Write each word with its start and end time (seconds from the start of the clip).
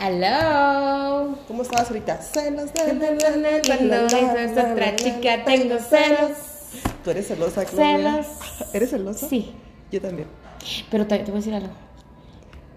Hello. 0.00 1.36
¿Cómo 1.48 1.62
estabas 1.62 1.88
ahorita? 1.88 2.22
Celos. 2.22 2.70
Cuando 3.66 3.96
a 3.96 4.72
otra 4.72 4.96
chica 4.96 5.44
tengo 5.44 5.78
celos. 5.80 6.30
¿Tú 7.02 7.10
eres 7.10 7.26
celosa, 7.26 7.64
Claudia? 7.64 7.96
Celos. 7.96 8.26
¿Eres 8.74 8.90
celosa? 8.90 9.28
Sí. 9.28 9.52
Yo 9.90 10.00
también. 10.00 10.28
Pero 10.90 11.06
te, 11.06 11.18
te 11.18 11.24
voy 11.24 11.34
a 11.34 11.36
decir 11.36 11.54
algo. 11.54 11.72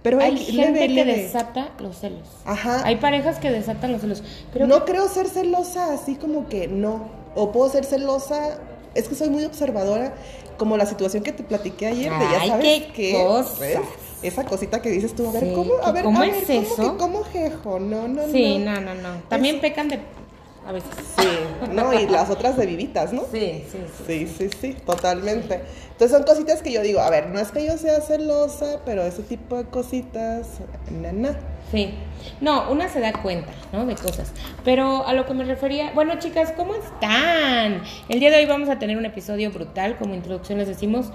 Pero 0.02 0.20
Hay 0.20 0.32
hay, 0.32 0.38
gente 0.38 0.72
leve, 0.72 0.88
que 0.88 0.94
leve. 0.94 1.24
desata 1.24 1.70
los 1.80 1.98
celos. 2.00 2.28
Ajá. 2.46 2.82
Hay 2.86 2.96
parejas 2.96 3.38
que 3.38 3.52
desatan 3.52 3.92
los 3.92 4.02
celos. 4.02 4.24
Pero 4.52 4.66
no 4.66 4.84
creo 4.86 5.08
ser 5.08 5.28
celosa 5.28 5.94
así 5.94 6.16
como 6.16 6.50
que 6.50 6.68
no. 6.68 7.08
O 7.36 7.52
puedo 7.52 7.70
ser 7.70 7.86
celosa. 7.86 8.58
Es 8.96 9.08
que 9.08 9.14
soy 9.14 9.30
muy 9.30 9.46
observadora. 9.46 10.16
Como 10.58 10.76
la 10.78 10.86
situación 10.88 11.22
que 11.24 11.32
te 11.32 11.44
platiqué 11.44 11.88
ayer, 11.88 12.12
de 12.12 12.20
ya 12.20 12.40
Ay, 12.42 12.50
sabes 12.50 12.66
qué 12.66 12.92
que. 12.94 13.24
cosas. 13.24 13.60
Esa 14.24 14.46
cosita 14.46 14.82
que 14.82 14.90
dices 14.90 15.16
tú, 15.16 15.28
a 15.28 15.32
ver, 15.32 15.44
Sí, 15.44 15.54
¿cómo? 15.56 15.74
A 15.84 15.92
ver, 15.92 16.04
¿cómo 16.04 16.20
a 16.20 16.26
ver, 16.26 16.36
es 16.36 16.46
¿cómo 16.48 16.62
eso? 16.62 16.92
que 16.94 16.98
cómo 16.98 17.24
jejo? 17.24 17.80
No, 17.80 18.08
no, 18.08 18.28
Sí, 18.28 18.60
no. 18.60 18.76
no, 18.76 18.82
no, 18.82 18.96
no. 18.96 19.10
También 19.30 19.60
pecan 19.62 19.88
de. 19.90 20.00
A 20.66 20.72
veces. 20.72 20.90
Sí, 21.18 21.28
no, 21.72 21.94
y 21.94 22.08
las 22.08 22.30
otras 22.30 22.56
de 22.56 22.66
vivitas, 22.66 23.14
¿no? 23.14 23.24
Sí, 23.32 23.64
sí, 23.72 23.78
sí. 23.98 24.28
Sí, 24.28 24.28
sí, 24.28 24.50
sí, 24.62 24.78
totalmente. 24.86 25.62
Entonces 25.92 26.18
son 26.18 26.24
cositas 26.24 26.62
que 26.62 26.72
yo 26.72 26.82
digo, 26.82 27.00
a 27.00 27.10
ver, 27.10 27.30
no 27.30 27.40
es 27.40 27.52
que 27.52 27.66
yo 27.66 27.78
sea 27.78 28.02
celosa, 28.02 28.80
pero 28.86 29.04
ese 29.04 29.24
tipo 29.24 29.58
de 29.58 29.66
cositas, 29.66 30.60
na, 30.92 31.12
na. 31.12 31.40
Sí. 31.72 31.94
No, 32.42 32.70
una 32.70 32.90
se 32.90 33.00
da 33.00 33.14
cuenta, 33.14 33.52
¿no? 33.72 33.86
De 33.86 33.96
cosas. 33.96 34.32
Pero 34.64 35.08
a 35.08 35.14
lo 35.14 35.26
que 35.26 35.34
me 35.34 35.46
refería, 35.46 35.92
bueno, 35.96 36.20
chicas, 36.20 36.54
¿cómo 36.56 36.76
están? 36.76 37.82
El 38.10 38.20
día 38.20 38.30
de 38.30 38.38
hoy 38.38 38.46
vamos 38.46 38.70
a 38.70 38.78
tener 38.78 38.98
un 38.98 39.06
episodio 39.06 39.52
brutal, 39.52 39.98
como 39.98 40.14
introducción 40.14 40.60
les 40.60 40.68
decimos. 40.68 41.08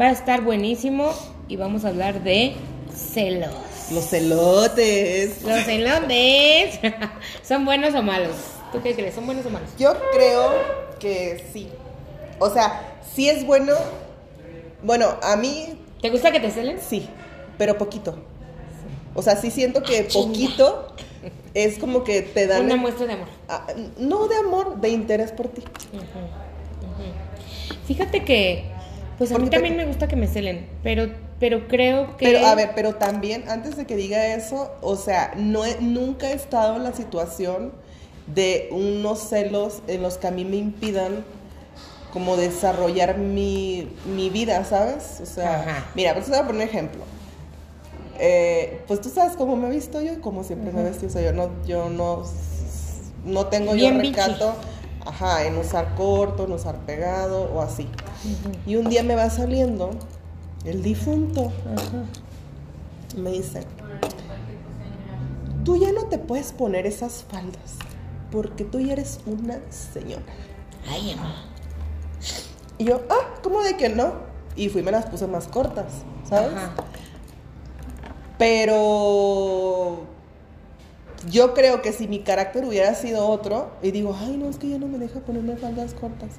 Va 0.00 0.06
a 0.06 0.12
estar 0.12 0.42
buenísimo 0.42 1.12
y 1.48 1.56
vamos 1.56 1.84
a 1.84 1.88
hablar 1.88 2.22
de 2.22 2.54
celos. 2.94 3.50
Los 3.90 4.06
celotes. 4.06 5.42
Los 5.42 5.64
celotes. 5.64 6.80
¿Son 7.42 7.64
buenos 7.64 7.94
o 7.94 8.02
malos? 8.02 8.55
¿Tú 8.72 8.82
qué 8.82 8.94
crees? 8.94 9.14
¿Son 9.14 9.26
buenos 9.26 9.46
o 9.46 9.50
malos? 9.50 9.70
Yo 9.78 9.94
creo 10.12 10.50
que 10.98 11.44
sí. 11.52 11.68
O 12.38 12.50
sea, 12.50 12.98
sí 13.14 13.28
es 13.28 13.46
bueno. 13.46 13.72
Bueno, 14.82 15.16
a 15.22 15.36
mí 15.36 15.78
¿Te 16.00 16.10
gusta 16.10 16.30
que 16.32 16.40
te 16.40 16.50
celen? 16.50 16.78
sí, 16.80 17.08
pero 17.58 17.78
poquito. 17.78 18.16
O 19.14 19.22
sea, 19.22 19.36
sí 19.36 19.50
siento 19.50 19.82
que 19.82 20.04
poquito 20.04 20.92
es 21.54 21.78
como 21.78 22.04
que 22.04 22.20
te 22.22 22.46
dan... 22.46 22.66
Una 22.66 22.76
muestra 22.76 23.06
de 23.06 23.14
amor. 23.14 23.28
Ah, 23.48 23.66
no 23.98 24.28
de 24.28 24.36
amor, 24.36 24.78
de 24.80 24.90
interés 24.90 25.32
por 25.32 25.48
ti. 25.48 25.62
Fíjate 27.86 28.24
que, 28.24 28.64
pues 29.16 29.32
a 29.32 29.38
mí 29.38 29.44
te- 29.48 29.56
también 29.56 29.76
me 29.76 29.86
gusta 29.86 30.08
que 30.08 30.16
me 30.16 30.26
celen, 30.26 30.66
pero, 30.82 31.08
pero 31.40 31.66
creo 31.68 32.16
que... 32.16 32.26
Pero, 32.26 32.46
a 32.46 32.54
ver, 32.54 32.72
pero 32.74 32.96
también, 32.96 33.44
antes 33.48 33.76
de 33.76 33.86
que 33.86 33.96
diga 33.96 34.34
eso, 34.34 34.72
o 34.82 34.96
sea, 34.96 35.32
no 35.36 35.64
he- 35.64 35.80
nunca 35.80 36.30
he 36.30 36.34
estado 36.34 36.76
en 36.76 36.84
la 36.84 36.92
situación 36.92 37.72
de 38.34 38.68
unos 38.72 39.20
celos 39.20 39.82
en 39.86 40.02
los 40.02 40.18
que 40.18 40.26
a 40.26 40.30
mí 40.30 40.44
me 40.44 40.56
impidan 40.56 41.24
como 42.12 42.36
desarrollar 42.36 43.18
mi, 43.18 43.88
mi 44.06 44.30
vida, 44.30 44.64
¿sabes? 44.64 45.20
O 45.22 45.26
sea, 45.26 45.60
Ajá. 45.60 45.86
mira, 45.94 46.14
pues 46.14 46.26
te 46.26 46.30
voy 46.32 46.40
a 46.40 46.46
poner 46.46 46.62
un 46.62 46.68
ejemplo. 46.68 47.02
Eh, 48.18 48.82
pues 48.88 49.00
tú 49.02 49.10
sabes 49.10 49.36
cómo 49.36 49.54
me 49.56 49.68
he 49.68 49.70
visto 49.70 50.00
yo 50.00 50.14
y 50.14 50.16
cómo 50.16 50.42
siempre 50.42 50.72
me 50.72 50.80
he 50.80 50.84
vestido. 50.84 51.08
O 51.08 51.12
sea, 51.12 51.22
yo 51.22 51.32
no, 51.32 51.50
yo 51.66 51.90
no, 51.90 52.22
no 53.24 53.46
tengo 53.46 53.74
Bien 53.74 53.94
yo 53.96 54.00
bichi. 54.00 54.14
recato 54.14 54.54
ajá, 55.04 55.44
en 55.44 55.56
usar 55.58 55.94
corto, 55.94 56.44
en 56.46 56.52
usar 56.52 56.76
pegado 56.86 57.50
o 57.52 57.60
así. 57.60 57.86
Y 58.66 58.76
un 58.76 58.88
día 58.88 59.02
me 59.02 59.14
va 59.14 59.28
saliendo 59.30 59.90
el 60.64 60.82
difunto. 60.82 61.52
Me 63.16 63.30
dice, 63.30 63.60
tú 65.64 65.76
ya 65.76 65.92
no 65.92 66.06
te 66.06 66.18
puedes 66.18 66.52
poner 66.52 66.86
esas 66.86 67.24
faldas 67.30 67.76
porque 68.36 68.64
tú 68.64 68.78
ya 68.80 68.92
eres 68.92 69.18
una 69.24 69.58
señora. 69.70 70.20
Ay, 70.90 71.12
amor. 71.12 71.32
Y 72.76 72.84
yo, 72.84 73.00
ah, 73.08 73.34
¿cómo 73.42 73.62
de 73.62 73.78
que 73.78 73.88
no? 73.88 74.12
Y 74.56 74.68
fui 74.68 74.82
y 74.82 74.84
me 74.84 74.90
las 74.92 75.06
puse 75.06 75.26
más 75.26 75.48
cortas, 75.48 75.86
¿sabes? 76.28 76.50
Ajá. 76.54 76.72
Pero 78.38 80.00
yo 81.30 81.54
creo 81.54 81.80
que 81.80 81.92
si 81.92 82.06
mi 82.08 82.20
carácter 82.20 82.64
hubiera 82.66 82.94
sido 82.94 83.26
otro, 83.26 83.70
y 83.82 83.90
digo, 83.90 84.14
ay, 84.18 84.36
no, 84.36 84.50
es 84.50 84.58
que 84.58 84.68
ya 84.68 84.78
no 84.78 84.86
me 84.86 84.98
deja 84.98 85.20
ponerme 85.20 85.56
faldas 85.56 85.94
cortas. 85.94 86.30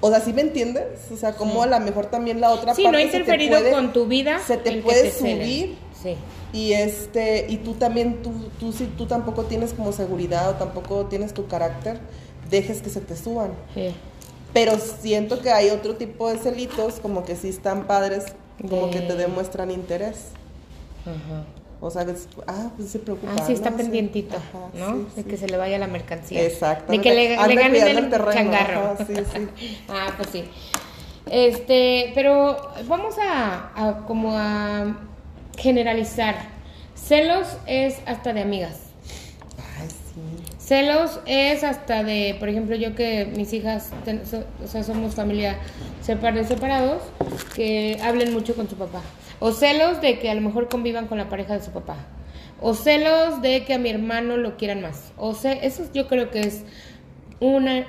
O 0.00 0.08
sea, 0.10 0.20
¿sí 0.20 0.32
me 0.32 0.40
entiendes? 0.42 0.84
O 1.12 1.16
sea, 1.18 1.34
como 1.34 1.62
a 1.62 1.66
lo 1.66 1.78
mejor 1.80 2.06
también 2.06 2.40
la 2.40 2.50
otra 2.50 2.74
Sí, 2.74 2.84
parte 2.84 2.92
no 2.96 2.98
ha 2.98 3.02
interferido 3.04 3.58
puede- 3.58 3.70
con 3.72 3.92
tu 3.92 4.06
vida. 4.06 4.38
Se 4.46 4.56
te 4.56 4.80
puede 4.80 5.10
subir 5.12 5.76
Sí. 6.02 6.14
y 6.52 6.72
este 6.74 7.46
y 7.48 7.56
tú 7.56 7.74
también 7.74 8.22
tú 8.22 8.32
tú 8.60 8.72
si 8.72 8.84
tú 8.86 9.06
tampoco 9.06 9.44
tienes 9.44 9.72
como 9.74 9.90
seguridad 9.92 10.50
o 10.50 10.54
tampoco 10.54 11.06
tienes 11.06 11.34
tu 11.34 11.48
carácter 11.48 11.98
dejes 12.50 12.80
que 12.82 12.88
se 12.90 13.00
te 13.00 13.16
suban 13.16 13.50
sí. 13.74 13.94
pero 14.52 14.78
siento 14.78 15.40
que 15.40 15.50
hay 15.50 15.70
otro 15.70 15.96
tipo 15.96 16.30
de 16.30 16.38
celitos 16.38 17.00
como 17.00 17.24
que 17.24 17.34
sí 17.34 17.48
están 17.48 17.86
padres 17.88 18.26
como 18.60 18.86
De- 18.86 18.90
que 18.92 19.00
te 19.00 19.16
demuestran 19.16 19.70
interés 19.72 20.26
Ajá. 21.04 21.44
o 21.80 21.90
sea 21.90 22.04
que 22.04 22.12
es- 22.12 22.28
ah 22.46 22.70
pues 22.76 22.90
se 22.90 23.00
preocupa 23.00 23.32
Ah, 23.36 23.44
sí, 23.46 23.52
está 23.54 23.70
¿no? 23.70 23.76
pendientito, 23.78 24.36
Ajá, 24.36 24.68
¿no? 24.74 24.92
sí, 24.98 25.06
de 25.16 25.22
sí. 25.24 25.28
que 25.28 25.36
se 25.36 25.48
le 25.48 25.56
vaya 25.56 25.78
la 25.78 25.86
mercancía. 25.88 26.42
Exactamente. 26.42 26.96
De 26.96 27.00
que 27.02 27.12
le, 27.14 27.30
le 27.48 27.54
ganen 27.56 27.74
el, 27.88 27.98
el 28.04 28.10
terreno, 28.10 28.32
changarro. 28.32 28.80
ajá, 28.92 29.04
sí, 29.06 29.14
sí. 29.16 29.78
ah, 29.88 30.12
pues 30.16 30.28
sí. 30.30 30.44
Este, 31.30 32.12
pero 32.14 32.56
vamos 32.86 33.14
a, 33.18 33.72
a 33.74 34.06
como 34.06 34.32
a 34.36 34.96
generalizar. 35.58 36.36
Celos 36.94 37.46
es 37.66 37.96
hasta 38.06 38.32
de 38.32 38.42
amigas. 38.42 38.76
ay 39.80 39.88
sí 39.88 40.54
Celos 40.58 41.20
es 41.26 41.64
hasta 41.64 42.02
de, 42.02 42.36
por 42.38 42.48
ejemplo, 42.48 42.76
yo 42.76 42.94
que 42.94 43.26
mis 43.36 43.52
hijas, 43.52 43.90
ten- 44.04 44.26
so- 44.26 44.44
o 44.62 44.66
sea, 44.66 44.82
somos 44.82 45.14
familia 45.14 45.56
separ- 46.04 46.44
separados, 46.46 47.02
que 47.54 47.98
hablen 48.02 48.32
mucho 48.32 48.54
con 48.54 48.68
su 48.68 48.76
papá. 48.76 49.00
O 49.40 49.52
celos 49.52 50.00
de 50.00 50.18
que 50.18 50.28
a 50.30 50.34
lo 50.34 50.40
mejor 50.40 50.68
convivan 50.68 51.06
con 51.06 51.16
la 51.18 51.28
pareja 51.28 51.54
de 51.56 51.64
su 51.64 51.70
papá. 51.70 51.96
O 52.60 52.74
celos 52.74 53.40
de 53.40 53.64
que 53.64 53.74
a 53.74 53.78
mi 53.78 53.88
hermano 53.88 54.36
lo 54.36 54.56
quieran 54.56 54.82
más. 54.82 55.12
O 55.16 55.32
sea, 55.34 55.52
eso 55.52 55.84
yo 55.94 56.08
creo 56.08 56.30
que 56.30 56.40
es 56.40 56.62
una 57.40 57.86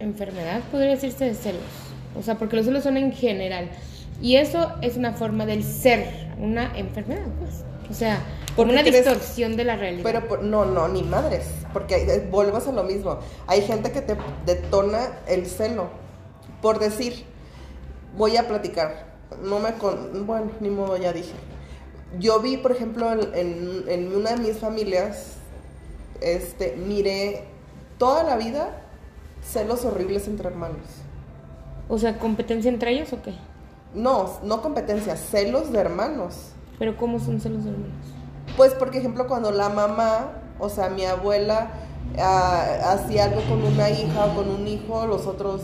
enfermedad, 0.00 0.60
podría 0.72 0.90
decirse 0.92 1.26
de 1.26 1.34
celos. 1.34 1.60
O 2.18 2.22
sea, 2.22 2.36
porque 2.36 2.56
los 2.56 2.64
celos 2.64 2.82
son 2.82 2.96
en 2.96 3.12
general. 3.12 3.68
Y 4.20 4.36
eso 4.36 4.72
es 4.82 4.96
una 4.96 5.12
forma 5.12 5.46
del 5.46 5.62
ser, 5.62 6.30
una 6.38 6.76
enfermedad, 6.76 7.26
pues. 7.38 7.64
O 7.90 7.94
sea, 7.94 8.20
Porque 8.56 8.72
una 8.72 8.82
crees- 8.82 9.04
distorsión 9.04 9.56
de 9.56 9.64
la 9.64 9.76
realidad. 9.76 10.02
Pero 10.04 10.28
por- 10.28 10.42
no, 10.42 10.64
no, 10.64 10.88
ni 10.88 11.02
madres, 11.02 11.46
porque 11.72 11.96
eh, 11.96 12.28
volvemos 12.30 12.66
a 12.66 12.72
lo 12.72 12.82
mismo. 12.84 13.18
Hay 13.46 13.62
gente 13.62 13.92
que 13.92 14.02
te 14.02 14.16
detona 14.44 15.00
el 15.26 15.46
celo 15.46 15.88
por 16.60 16.78
decir, 16.80 17.24
voy 18.16 18.36
a 18.36 18.48
platicar. 18.48 19.06
No 19.42 19.60
me 19.60 19.74
con, 19.74 20.26
bueno, 20.26 20.50
ni 20.60 20.70
modo, 20.70 20.96
ya 20.96 21.12
dije. 21.12 21.32
Yo 22.18 22.40
vi, 22.40 22.56
por 22.56 22.72
ejemplo, 22.72 23.12
en, 23.12 23.20
en- 23.34 23.84
en 23.88 24.16
una 24.16 24.30
de 24.32 24.36
mis 24.38 24.58
familias, 24.58 25.34
este, 26.20 26.74
miré 26.76 27.44
toda 27.98 28.22
la 28.24 28.36
vida 28.36 28.82
celos 29.42 29.84
horribles 29.84 30.26
entre 30.26 30.48
hermanos. 30.48 30.78
O 31.88 31.96
sea, 31.98 32.18
competencia 32.18 32.68
entre 32.70 32.90
ellos 32.92 33.12
o 33.12 33.22
qué? 33.22 33.32
No, 33.94 34.30
no 34.42 34.62
competencia, 34.62 35.16
celos 35.16 35.72
de 35.72 35.78
hermanos. 35.80 36.34
Pero 36.78 36.96
¿cómo 36.96 37.18
son 37.18 37.40
celos 37.40 37.64
de 37.64 37.70
hermanos? 37.70 37.92
Pues, 38.56 38.74
por 38.74 38.94
ejemplo, 38.94 39.26
cuando 39.26 39.50
la 39.50 39.68
mamá, 39.68 40.32
o 40.58 40.68
sea, 40.68 40.88
mi 40.88 41.04
abuela, 41.04 41.70
ah, 42.18 42.64
hacía 42.92 43.24
algo 43.24 43.40
con 43.48 43.62
una 43.64 43.90
hija 43.90 44.26
o 44.26 44.34
con 44.34 44.48
un 44.50 44.66
hijo, 44.66 45.06
los 45.06 45.26
otros 45.26 45.62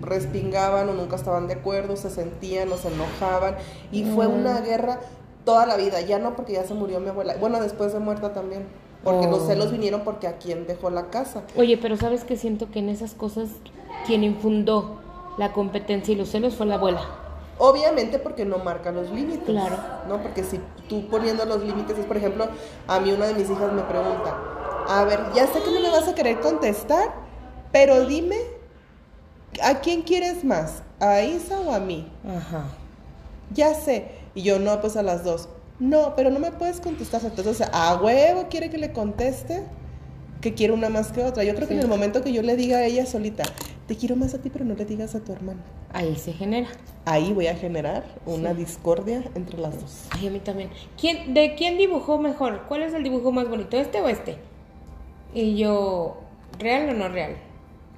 respingaban 0.00 0.88
o 0.88 0.94
nunca 0.94 1.16
estaban 1.16 1.48
de 1.48 1.54
acuerdo, 1.54 1.96
se 1.96 2.10
sentían 2.10 2.70
o 2.72 2.76
se 2.76 2.88
enojaban. 2.88 3.56
Y 3.92 4.04
fue 4.04 4.26
una 4.26 4.60
guerra 4.60 5.00
toda 5.44 5.66
la 5.66 5.76
vida. 5.76 6.00
Ya 6.00 6.18
no 6.18 6.34
porque 6.36 6.52
ya 6.54 6.64
se 6.64 6.74
murió 6.74 7.00
mi 7.00 7.08
abuela. 7.08 7.34
Bueno, 7.40 7.60
después 7.60 7.92
de 7.92 7.98
muerta 7.98 8.32
también. 8.32 8.66
Porque 9.04 9.26
los 9.28 9.40
Oh. 9.42 9.46
celos 9.46 9.70
vinieron 9.70 10.00
porque 10.02 10.26
a 10.26 10.36
quien 10.38 10.66
dejó 10.66 10.90
la 10.90 11.10
casa. 11.10 11.42
Oye, 11.56 11.78
pero 11.78 11.96
¿sabes 11.96 12.24
que 12.24 12.36
Siento 12.36 12.70
que 12.70 12.80
en 12.80 12.88
esas 12.88 13.14
cosas 13.14 13.48
quien 14.06 14.24
infundó 14.24 15.00
la 15.38 15.52
competencia 15.52 16.12
y 16.12 16.16
los 16.16 16.28
celos 16.30 16.54
fue 16.56 16.66
la 16.66 16.74
abuela. 16.76 17.00
Obviamente 17.58 18.18
porque 18.18 18.44
no 18.44 18.58
marca 18.58 18.92
los 18.92 19.10
límites. 19.10 19.46
Claro. 19.46 19.76
¿No? 20.08 20.22
Porque 20.22 20.44
si 20.44 20.60
tú 20.88 21.08
poniendo 21.08 21.44
los 21.44 21.62
límites 21.62 21.98
es, 21.98 22.04
por 22.04 22.16
ejemplo, 22.16 22.48
a 22.86 23.00
mí 23.00 23.12
una 23.12 23.26
de 23.26 23.34
mis 23.34 23.48
hijas 23.50 23.72
me 23.72 23.82
pregunta, 23.82 24.36
a 24.88 25.04
ver, 25.04 25.20
ya 25.34 25.46
sé 25.46 25.62
que 25.62 25.70
no 25.70 25.80
me 25.80 25.90
vas 25.90 26.06
a 26.06 26.14
querer 26.14 26.40
contestar, 26.40 27.14
pero 27.72 28.06
dime, 28.06 28.36
¿a 29.62 29.80
quién 29.80 30.02
quieres 30.02 30.44
más? 30.44 30.82
¿A 31.00 31.22
Isa 31.22 31.60
o 31.60 31.72
a 31.72 31.80
mí? 31.80 32.10
Ajá. 32.26 32.64
Ya 33.52 33.74
sé. 33.74 34.12
Y 34.34 34.42
yo, 34.42 34.58
no, 34.58 34.80
pues 34.80 34.96
a 34.96 35.02
las 35.02 35.24
dos. 35.24 35.48
No, 35.78 36.14
pero 36.16 36.30
no 36.30 36.38
me 36.38 36.52
puedes 36.52 36.80
contestar. 36.80 37.22
Entonces, 37.24 37.66
a 37.72 37.96
huevo 37.96 38.46
quiere 38.48 38.70
que 38.70 38.78
le 38.78 38.92
conteste 38.92 39.64
que 40.40 40.54
quiero 40.54 40.74
una 40.74 40.88
más 40.88 41.12
que 41.12 41.22
otra. 41.22 41.44
Yo 41.44 41.54
creo 41.54 41.68
que 41.68 41.74
en 41.74 41.80
el 41.80 41.88
momento 41.88 42.22
que 42.22 42.32
yo 42.32 42.42
le 42.42 42.56
diga 42.56 42.78
a 42.78 42.84
ella 42.84 43.06
solita, 43.06 43.44
te 43.86 43.96
quiero 43.96 44.16
más 44.16 44.34
a 44.34 44.38
ti, 44.38 44.50
pero 44.50 44.64
no 44.64 44.74
le 44.74 44.84
digas 44.84 45.14
a 45.14 45.20
tu 45.20 45.32
hermana. 45.32 45.60
ahí 45.92 46.16
se 46.16 46.32
genera. 46.32 46.68
Ahí 47.04 47.32
voy 47.32 47.46
a 47.46 47.54
generar 47.54 48.04
una 48.26 48.52
discordia 48.52 49.22
entre 49.34 49.58
las 49.58 49.80
dos. 49.80 50.04
Ay, 50.10 50.26
a 50.26 50.30
mí 50.30 50.40
también. 50.40 50.70
¿Quién, 51.00 51.34
¿De 51.34 51.54
quién 51.54 51.78
dibujó 51.78 52.18
mejor? 52.18 52.62
¿Cuál 52.68 52.82
es 52.82 52.94
el 52.94 53.02
dibujo 53.02 53.30
más 53.32 53.48
bonito? 53.48 53.76
¿Este 53.76 54.00
o 54.00 54.08
este? 54.08 54.36
Y 55.34 55.56
yo, 55.56 56.18
¿real 56.58 56.88
o 56.90 56.94
no 56.94 57.08
real? 57.08 57.36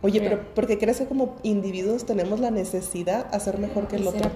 Oye, 0.02 0.20
Real. 0.20 0.32
pero 0.34 0.55
porque 0.55 0.79
crees 0.79 0.99
que 0.99 1.06
como 1.06 1.37
individuos 1.43 2.06
tenemos 2.06 2.38
la 2.38 2.50
necesidad 2.50 3.31
de 3.31 3.41
ser 3.41 3.58
mejor 3.58 3.88
que 3.88 3.96
el 3.96 4.02
Es 4.02 4.08
otro. 4.08 4.31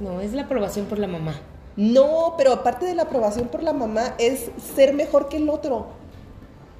No, 0.00 0.20
es 0.20 0.32
la 0.32 0.42
aprobación 0.42 0.86
por 0.86 0.98
la 0.98 1.08
mamá. 1.08 1.34
No, 1.76 2.34
pero 2.36 2.52
aparte 2.52 2.86
de 2.86 2.94
la 2.94 3.02
aprobación 3.04 3.48
por 3.48 3.62
la 3.62 3.72
mamá 3.72 4.14
es 4.18 4.50
ser 4.76 4.94
mejor 4.94 5.28
que 5.28 5.38
el 5.38 5.48
otro. 5.48 5.86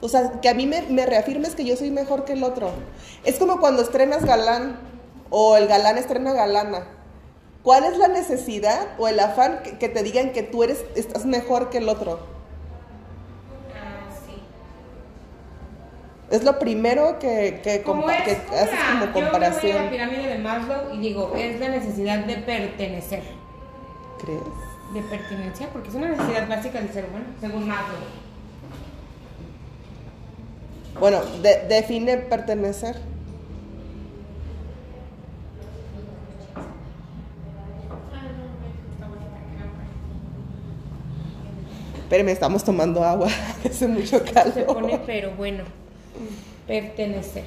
O 0.00 0.08
sea, 0.08 0.40
que 0.40 0.48
a 0.48 0.54
mí 0.54 0.66
me, 0.66 0.82
me 0.82 1.06
reafirmes 1.06 1.54
que 1.54 1.64
yo 1.64 1.76
soy 1.76 1.90
mejor 1.90 2.24
que 2.24 2.34
el 2.34 2.44
otro. 2.44 2.70
Es 3.24 3.36
como 3.38 3.58
cuando 3.58 3.82
estrenas 3.82 4.24
galán 4.24 4.78
o 5.30 5.56
el 5.56 5.66
galán 5.66 5.98
estrena 5.98 6.32
galana. 6.32 6.86
¿Cuál 7.64 7.84
es 7.84 7.98
la 7.98 8.06
necesidad 8.08 8.86
o 8.98 9.08
el 9.08 9.18
afán 9.18 9.60
que, 9.64 9.76
que 9.78 9.88
te 9.88 10.02
digan 10.04 10.30
que 10.32 10.42
tú 10.44 10.62
eres 10.62 10.84
estás 10.94 11.26
mejor 11.26 11.68
que 11.70 11.78
el 11.78 11.88
otro? 11.88 12.20
Ah, 13.74 14.08
sí. 14.24 14.34
Es 16.30 16.44
lo 16.44 16.58
primero 16.60 17.18
que, 17.18 17.60
que, 17.64 17.82
Como 17.82 18.02
compa- 18.06 18.14
es 18.18 18.22
que 18.22 18.32
una- 18.52 18.62
haces 18.62 18.78
como 18.78 18.78
Yo 18.78 18.94
me 18.94 18.98
voy 18.98 19.00
a 19.00 19.06
la 19.06 19.12
comparación. 19.12 19.90
pirámide 19.90 20.26
de 20.28 20.38
Maslow 20.38 20.94
y 20.94 20.98
digo, 20.98 21.32
es 21.36 21.58
la 21.58 21.68
necesidad 21.70 22.18
de 22.24 22.36
pertenecer. 22.36 23.22
¿Crees? 24.22 24.40
De 24.94 25.02
pertenencia, 25.02 25.68
porque 25.72 25.88
es 25.88 25.94
una 25.96 26.08
necesidad 26.10 26.48
básica 26.48 26.78
del 26.80 26.92
ser 26.92 27.06
humano, 27.06 27.26
según 27.40 27.66
Maslow. 27.68 27.98
Bueno, 31.00 31.20
de- 31.42 31.66
define 31.68 32.16
pertenecer. 32.18 32.96
Espérame, 42.02 42.28
estamos 42.30 42.64
tomando 42.64 43.04
agua. 43.04 43.28
Hace 43.64 43.86
mucho 43.86 44.22
calor. 44.32 44.54
Se 44.54 44.62
pone, 44.62 44.98
pero 45.04 45.32
bueno, 45.32 45.64
pertenecer. 46.66 47.44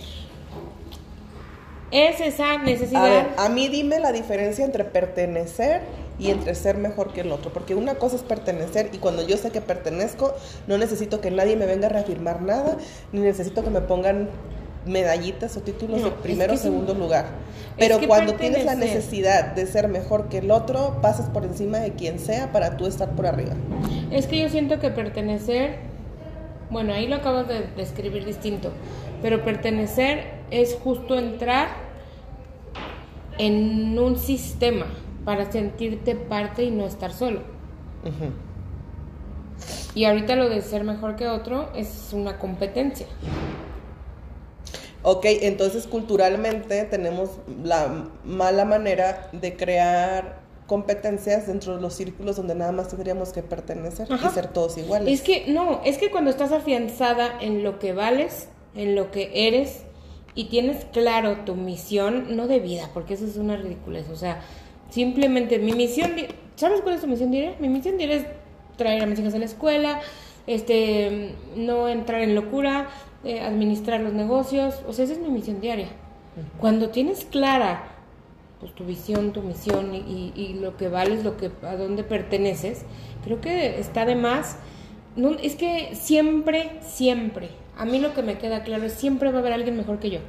Es 1.89 2.21
esa 2.21 2.53
A 2.53 2.57
necesidad. 2.59 3.03
ver, 3.03 3.27
a 3.38 3.50
mí 3.50 3.68
dime 3.68 4.00
la 4.00 4.12
diferencia 4.12 4.63
entre 4.63 4.86
pertenecer 4.86 5.81
y 6.21 6.29
entre 6.29 6.53
ser 6.53 6.77
mejor 6.77 7.13
que 7.13 7.21
el 7.21 7.31
otro. 7.31 7.51
Porque 7.51 7.73
una 7.73 7.95
cosa 7.95 8.15
es 8.15 8.21
pertenecer 8.21 8.91
y 8.94 9.00
cuando 9.00 9.27
yo 9.27 9.38
sé 9.38 9.50
que 9.50 9.59
pertenezco, 9.59 10.35
no 10.68 10.77
necesito 10.77 11.19
que 11.19 11.31
nadie 11.31 11.56
me 11.56 11.65
venga 11.65 11.88
a 11.88 11.89
reafirmar 11.89 12.44
nada, 12.44 12.77
ni 13.12 13.21
necesito 13.21 13.63
que 13.63 13.71
me 13.71 13.81
pongan 13.81 14.29
medallitas 14.85 15.57
o 15.57 15.62
títulos 15.62 16.00
No, 16.00 16.06
de 16.06 16.12
primero 16.12 16.51
o 16.51 16.56
que 16.56 16.57
sí. 16.57 16.63
segundo 16.63 16.94
lugar. 16.94 17.25
Pero 17.77 18.00
que 18.00 18.07
cuando 18.07 18.35
tienes 18.35 18.65
la 18.65 18.75
necesidad 18.75 19.56
de 19.56 19.65
ser 19.65 19.88
mejor 19.88 20.29
que 20.29 20.38
el 20.39 20.51
otro, 20.51 21.00
pasas 21.01 21.27
por 21.29 21.44
encima 21.44 21.79
de 21.79 21.94
quien 21.94 22.19
sea 22.19 22.51
para 22.51 22.77
tú 22.77 22.85
estar 22.85 23.09
por 23.15 23.25
arriba. 23.25 23.53
Es 24.12 24.27
que 24.27 24.38
yo 24.39 24.47
siento 24.50 24.79
que 24.79 24.91
pertenecer, 24.91 25.77
bueno, 26.69 26.94
ahí 26.94 27.07
lo 27.07 27.15
acabas 27.15 27.47
de 27.47 27.62
describir 27.75 28.25
distinto, 28.25 28.71
pero 29.24 29.44
pertenecer 29.44 30.25
es 30.51 30.75
justo 30.83 31.17
entrar 31.17 31.69
en 33.39 33.97
un 33.97 34.19
sistema 34.19 34.85
para 35.25 35.51
sentirte 35.51 36.15
parte 36.15 36.63
y 36.63 36.71
no 36.71 36.85
estar 36.85 37.13
solo. 37.13 37.41
Y 39.94 40.06
ahorita 40.06 40.35
lo 40.35 40.50
de 40.50 40.62
ser 40.62 40.83
mejor 40.83 41.15
que 41.15 41.27
otro 41.27 41.69
es 41.75 42.09
una 42.13 42.39
competencia. 42.39 43.07
Ok, 45.03 45.25
entonces 45.25 45.88
culturalmente 45.88 46.83
tenemos 46.85 47.31
la 47.63 48.06
mala 48.23 48.65
manera 48.65 49.29
de 49.31 49.56
crear 49.56 50.39
competencias 50.68 51.47
dentro 51.47 51.75
de 51.75 51.81
los 51.81 51.95
círculos 51.95 52.38
donde 52.38 52.56
nada 52.56 52.71
más 52.71 52.88
tendríamos 52.88 53.33
que 53.33 53.44
pertenecer 53.44 54.07
Ajá. 54.09 54.29
y 54.29 54.33
ser 54.33 54.47
todos 54.47 54.77
iguales. 54.77 55.12
Es 55.12 55.21
que 55.21 55.51
no, 55.51 55.81
es 55.83 55.97
que 55.97 56.12
cuando 56.12 56.29
estás 56.29 56.51
afianzada 56.51 57.39
en 57.41 57.63
lo 57.63 57.77
que 57.79 57.94
vales, 57.94 58.47
en 58.75 58.95
lo 58.95 59.12
que 59.12 59.31
eres 59.47 59.81
y 60.33 60.45
tienes 60.45 60.85
claro 60.85 61.39
tu 61.45 61.56
misión, 61.56 62.38
no 62.38 62.47
de 62.47 62.59
vida, 62.59 62.89
porque 62.94 63.15
eso 63.15 63.25
es 63.25 63.35
una 63.35 63.57
ridiculez, 63.57 64.07
o 64.09 64.15
sea, 64.15 64.39
simplemente 64.91 65.57
mi 65.57 65.71
misión, 65.73 66.11
¿sabes 66.55 66.81
cuál 66.81 66.95
es 66.95 67.01
tu 67.01 67.07
misión 67.07 67.31
diaria? 67.31 67.55
Mi 67.59 67.67
misión 67.69 67.97
diaria 67.97 68.17
es 68.17 68.25
traer 68.77 69.01
a 69.01 69.05
mis 69.07 69.17
hijas 69.19 69.33
a 69.33 69.39
la 69.39 69.45
escuela, 69.45 69.99
este, 70.47 71.33
no 71.55 71.88
entrar 71.88 72.21
en 72.21 72.35
locura, 72.35 72.89
eh, 73.23 73.41
administrar 73.41 74.01
los 74.01 74.13
negocios, 74.13 74.81
o 74.88 74.93
sea, 74.93 75.05
esa 75.05 75.13
es 75.13 75.19
mi 75.19 75.29
misión 75.29 75.59
diaria. 75.61 75.88
Cuando 76.59 76.89
tienes 76.89 77.25
clara 77.25 77.88
pues 78.59 78.73
tu 78.75 78.85
visión, 78.85 79.33
tu 79.33 79.41
misión 79.41 79.95
y, 79.95 79.97
y- 79.99 80.33
y 80.35 80.53
lo 80.53 80.77
que 80.77 80.88
vales, 80.88 81.23
lo 81.23 81.35
que 81.35 81.49
a 81.63 81.75
dónde 81.75 82.03
perteneces, 82.03 82.85
creo 83.23 83.41
que 83.41 83.79
está 83.79 84.05
de 84.05 84.15
más. 84.15 84.57
No, 85.15 85.31
es 85.31 85.55
que 85.55 85.95
siempre, 85.95 86.73
siempre, 86.81 87.49
a 87.75 87.85
mí 87.85 87.97
lo 87.99 88.13
que 88.13 88.21
me 88.21 88.38
queda 88.38 88.63
claro 88.63 88.83
es 88.85 88.93
siempre 88.93 89.31
va 89.31 89.38
a 89.38 89.41
haber 89.41 89.53
alguien 89.53 89.75
mejor 89.77 89.97
que 89.99 90.11
yo. 90.11 90.19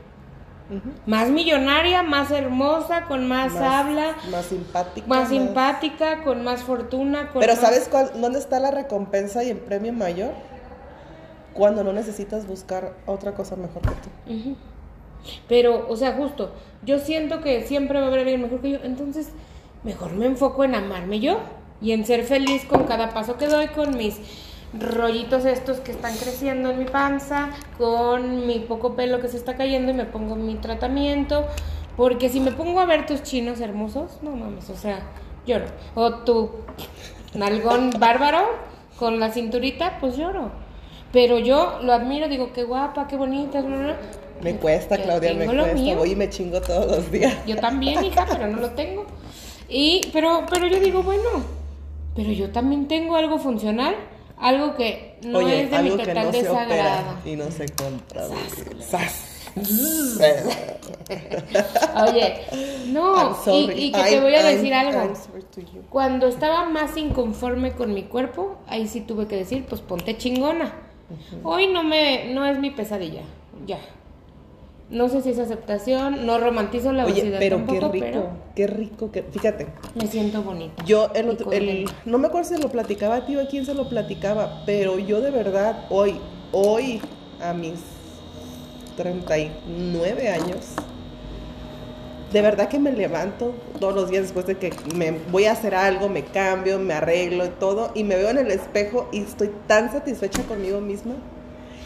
Más 1.06 1.28
millonaria, 1.30 2.02
más 2.02 2.30
hermosa, 2.30 3.02
con 3.06 3.26
más, 3.28 3.54
habla, 3.56 4.14
Más 4.30 4.46
simpática. 4.46 5.06
más 5.06 5.28
simpática, 5.28 6.22
con 6.24 6.42
más 6.44 6.62
fortuna. 6.62 7.28
Con 7.32 7.40
Pero 7.40 7.52
más- 7.54 7.60
¿sabes 7.62 7.88
cuál- 7.90 8.12
dónde 8.20 8.38
está 8.38 8.58
la 8.60 8.70
recompensa 8.70 9.42
y 9.44 9.50
el 9.50 9.58
premio 9.58 9.92
mayor? 9.92 10.30
Cuando 11.54 11.84
no 11.84 11.92
necesitas 11.92 12.46
buscar 12.46 12.94
otra 13.06 13.34
cosa 13.34 13.56
mejor 13.56 13.82
que 13.82 13.90
tú. 14.34 14.56
Pero, 15.48 15.86
o 15.88 15.96
sea, 15.96 16.14
justo, 16.14 16.52
yo 16.84 16.98
siento 16.98 17.40
que 17.42 17.62
siempre 17.66 17.98
va 18.00 18.06
a 18.06 18.08
haber 18.08 18.20
alguien 18.20 18.42
mejor 18.42 18.60
que 18.60 18.70
yo, 18.70 18.78
entonces 18.82 19.28
mejor 19.84 20.12
me 20.12 20.26
enfoco 20.26 20.64
en 20.64 20.74
amarme 20.74 21.20
yo 21.20 21.38
y 21.80 21.92
en 21.92 22.04
ser 22.06 22.24
feliz 22.24 22.64
con 22.64 22.84
cada 22.84 23.10
paso 23.12 23.36
que 23.36 23.46
doy, 23.48 23.69
con 23.69 23.96
mis 23.96 24.19
rollitos 24.78 25.44
estos 25.44 25.80
que 25.80 25.92
están 25.92 26.16
creciendo 26.16 26.70
en 26.70 26.78
mi 26.78 26.84
panza, 26.86 27.50
con 27.78 28.46
mi 28.46 28.60
poco 28.60 28.94
pelo 28.94 29.20
que 29.20 29.28
se 29.28 29.36
está 29.36 29.56
cayendo 29.56 29.90
y 29.90 29.94
me 29.94 30.04
pongo 30.04 30.36
mi 30.36 30.54
tratamiento, 30.56 31.46
porque 31.96 32.28
si 32.28 32.40
me 32.40 32.52
pongo 32.52 32.80
a 32.80 32.86
ver 32.86 33.06
tus 33.06 33.22
chinos 33.22 33.60
hermosos, 33.60 34.19
no 34.22 34.30
mames, 34.30 34.70
o 34.70 34.76
sea, 34.76 35.00
lloro. 35.46 35.66
O 35.94 36.14
tu 36.24 36.50
nalgón 37.34 37.90
bárbaro 37.98 38.40
con 38.98 39.20
la 39.20 39.30
cinturita, 39.30 39.98
pues 40.00 40.16
lloro. 40.16 40.50
Pero 41.12 41.38
yo 41.38 41.80
lo 41.82 41.92
admiro, 41.92 42.28
digo, 42.28 42.52
qué 42.54 42.64
guapa, 42.64 43.06
qué 43.06 43.16
bonita, 43.16 43.60
bla, 43.60 43.76
bla. 43.76 43.96
Me 44.40 44.56
cuesta, 44.56 44.96
Yo 44.96 45.02
Claudia, 45.04 45.34
me 45.34 45.44
cuesta. 45.44 45.74
mío. 45.74 45.96
Voy 45.96 46.12
y 46.12 46.16
me 46.16 46.30
chingo 46.30 46.60
todos 46.62 46.86
los 46.90 47.12
días. 47.12 47.34
Yo 47.46 47.56
también, 47.56 48.02
hija, 48.02 48.26
pero 48.28 48.48
no 48.48 48.56
lo 48.58 48.70
tengo. 48.70 49.04
Y, 49.69 50.00
pero, 50.12 50.44
pero 50.50 50.66
yo 50.66 50.80
digo, 50.80 51.02
bueno, 51.02 51.28
pero 52.16 52.32
yo 52.32 52.50
también 52.50 52.88
tengo 52.88 53.16
algo 53.16 53.38
funcional, 53.38 53.94
algo 54.42 54.74
que 54.74 55.16
no 55.22 55.38
Oye, 55.38 55.62
es 55.62 55.70
de 55.70 55.78
mi 55.78 55.84
algo 55.90 55.96
que 55.98 56.06
total 56.06 56.26
no 56.26 56.32
se 56.32 56.50
opera 56.50 56.66
desagrado. 56.66 57.16
y 57.24 57.36
no 57.36 57.50
se 57.50 57.67
compra. 57.70 58.22
Oye, 62.08 62.34
no, 62.86 63.36
y, 63.46 63.70
y 63.70 63.93
que 63.93 64.02
te 64.02 64.20
voy 64.20 64.34
a 64.34 64.40
I'm- 64.43 64.56
decir 64.56 64.74
algo. 64.74 64.98
I'm. 64.98 65.14
Cuando 65.90 66.26
estaba 66.26 66.64
más 66.64 66.96
inconforme 66.96 67.72
con 67.72 67.93
mi 67.94 68.05
cuerpo, 68.05 68.56
ahí 68.67 68.88
sí 68.88 69.00
tuve 69.02 69.26
que 69.26 69.36
decir, 69.36 69.64
pues 69.69 69.81
ponte 69.81 70.17
chingona. 70.17 70.72
Hoy 71.43 71.67
no 71.67 71.84
me, 71.84 72.32
no 72.32 72.46
es 72.46 72.58
mi 72.58 72.70
pesadilla, 72.70 73.22
ya. 73.67 73.78
No 74.93 75.08
sé 75.08 75.22
si 75.22 75.31
es 75.31 75.39
aceptación, 75.39 76.27
no 76.27 76.39
romantizo 76.39 76.93
la 76.93 77.05
Oye, 77.06 77.15
obesidad 77.15 77.39
pero 77.41 77.56
tampoco, 77.56 77.81
qué 77.81 77.89
rico, 77.89 78.06
pero 78.13 78.29
qué 78.55 78.67
rico, 78.67 79.11
que, 79.11 79.22
fíjate, 79.22 79.67
me 79.94 80.06
siento 80.06 80.43
bonita. 80.43 80.84
yo 80.84 81.11
el, 81.15 81.31
otro- 81.31 81.51
el- 81.51 81.87
no 82.05 82.19
me 82.19 82.27
acuerdo 82.29 82.55
si 82.55 82.63
lo 82.63 82.69
platicaba 82.69 83.17
a 83.17 83.27
ti 83.27 83.34
o 83.37 83.41
a 83.41 83.46
quién 83.46 83.65
se 83.65 83.72
lo 83.75 83.89
platicaba, 83.89 84.63
pero 84.67 84.99
yo 84.99 85.20
de 85.22 85.31
verdad 85.31 85.87
hoy, 85.89 86.17
hoy 86.53 87.01
a 87.41 87.55
mis 87.55 87.81
39 88.96 90.29
años, 90.29 90.58
de 92.32 92.43
verdad 92.43 92.69
que 92.69 92.79
me 92.79 92.93
levanto 92.93 93.55
todos 93.81 93.94
los 93.94 94.11
días 94.11 94.22
después 94.25 94.46
de 94.46 94.56
que 94.58 94.72
me 94.94 95.13
voy 95.31 95.46
a 95.46 95.53
hacer 95.53 95.75
algo, 95.75 96.08
me 96.08 96.25
cambio, 96.25 96.79
me 96.79 96.94
arreglo 96.94 97.44
y 97.46 97.51
todo, 97.51 97.91
y 97.94 98.05
me 98.05 98.17
veo 98.17 98.31
en 98.31 98.39
el 98.39 98.51
espejo 98.51 99.08
y 99.13 99.20
estoy 99.22 99.51
tan 99.67 99.91
satisfecha 99.91 100.43
conmigo 100.44 100.81
misma. 100.81 101.15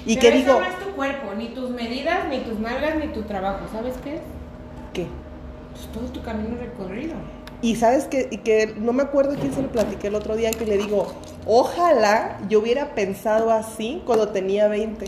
Y 0.07 0.17
Pero 0.17 0.21
que 0.21 0.37
digo, 0.39 0.61
no 0.61 0.67
es 0.67 0.79
tu 0.79 0.91
cuerpo, 0.93 1.35
ni 1.37 1.49
tus 1.49 1.71
medidas, 1.71 2.29
ni 2.29 2.39
tus 2.39 2.59
nalgas, 2.59 2.97
ni 2.97 3.09
tu 3.09 3.23
trabajo. 3.23 3.67
¿Sabes 3.73 3.95
qué 4.03 4.15
es? 4.15 4.21
¿qué? 4.93 5.07
Pues 5.73 5.87
todo 5.93 6.05
tu 6.13 6.23
camino 6.23 6.57
recorrido. 6.57 7.15
Y 7.61 7.77
sabes 7.77 8.05
que, 8.05 8.29
y 8.31 8.39
que 8.39 8.75
no 8.79 8.93
me 8.93 9.03
acuerdo 9.03 9.35
quién 9.35 9.53
se 9.53 9.63
lo 9.63 9.69
platiqué 9.69 10.09
el 10.09 10.15
otro 10.15 10.37
día, 10.37 10.51
que 10.51 10.65
le 10.65 10.79
digo, 10.79 11.07
ojalá 11.47 12.39
yo 12.49 12.61
hubiera 12.61 12.95
pensado 12.95 13.51
así 13.51 14.03
cuando 14.07 14.29
tenía 14.29 14.69
20. 14.69 15.07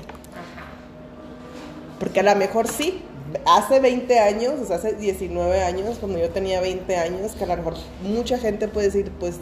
Porque 1.99 2.21
a 2.21 2.23
lo 2.23 2.35
mejor 2.37 2.69
sí, 2.69 3.03
hace 3.47 3.81
20 3.81 4.19
años, 4.19 4.55
o 4.61 4.65
sea, 4.65 4.77
hace 4.77 4.95
19 4.95 5.63
años, 5.63 5.99
cuando 5.99 6.19
yo 6.19 6.31
tenía 6.31 6.61
20 6.61 6.97
años, 6.97 7.33
que 7.33 7.45
a 7.45 7.47
lo 7.47 7.57
mejor 7.57 7.75
mucha 8.03 8.39
gente 8.39 8.69
puede 8.69 8.87
decir, 8.87 9.11
pues, 9.19 9.37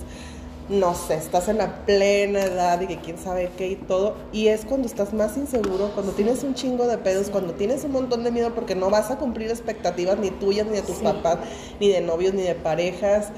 no 0.68 0.94
sé, 0.94 1.14
estás 1.14 1.49
en 1.49 1.58
la 1.58 1.85
plena 1.87 2.40
edad 2.42 2.80
y 2.80 2.87
que 2.88 2.96
quién 2.99 3.18
sabe 3.18 3.50
qué 3.56 3.68
y 3.68 3.76
todo. 3.76 4.14
Y 4.32 4.49
es 4.49 4.64
cuando 4.64 4.87
estás 4.88 5.14
más 5.14 5.37
inseguro, 5.37 5.90
cuando 5.94 6.11
tienes 6.12 6.42
un 6.42 6.54
chingo 6.54 6.87
de 6.88 6.99
pedos, 6.99 7.28
cuando 7.30 7.52
tienes 7.54 7.85
un 7.85 7.92
montón 7.92 8.25
de 8.25 8.32
miedo 8.32 8.52
porque 8.54 8.75
no 8.75 8.90
vas 8.90 9.11
a 9.12 9.16
cumplir 9.18 9.49
expectativas 9.50 10.18
ni 10.18 10.30
tuyas, 10.30 10.66
ni 10.66 10.73
de 10.73 10.82
tus 10.82 10.96
Sí. 10.96 11.04
papás, 11.04 11.38
ni 11.78 11.88
de 11.88 12.00
novios, 12.00 12.35
ni 12.35 12.42
de 12.42 12.54
parejas. 12.56 13.28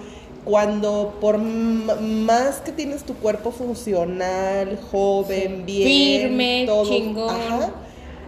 Cuando 0.45 1.17
por 1.21 1.37
más 1.37 2.61
que 2.65 2.73
tienes 2.73 3.03
tu 3.05 3.13
cuerpo 3.15 3.51
funcional, 3.51 4.79
joven, 4.91 5.57
Sí. 5.59 5.63
bien, 5.67 5.89
Firme, 6.29 6.65
todo, 6.67 6.85
chingón. 6.89 7.29
ajá, 7.29 7.71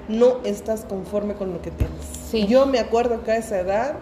no 0.08 0.38
estás 0.44 0.84
conforme 0.84 1.34
con 1.34 1.52
lo 1.54 1.62
que 1.62 1.70
tienes. 1.70 1.96
Sí. 2.30 2.46
Yo 2.46 2.66
me 2.66 2.78
acuerdo 2.78 3.22
que 3.24 3.30
a 3.32 3.36
esa 3.38 3.60
edad 3.60 3.94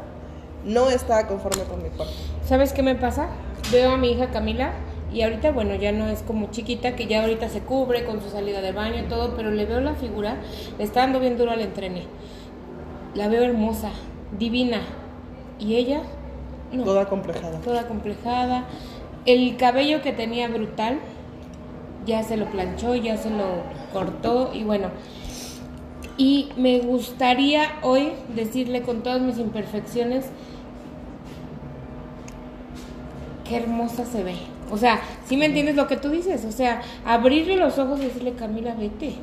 no 0.65 0.91
estaba 0.91 1.29
conforme 1.29 1.63
con 1.65 1.83
mi 1.83 1.91
cuerpo. 1.91 2.13
¿Sabes 2.49 2.73
qué 2.73 2.83
me 2.83 2.97
pasa? 2.97 3.29
Veo 3.71 3.93
a 3.93 3.97
mi 3.97 4.11
hija 4.13 4.31
Camila 4.31 4.73
y 5.13 5.23
ahorita, 5.23 5.53
bueno, 5.53 5.75
ya 5.75 5.91
no 5.93 6.09
es 6.09 6.23
como 6.23 6.51
chiquita, 6.51 6.95
que 6.95 7.07
ya 7.07 7.23
ahorita 7.23 7.49
se 7.49 7.61
cubre 7.61 8.05
con 8.05 8.21
su 8.21 8.29
salida 8.29 8.61
de 8.61 8.73
baño 8.73 8.99
y 8.99 9.09
todo, 9.09 9.35
pero 9.37 9.51
le 9.51 9.65
veo 9.65 9.81
la 9.81 9.95
figura, 9.95 10.37
le 10.77 10.85
está 10.85 11.01
dando 11.01 11.19
bien 11.19 11.39
duro 11.39 11.51
al 11.51 11.61
entrene. 11.61 12.05
La 13.15 13.29
veo 13.29 13.43
hermosa, 13.43 13.91
divina. 14.39 14.81
¿Y 15.59 15.77
ella? 15.77 16.03
No. 16.73 16.85
Toda 16.85 17.07
complejada. 17.07 17.59
toda 17.61 17.89
complejada. 17.89 18.67
El 19.25 19.57
cabello 19.57 20.03
que 20.03 20.13
tenía 20.13 20.49
brutal, 20.49 20.99
ya 22.07 22.23
se 22.23 22.37
lo 22.37 22.47
planchó, 22.47 22.95
ya 22.95 23.17
se 23.17 23.31
lo 23.31 23.63
cortó 23.93 24.51
y 24.53 24.65
bueno. 24.65 24.91
Y 26.19 26.51
me 26.57 26.81
gustaría 26.81 27.79
hoy 27.83 28.11
decirle 28.35 28.83
con 28.83 29.03
todas 29.03 29.21
mis 29.21 29.39
imperfecciones 29.39 30.27
qué 33.45 33.57
hermosa 33.57 34.05
se 34.05 34.23
ve. 34.23 34.58
O 34.71 34.77
sea, 34.77 35.01
si 35.27 35.37
me 35.37 35.47
entiendes 35.47 35.77
lo 35.77 35.87
que 35.87 35.97
tú 35.97 36.11
dices, 36.11 36.45
o 36.45 36.53
sea, 36.53 36.83
abrirle 37.05 37.57
los 37.57 37.79
ojos 37.79 38.01
y 38.01 38.05
decirle, 38.05 38.33
Camila, 38.33 38.75
vete. 38.75 39.15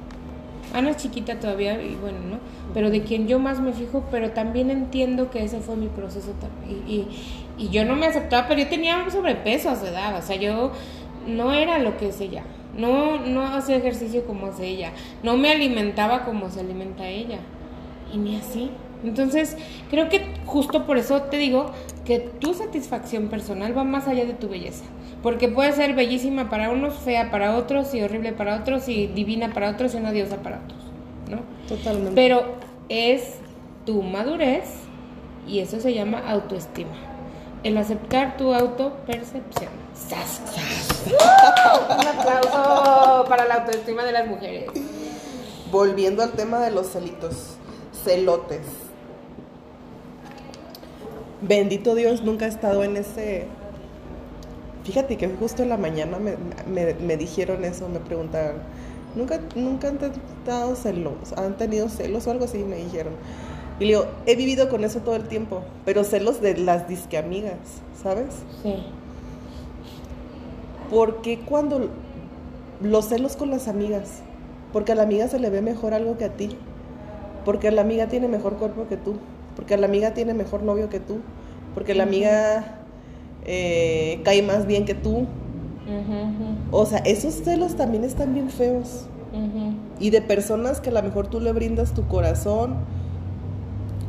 Ana 0.73 0.89
es 0.89 0.97
chiquita 0.97 1.39
todavía 1.39 1.81
y 1.81 1.95
bueno, 1.95 2.17
¿no? 2.29 2.39
Pero 2.73 2.89
de 2.89 3.03
quien 3.03 3.27
yo 3.27 3.39
más 3.39 3.61
me 3.61 3.71
fijo, 3.71 4.03
pero 4.11 4.31
también 4.31 4.69
entiendo 4.69 5.29
que 5.29 5.43
ese 5.43 5.59
fue 5.59 5.75
mi 5.75 5.87
proceso. 5.87 6.33
Y, 6.67 6.91
y, 6.91 7.07
y 7.57 7.69
yo 7.69 7.85
no 7.85 7.95
me 7.95 8.07
aceptaba, 8.07 8.47
pero 8.47 8.61
yo 8.61 8.67
tenía 8.67 9.09
sobrepeso 9.09 9.69
a 9.69 9.75
su 9.75 9.85
edad, 9.85 10.17
o 10.17 10.21
sea, 10.21 10.35
yo 10.35 10.71
no 11.27 11.53
era 11.53 11.79
lo 11.79 11.97
que 11.97 12.09
es 12.09 12.19
ella. 12.19 12.43
No, 12.77 13.19
no 13.19 13.43
hacía 13.43 13.77
ejercicio 13.77 14.25
como 14.25 14.47
hace 14.47 14.67
ella. 14.67 14.91
No 15.23 15.37
me 15.37 15.51
alimentaba 15.51 16.25
como 16.25 16.49
se 16.49 16.59
alimenta 16.59 17.07
ella. 17.07 17.39
Y 18.13 18.17
ni 18.17 18.35
así. 18.35 18.69
Entonces, 19.03 19.57
creo 19.89 20.09
que 20.09 20.25
justo 20.45 20.85
por 20.85 20.97
eso 20.97 21.21
te 21.23 21.37
digo 21.37 21.71
que 22.05 22.19
tu 22.19 22.53
satisfacción 22.53 23.27
personal 23.27 23.77
va 23.77 23.83
más 23.83 24.07
allá 24.07 24.25
de 24.25 24.33
tu 24.33 24.49
belleza. 24.49 24.83
Porque 25.25 25.49
puede 25.49 25.71
ser 25.71 25.95
bellísima 25.95 26.51
para 26.51 26.69
unos, 26.69 26.93
fea 26.99 27.31
para 27.31 27.55
otros, 27.55 27.95
y 27.95 28.03
horrible 28.03 28.31
para 28.31 28.57
otros, 28.57 28.87
y 28.87 29.07
divina 29.07 29.51
para 29.55 29.71
otros, 29.71 29.95
y 29.95 29.97
una 29.97 30.11
diosa 30.11 30.37
para 30.37 30.61
otros. 30.63 30.79
¿No? 31.31 31.39
Totalmente. 31.67 32.11
Pero 32.13 32.43
es 32.89 33.37
tu 33.87 34.03
madurez 34.03 34.65
y 35.47 35.61
eso 35.61 35.79
se 35.79 35.95
llama 35.95 36.19
autoestima. 36.27 36.93
El 37.63 37.75
aceptar 37.79 38.37
tu 38.37 38.53
autopercepción. 38.53 39.71
¡Sas, 39.95 40.41
sas! 40.45 41.05
¡Uh! 41.07 41.93
Un 41.99 42.07
aplauso 42.07 43.25
para 43.27 43.45
la 43.45 43.55
autoestima 43.55 44.03
de 44.03 44.11
las 44.11 44.27
mujeres. 44.27 44.65
Volviendo 45.71 46.21
al 46.21 46.33
tema 46.33 46.59
de 46.59 46.69
los 46.69 46.85
celitos, 46.91 47.55
celotes. 48.03 48.61
Bendito 51.41 51.95
Dios, 51.95 52.21
nunca 52.21 52.45
he 52.45 52.49
estado 52.49 52.83
en 52.83 52.97
ese... 52.97 53.47
Fíjate 54.85 55.17
que 55.17 55.27
justo 55.29 55.63
en 55.63 55.69
la 55.69 55.77
mañana 55.77 56.19
me, 56.19 56.35
me- 56.71 56.93
me 56.95 57.17
dijeron 57.17 57.65
eso, 57.65 57.89
me 57.89 57.99
preguntaron, 57.99 58.57
¿nunca, 59.15 59.39
nunca 59.55 59.87
han 59.89 59.97
tenido 59.97 60.75
celos? 60.75 61.33
¿Han 61.37 61.57
tenido 61.57 61.89
celos 61.89 62.27
o 62.27 62.31
algo 62.31 62.45
así? 62.45 62.59
Me 62.59 62.77
dijeron. 62.77 63.13
Y 63.79 63.85
le 63.85 63.87
digo, 63.89 64.05
he 64.25 64.35
vivido 64.35 64.69
con 64.69 64.83
eso 64.83 64.99
todo 65.01 65.15
el 65.15 65.27
tiempo, 65.27 65.63
pero 65.85 66.03
celos 66.03 66.41
de 66.41 66.57
las 66.57 66.87
disque 66.87 67.17
amigas, 67.17 67.57
¿sabes? 68.01 68.27
Sí. 68.63 68.75
¿Por 70.89 71.21
qué 71.21 71.39
cuando 71.39 71.89
los 72.81 73.05
celos 73.09 73.35
con 73.35 73.49
las 73.49 73.67
amigas? 73.67 74.21
Porque 74.73 74.91
a 74.91 74.95
la 74.95 75.03
amiga 75.03 75.27
se 75.27 75.39
le 75.39 75.49
ve 75.49 75.61
mejor 75.61 75.93
algo 75.93 76.17
que 76.17 76.25
a 76.25 76.29
ti. 76.33 76.57
Porque 77.45 77.71
la 77.71 77.81
amiga 77.81 78.07
tiene 78.07 78.27
mejor 78.27 78.55
cuerpo 78.57 78.87
que 78.87 78.97
tú. 78.97 79.15
Porque 79.55 79.77
la 79.77 79.87
amiga 79.87 80.13
tiene 80.13 80.33
mejor 80.33 80.63
novio 80.63 80.89
que 80.89 80.99
tú. 80.99 81.19
Porque 81.73 81.95
la 81.95 82.03
amiga 82.03 82.84
eh, 83.45 84.21
cae 84.23 84.41
más 84.41 84.65
bien 84.67 84.85
que 84.85 84.93
tú. 84.95 85.25
O 86.71 86.85
sea, 86.85 86.99
esos 86.99 87.33
celos 87.35 87.75
también 87.75 88.03
están 88.03 88.33
bien 88.33 88.49
feos. 88.49 89.05
Y 89.99 90.09
de 90.09 90.21
personas 90.21 90.81
que 90.81 90.89
a 90.89 90.93
lo 90.93 91.03
mejor 91.03 91.27
tú 91.27 91.39
le 91.39 91.51
brindas 91.53 91.93
tu 91.93 92.07
corazón 92.07 92.75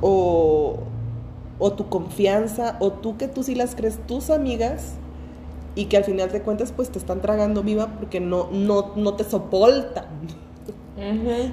o, 0.00 0.76
o 1.58 1.72
tu 1.72 1.88
confianza 1.88 2.76
o 2.80 2.92
tú 2.92 3.16
que 3.16 3.28
tú 3.28 3.42
sí 3.42 3.54
las 3.54 3.74
crees 3.74 3.98
tus 4.06 4.30
amigas 4.30 4.94
y 5.74 5.86
que 5.86 5.96
al 5.96 6.04
final 6.04 6.30
de 6.30 6.42
cuentas 6.42 6.72
pues 6.72 6.90
te 6.90 6.98
están 6.98 7.20
tragando 7.20 7.62
viva 7.62 7.88
porque 7.98 8.20
no, 8.20 8.48
no, 8.52 8.92
no 8.96 9.14
te 9.14 9.24
soportan. 9.24 10.06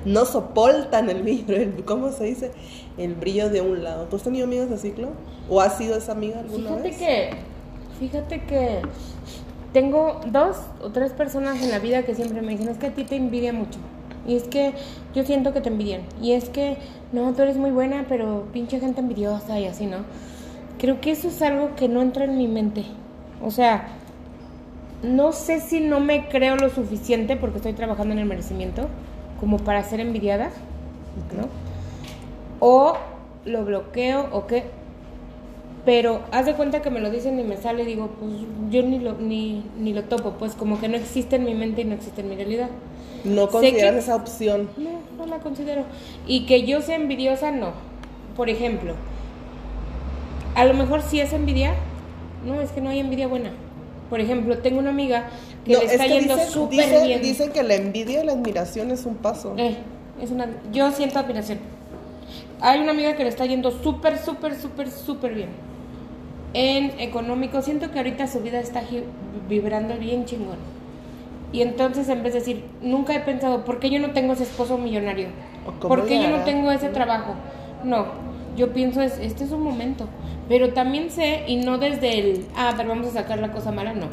No 0.06 0.26
soportan 0.26 1.10
el 1.10 1.22
brillo, 1.22 1.56
el- 1.56 1.84
¿cómo 1.84 2.12
se 2.12 2.24
dice? 2.26 2.52
El 2.98 3.16
brillo 3.16 3.50
de 3.50 3.62
un 3.62 3.84
lado. 3.84 4.06
¿Tú 4.06 4.16
has 4.16 4.24
tenido 4.24 4.46
amigas 4.46 4.72
así, 4.72 4.92
Clo? 4.92 5.10
¿O 5.50 5.60
has 5.60 5.78
sido 5.78 5.98
esa 5.98 6.14
amiga 6.14 6.40
alguna 6.40 6.70
Fíjate 6.70 6.84
vez? 6.90 6.98
que, 6.98 7.30
fíjate 8.00 8.42
que 8.44 8.82
tengo 9.74 10.22
dos 10.28 10.58
o 10.82 10.90
tres 10.90 11.12
personas 11.12 11.62
en 11.62 11.72
la 11.72 11.80
vida 11.80 12.04
que 12.04 12.16
siempre 12.16 12.42
me 12.42 12.52
dicen, 12.52 12.70
es 12.70 12.78
que 12.78 12.88
a 12.88 12.94
ti 12.94 13.04
te 13.04 13.16
envidia 13.16 13.54
mucho. 13.54 13.80
Y 14.28 14.36
es 14.36 14.44
que 14.44 14.74
yo 15.14 15.24
siento 15.26 15.54
que 15.54 15.62
te 15.62 15.70
envidian. 15.70 16.02
Y 16.22 16.34
es 16.34 16.50
que, 16.50 16.78
no, 17.12 17.34
tú 17.34 17.42
eres 17.42 17.58
muy 17.58 17.72
buena, 17.72 18.06
pero 18.08 18.46
pinche 18.54 18.80
gente 18.80 19.02
envidiosa 19.02 19.60
y 19.60 19.66
así, 19.66 19.86
¿no? 19.86 19.98
Creo 20.80 21.02
que 21.02 21.12
eso 21.12 21.28
es 21.28 21.42
algo 21.42 21.76
que 21.76 21.90
no 21.90 22.02
entra 22.02 22.26
en 22.26 22.38
mi 22.38 22.48
mente. 22.48 22.86
O 23.44 23.52
sea, 23.52 23.88
no 25.02 25.34
sé 25.34 25.60
si 25.60 25.82
no 25.82 26.00
me 26.00 26.30
creo 26.30 26.56
lo 26.56 26.70
suficiente 26.70 27.36
porque 27.36 27.58
estoy 27.58 27.74
trabajando 27.74 28.14
en 28.14 28.20
el 28.20 28.26
merecimiento 28.26 28.88
como 29.40 29.58
para 29.58 29.84
ser 29.84 30.00
envidiada, 30.00 30.52
¿no? 31.36 31.50
O 32.60 32.94
lo 33.46 33.66
bloqueo 33.66 34.30
o 34.32 34.48
qué. 34.48 34.64
Pero 35.86 36.22
haz 36.32 36.46
de 36.46 36.54
cuenta 36.54 36.82
que 36.82 36.90
me 36.90 37.02
lo 37.02 37.12
dicen 37.12 37.38
y 37.40 37.44
me 37.44 37.58
sale, 37.58 37.84
digo, 37.84 38.10
pues 38.20 38.32
yo 38.72 38.84
ni 38.84 39.00
lo, 39.00 39.14
ni, 39.14 39.64
ni 39.78 39.94
lo 39.94 40.04
topo, 40.06 40.32
pues 40.40 40.54
como 40.54 40.80
que 40.80 40.88
no 40.88 40.96
existe 40.96 41.36
en 41.36 41.44
mi 41.44 41.56
mente 41.56 41.82
y 41.82 41.86
no 41.86 41.94
existe 41.96 42.22
en 42.22 42.30
mi 42.30 42.36
realidad. 42.36 42.70
No 43.26 43.50
consideras 43.50 43.92
que- 43.94 44.00
esa 44.00 44.16
opción. 44.16 44.70
No, 44.78 44.92
no 45.18 45.26
la 45.26 45.40
considero. 45.40 45.84
Y 46.26 46.46
que 46.46 46.64
yo 46.66 46.82
sea 46.82 46.96
envidiosa, 46.96 47.52
no. 47.52 47.72
Por 48.38 48.50
ejemplo, 48.50 48.94
a 50.56 50.66
lo 50.66 50.74
mejor 50.74 51.02
sí 51.02 51.20
es 51.20 51.34
envidia. 51.34 51.74
No, 52.46 52.62
es 52.62 52.72
que 52.72 52.82
no 52.82 52.90
hay 52.90 53.00
envidia 53.00 53.28
buena. 53.28 53.52
Por 54.10 54.20
ejemplo, 54.20 54.58
tengo 54.60 54.80
una 54.80 54.90
amiga 54.92 55.26
que 55.66 55.74
No, 55.74 55.80
le 55.80 55.86
es 55.86 55.92
está 55.94 56.06
que 56.06 56.14
yendo 56.14 56.38
súper 56.38 57.04
bien. 57.08 57.22
dicen 57.22 57.52
que 57.52 57.64
la 57.64 57.76
envidia 57.76 58.24
y 58.24 58.26
la 58.26 58.34
admiración 58.34 58.92
es 58.92 59.06
un 59.06 59.16
paso. 59.16 59.54
Eh, 59.58 59.76
es 60.22 60.32
una, 60.32 60.48
yo 60.72 60.92
siento 60.92 61.20
admiración. 61.20 61.60
Hay 62.62 62.80
una 62.80 62.92
amiga 62.92 63.16
que 63.16 63.24
le 63.24 63.30
está 63.30 63.46
yendo 63.46 63.72
súper, 63.72 64.18
súper, 64.18 64.56
súper, 64.60 64.90
súper 64.92 65.34
bien. 65.34 65.50
En 66.54 67.00
económico, 67.00 67.62
siento 67.62 67.92
que 67.92 67.98
ahorita 67.98 68.28
su 68.28 68.42
vida 68.42 68.60
está 68.60 68.84
vibrando 69.50 69.98
bien 69.98 70.26
chingón. 70.26 70.58
Y 71.52 71.62
entonces, 71.62 72.10
en 72.10 72.24
vez 72.24 72.34
de 72.34 72.40
decir, 72.40 72.66
nunca 72.82 73.16
he 73.16 73.20
pensado, 73.20 73.64
¿por 73.64 73.80
qué 73.80 73.90
yo 73.90 74.00
no 74.00 74.12
tengo 74.12 74.34
ese 74.34 74.44
esposo 74.44 74.78
millonario? 74.78 75.28
¿O 75.68 75.72
cómo 75.80 75.88
¿Por 75.88 76.06
qué 76.08 76.22
yo 76.22 76.30
no 76.30 76.44
tengo 76.44 76.72
ese 76.72 76.90
trabajo? 76.90 77.36
No, 77.84 78.06
yo 78.56 78.74
pienso, 78.74 79.02
es, 79.02 79.20
este 79.20 79.44
es 79.44 79.52
un 79.52 79.62
momento. 79.62 80.08
Pero 80.50 80.74
también 80.74 81.10
sé, 81.10 81.44
y 81.48 81.58
no 81.58 81.78
desde 81.78 82.20
el, 82.20 82.46
ah, 82.56 82.74
pero 82.76 82.90
vamos 82.90 83.08
a 83.08 83.12
sacar 83.12 83.40
la 83.40 83.52
cosa 83.52 83.72
mala, 83.72 83.94
no. 83.94 84.08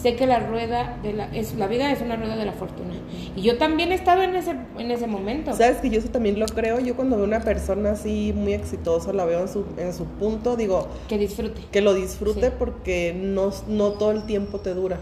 Sé 0.00 0.16
que 0.16 0.26
la 0.26 0.38
rueda 0.40 0.98
de 1.02 1.12
la, 1.14 1.24
es, 1.34 1.54
la 1.54 1.66
vida 1.66 1.90
es 1.90 2.00
una 2.02 2.16
rueda 2.16 2.36
de 2.36 2.44
la 2.44 2.52
fortuna. 2.52 2.92
Y 3.36 3.42
yo 3.42 3.56
también 3.58 3.90
he 3.92 3.94
estado 3.94 4.22
en 4.22 4.34
ese, 4.36 4.54
en 4.78 4.90
ese 4.90 5.06
momento. 5.06 5.54
Sabes 5.54 5.78
que 5.78 5.88
yo 5.88 5.98
eso 5.98 6.08
también 6.08 6.38
lo 6.38 6.46
creo. 6.46 6.78
Yo 6.80 6.94
cuando 6.96 7.16
veo 7.16 7.24
una 7.24 7.40
persona 7.40 7.92
así 7.92 8.32
muy 8.36 8.52
exitosa, 8.52 9.12
la 9.12 9.24
veo 9.24 9.40
en 9.40 9.48
su, 9.48 9.64
en 9.78 9.94
su 9.94 10.04
punto, 10.04 10.56
digo, 10.56 10.88
Que 11.08 11.16
disfrute. 11.16 11.60
que 11.72 11.80
lo 11.80 11.94
disfrute 11.94 12.48
Sí. 12.48 12.52
porque 12.58 13.14
no, 13.18 13.50
no 13.68 13.92
todo 13.92 14.10
el 14.10 14.24
tiempo 14.24 14.58
te 14.58 14.74
dura. 14.74 14.98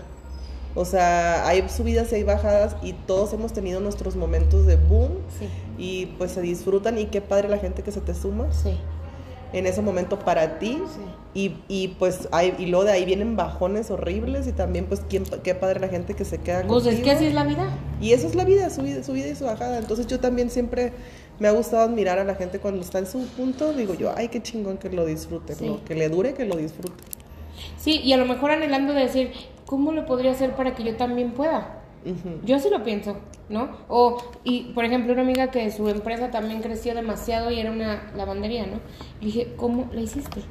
O 0.75 0.85
sea, 0.85 1.47
hay 1.49 1.69
subidas 1.69 2.11
y 2.13 2.17
hay 2.17 2.23
bajadas 2.23 2.77
y 2.83 2.93
todos 2.93 3.33
hemos 3.35 3.53
tenido 3.53 3.81
nuestros 3.81 4.17
momentos 4.17 4.65
de 4.67 4.77
boom 4.77 5.11
Sí, 5.39 5.47
y 5.77 6.07
pues 6.17 6.31
se 6.33 6.41
disfrutan 6.41 6.97
y 6.99 7.07
qué 7.07 7.21
padre 7.21 7.49
la 7.51 7.59
gente 7.59 7.83
que 7.83 7.93
se 7.93 8.01
te 8.01 8.15
suma 8.15 8.47
sí, 8.53 8.71
en 9.52 9.66
ese 9.66 9.82
momento 9.82 10.18
para 10.18 10.59
ti. 10.59 10.82
sí. 10.94 11.00
Y, 11.35 11.56
y 11.66 11.88
pues 11.99 12.28
hay, 12.30 12.54
y 12.59 12.66
luego 12.66 12.85
de 12.85 12.92
ahí 12.92 13.06
vienen 13.06 13.37
bajones 13.37 13.90
horribles 13.90 14.47
y 14.47 14.52
también 14.52 14.85
pues 14.85 15.00
quién, 15.09 15.25
qué 15.42 15.54
padre 15.54 15.80
la 15.80 15.88
gente 15.88 16.12
que 16.12 16.26
se 16.26 16.37
queda 16.37 16.62
Pues 16.66 16.80
es 16.85 16.88
contigo. 16.97 17.04
que 17.04 17.11
así 17.12 17.25
es 17.25 17.32
la 17.32 17.44
vida. 17.44 17.71
Y 18.02 18.12
eso 18.12 18.26
es 18.26 18.35
la 18.35 18.44
vida, 18.44 18.68
su 18.68 18.82
vida, 18.82 19.02
su 19.02 19.14
vida 19.14 19.28
y 19.28 19.35
su 19.35 19.44
bajada. 19.44 19.78
Entonces 19.78 20.06
yo 20.06 20.21
también 20.21 20.50
siempre 20.50 20.92
me 21.38 21.49
ha 21.49 21.52
gustado 21.52 21.85
admirar 21.85 22.18
a 22.18 22.25
la 22.25 22.35
gente 22.35 22.59
cuando 22.59 22.82
está 22.82 22.99
en 22.99 23.06
su 23.06 23.26
punto. 23.28 23.73
Digo 23.73 23.94
yo, 23.94 24.12
ay, 24.14 24.28
qué 24.28 24.42
chingón 24.42 24.76
que 24.76 24.90
lo 24.90 25.06
disfrute, 25.06 25.54
que 25.87 25.94
le 25.94 26.11
dure, 26.11 26.35
que 26.35 26.44
lo 26.44 26.56
disfrute. 26.56 27.02
Sí, 27.78 28.00
y 28.04 28.12
a 28.12 28.18
lo 28.18 28.26
mejor 28.26 28.50
anhelando 28.50 28.92
de 28.92 29.00
decir, 29.00 29.32
¿cómo 29.64 29.92
lo 29.92 30.04
podría 30.04 30.32
hacer 30.32 30.54
para 30.54 30.75
que 30.75 30.85
yo 30.85 30.97
también 30.97 31.32
pueda? 31.32 31.82
Yo 32.44 32.59
sí 32.59 32.68
lo 32.71 32.82
pienso, 32.82 33.16
¿no? 33.49 33.71
O, 33.88 34.18
y 34.44 34.73
por 34.75 34.85
ejemplo, 34.85 35.12
una 35.12 35.23
amiga 35.23 35.50
que 35.50 35.71
su 35.71 35.88
empresa 35.88 36.30
también 36.30 36.61
creció 36.61 36.94
demasiado 36.94 37.50
y 37.50 37.61
era 37.61 37.71
una 37.71 38.11
lavandería, 38.16 38.66
¿no? 38.66 38.80
Le 39.21 39.26
dije, 39.26 39.52
¿cómo 39.56 39.88
la 39.92 40.00
hiciste? 40.00 40.42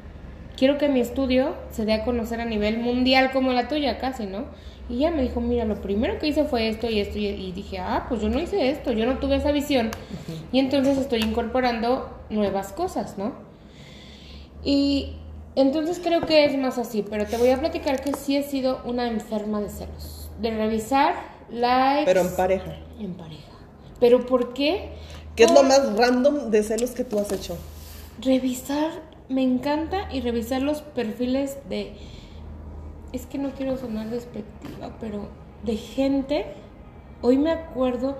Quiero 0.56 0.78
que 0.78 0.90
mi 0.90 1.00
estudio 1.00 1.56
se 1.72 1.86
dé 1.86 1.94
a 1.94 2.06
conocer 2.06 2.40
a 2.40 2.46
nivel 2.46 2.78
mundial 2.78 3.32
como 3.32 3.52
la 3.52 3.68
tuya, 3.68 3.98
casi, 3.98 4.26
¿no? 4.28 4.46
Y 4.90 4.98
ella 4.98 5.12
me 5.12 5.22
dijo, 5.22 5.42
mira, 5.42 5.66
lo 5.66 5.82
primero 5.82 6.20
que 6.20 6.28
hice 6.28 6.44
fue 6.44 6.68
esto 6.68 6.90
y 6.90 7.00
esto, 7.00 7.18
y, 7.18 7.28
y 7.28 7.52
dije, 7.52 7.80
ah, 7.80 8.06
pues 8.10 8.22
yo 8.22 8.30
no 8.30 8.40
hice 8.40 8.70
esto, 8.70 8.92
yo 8.92 9.06
no 9.06 9.20
tuve 9.20 9.38
esa 9.38 9.52
visión. 9.52 9.92
Y 10.52 10.60
entonces 10.60 10.98
estoy 10.98 11.22
incorporando 11.22 12.10
nuevas 12.30 12.74
cosas, 12.74 13.18
¿no? 13.18 13.34
Y 14.64 15.16
entonces 15.56 16.00
creo 16.04 16.22
que 16.22 16.46
es 16.46 16.58
más 16.58 16.78
así, 16.78 17.04
pero 17.10 17.26
te 17.26 17.38
voy 17.38 17.50
a 17.50 17.60
platicar 17.60 18.02
que 18.02 18.14
sí 18.14 18.38
he 18.38 18.44
sido 18.44 18.82
una 18.86 19.08
enferma 19.08 19.60
de 19.60 19.70
celos. 19.70 20.30
De 20.40 20.52
revisar 20.52 21.31
likes. 21.52 22.06
Pero 22.06 22.22
en 22.22 22.36
pareja. 22.36 22.76
En 23.00 23.14
pareja. 23.14 23.42
¿Pero 24.00 24.26
por 24.26 24.54
qué? 24.54 24.90
¿Qué 25.36 25.46
es 25.46 25.52
lo 25.52 25.64
más 25.64 25.98
random 25.98 26.50
de 26.52 26.64
celos 26.64 26.92
que 26.92 27.04
tú 27.04 27.20
has 27.20 27.32
hecho? 27.32 27.58
Revisar, 28.22 28.92
me 29.30 29.44
encanta 29.44 30.08
y 30.12 30.22
revisar 30.22 30.62
los 30.62 30.82
perfiles 30.82 31.58
de... 31.70 31.94
Es 33.14 33.26
que 33.26 33.38
no 33.38 33.52
quiero 33.52 33.78
sonar 33.78 34.10
despectiva, 34.10 34.96
pero 35.00 35.30
de 35.64 35.76
gente... 35.78 36.46
Hoy 37.24 37.38
me 37.38 37.52
acuerdo 37.52 38.18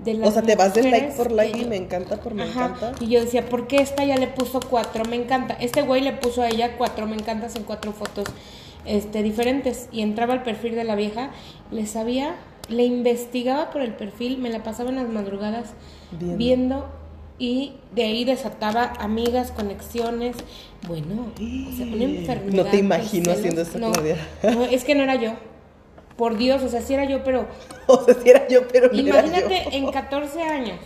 de 0.00 0.14
las 0.14 0.28
O 0.30 0.32
sea, 0.32 0.42
te 0.42 0.56
vas 0.56 0.74
de 0.74 0.82
like 0.82 1.12
por 1.12 1.30
like 1.30 1.56
y 1.56 1.62
yo- 1.62 1.68
me 1.68 1.76
encanta 1.76 2.16
por 2.20 2.34
me 2.34 2.42
Ajá, 2.42 2.66
encanta. 2.74 2.92
Y 2.98 3.08
yo 3.08 3.20
decía, 3.20 3.48
¿por 3.48 3.68
qué 3.68 3.76
esta 3.76 4.04
ya 4.04 4.16
le 4.16 4.26
puso 4.26 4.58
cuatro? 4.58 5.04
Me 5.04 5.14
encanta. 5.14 5.54
Este 5.54 5.82
güey 5.82 6.02
le 6.02 6.12
puso 6.12 6.42
a 6.42 6.48
ella 6.48 6.76
cuatro, 6.76 7.06
me 7.06 7.14
encantas 7.14 7.54
en 7.54 7.62
cuatro 7.62 7.92
fotos 7.92 8.24
este, 8.84 9.22
diferentes. 9.22 9.88
Y 9.92 10.00
entraba 10.02 10.32
al 10.34 10.42
perfil 10.42 10.74
de 10.74 10.82
la 10.82 10.96
vieja, 10.96 11.30
le 11.70 11.86
sabía, 11.86 12.34
le 12.70 12.84
investigaba 12.84 13.70
por 13.70 13.82
el 13.82 13.94
perfil, 13.94 14.38
me 14.38 14.48
la 14.50 14.62
pasaba 14.62 14.90
en 14.90 14.96
las 14.96 15.08
madrugadas 15.08 15.74
Viendo. 16.12 16.36
viendo, 16.38 16.86
y 17.38 17.74
de 17.94 18.02
ahí 18.04 18.24
desataba 18.24 18.92
amigas, 18.98 19.50
conexiones. 19.52 20.36
Bueno, 20.86 21.26
o 21.36 21.76
sea, 21.76 21.86
una 21.86 22.04
enfermedad. 22.04 22.64
No 22.64 22.70
te 22.70 22.76
imagino 22.78 23.32
haciendo 23.32 23.62
eso, 23.62 23.78
no, 23.78 23.92
Claudia. 23.92 24.16
no, 24.42 24.64
es 24.64 24.84
que 24.84 24.94
no 24.94 25.02
era 25.02 25.16
yo. 25.16 25.32
Por 26.16 26.36
Dios, 26.36 26.62
o 26.62 26.68
sea, 26.68 26.82
sí 26.82 26.94
era 26.94 27.04
yo, 27.06 27.24
pero 27.24 27.46
O 27.86 28.04
sea, 28.04 28.14
si 28.14 28.28
era 28.28 28.46
yo, 28.48 28.68
pero 28.68 28.88
no 28.92 28.98
era 28.98 29.26
imagínate 29.26 29.64
yo. 29.64 29.70
en 29.78 29.90
14 29.90 30.42
años 30.42 30.78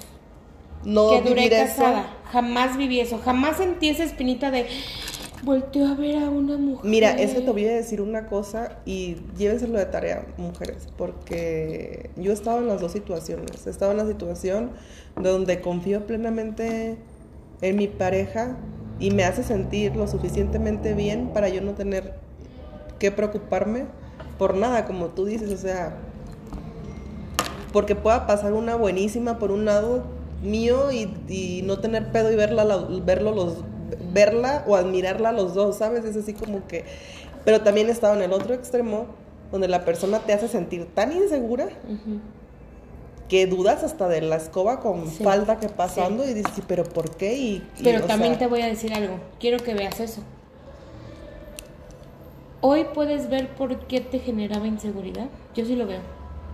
no 0.85 1.11
que 1.11 1.29
duré 1.29 1.47
eso. 1.47 1.55
casada. 1.83 2.17
Jamás 2.31 2.77
viví 2.77 3.01
eso. 3.01 3.19
Jamás 3.25 3.57
sentí 3.57 3.89
esa 3.89 4.05
espinita 4.05 4.51
de 4.51 4.67
volteo 5.45 5.87
a 5.87 5.95
ver 5.95 6.17
a 6.23 6.31
una 6.31 6.57
mujer. 6.57 6.89
Mira, 6.91 7.11
eso 7.13 7.41
te 7.43 7.51
voy 7.51 7.67
a 7.67 7.75
decir 7.75 8.01
una 8.01 8.27
cosa 8.27 8.79
y 8.85 9.17
llévenselo 9.37 9.79
de 9.79 9.87
tarea, 9.87 10.27
mujeres, 10.37 10.89
porque 10.97 12.11
yo 12.17 12.31
he 12.31 12.35
estado 12.35 12.59
en 12.59 12.69
las 12.69 12.81
dos 12.81 12.93
situaciones. 12.93 13.67
He 13.67 13.71
estado 13.71 13.93
en 13.93 13.99
la 13.99 14.07
situación 14.07 14.71
donde 15.21 15.61
confío 15.61 16.07
plenamente 16.07 16.97
en 17.63 17.77
mi 17.77 17.87
pareja 17.89 18.57
y 19.01 19.11
me 19.11 19.25
hace 19.25 19.43
sentir 19.43 19.97
lo 19.97 20.07
suficientemente 20.07 20.95
bien 20.95 21.29
para 21.35 21.49
yo 21.49 21.61
no 21.61 21.73
tener 21.73 22.15
que 22.99 23.11
preocuparme 23.11 23.87
por 24.39 24.55
nada, 24.57 24.85
como 24.87 25.07
tú 25.09 25.25
dices, 25.25 25.51
o 25.53 25.57
sea, 25.57 25.97
porque 27.73 27.97
pueda 27.97 28.27
pasar 28.27 28.53
una 28.53 28.77
buenísima 28.77 29.39
por 29.39 29.51
un 29.51 29.65
lado 29.65 30.05
mío 30.43 30.93
y, 30.93 31.13
y 31.29 31.63
no 31.65 31.79
tener 31.81 32.13
pedo 32.13 32.31
y 32.31 32.37
verla, 32.37 32.65
la- 32.65 32.87
verlo 33.05 33.35
los, 33.35 33.65
verla 34.13 34.65
o 34.67 34.77
admirarla 34.77 35.33
los 35.33 35.55
dos, 35.55 35.77
¿sabes? 35.77 36.05
Es 36.05 36.17
así 36.17 36.33
como 36.35 36.67
que... 36.67 36.85
Pero 37.45 37.61
también 37.61 37.89
he 37.89 37.93
estado 37.93 38.15
en 38.15 38.23
el 38.23 38.33
otro 38.33 38.55
extremo, 38.55 39.07
donde 39.53 39.69
la 39.69 39.85
persona 39.85 40.21
te 40.21 40.33
hace 40.33 40.49
sentir 40.49 40.87
tan 40.95 41.13
insegura 41.13 41.69
que 43.29 43.47
dudas 43.47 43.83
hasta 43.83 44.09
de 44.09 44.21
la 44.21 44.37
escoba 44.37 44.81
con 44.81 45.09
Sí. 45.11 45.23
falda 45.25 45.59
que 45.59 45.69
pasando 45.69 46.25
y 46.29 46.35
dices, 46.35 46.53
"Sí, 46.55 46.63
pero 46.67 46.85
¿por 46.85 47.11
qué? 47.17 47.35
Y, 47.35 47.55
y, 47.79 47.83
Pero 47.83 48.03
también 48.05 48.33
sea, 48.33 48.41
te 48.41 48.47
voy 48.49 48.61
a 48.63 48.67
decir 48.67 48.93
algo. 48.95 49.17
Quiero 49.41 49.59
que 49.59 49.75
veas 49.75 49.99
eso. 50.01 50.23
Hoy 52.61 52.87
puedes 52.95 53.29
ver 53.29 53.49
por 53.55 53.79
qué 53.87 54.01
te 54.01 54.19
generaba 54.19 54.67
inseguridad. 54.67 55.29
Yo 55.55 55.65
sí 55.67 55.77
lo 55.77 55.87
veo. 55.87 56.01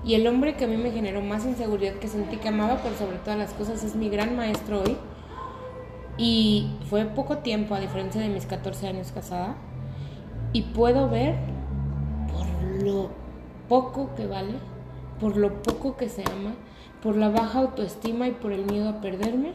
Y 0.04 0.14
el 0.14 0.26
hombre 0.26 0.56
que 0.56 0.64
a 0.64 0.68
mí 0.68 0.76
me 0.76 0.90
generó 0.90 1.20
más 1.20 1.44
inseguridad, 1.44 1.94
que 1.94 2.09
sentí 2.09 2.37
que 2.38 2.49
amaba 2.49 2.78
por 2.78 2.94
sobre 2.97 3.18
todas 3.18 3.38
las 3.38 3.52
cosas, 3.52 3.85
es 3.85 3.94
mi 3.94 4.09
gran 4.09 4.35
maestro 4.35 4.82
hoy. 4.82 4.97
Y 6.22 6.66
fue 6.90 7.06
poco 7.06 7.38
tiempo, 7.38 7.74
a 7.74 7.80
diferencia 7.80 8.20
de 8.20 8.28
mis 8.28 8.44
14 8.44 8.88
años 8.88 9.11
casada. 9.11 9.56
Y 10.52 10.62
puedo 10.62 11.09
ver 11.09 11.37
por 12.30 12.83
lo 12.83 13.09
poco 13.70 14.14
que 14.14 14.26
vale, 14.26 14.52
por 15.18 15.38
lo 15.38 15.62
poco 15.62 15.96
que 15.96 16.11
se 16.11 16.22
ama, 16.30 16.56
por 17.02 17.16
la 17.16 17.30
baja 17.30 17.61
autoestima 17.61 18.28
y 18.28 18.33
por 18.33 18.52
el 18.52 18.66
miedo 18.66 18.90
a 18.90 19.00
perderme. 19.00 19.54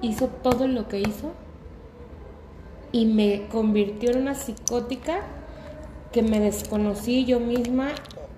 Hizo 0.00 0.28
todo 0.28 0.66
lo 0.66 0.88
que 0.88 1.00
hizo 1.00 1.32
y 2.90 3.04
me 3.04 3.48
convirtió 3.48 4.12
en 4.12 4.22
una 4.22 4.34
psicótica 4.34 5.20
que 6.10 6.22
me 6.22 6.40
desconocí 6.40 7.26
yo 7.26 7.38
misma 7.38 7.88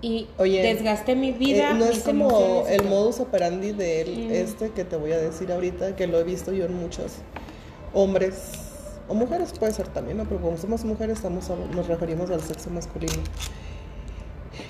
y 0.04 0.26
Oye, 0.38 0.62
desgasté 0.62 1.14
mi 1.16 1.32
vida. 1.32 1.70
Eh, 1.70 1.74
no 1.74 1.86
es 1.86 2.00
como 2.02 2.64
el 2.68 2.84
modus 2.84 3.20
operandi 3.20 3.72
de 3.72 4.02
él, 4.02 4.26
Mm. 4.28 4.32
este 4.32 4.70
que 4.70 4.84
te 4.84 4.96
voy 4.96 5.12
a 5.12 5.18
decir 5.18 5.50
ahorita, 5.50 5.96
que 5.96 6.06
lo 6.06 6.18
he 6.20 6.24
visto 6.24 6.52
yo 6.52 6.66
en 6.66 6.74
muchos 6.74 7.12
hombres 7.94 8.34
o 9.08 9.14
mujeres 9.14 9.52
puede 9.58 9.72
ser 9.72 9.88
también, 9.88 10.18
¿no? 10.18 10.24
Pero 10.24 10.40
como 10.42 10.56
somos 10.58 10.84
mujeres 10.84 11.16
estamos 11.18 11.48
a- 11.50 11.56
nos 11.74 11.86
referimos 11.86 12.30
al 12.30 12.42
sexo 12.42 12.68
masculino. 12.70 13.14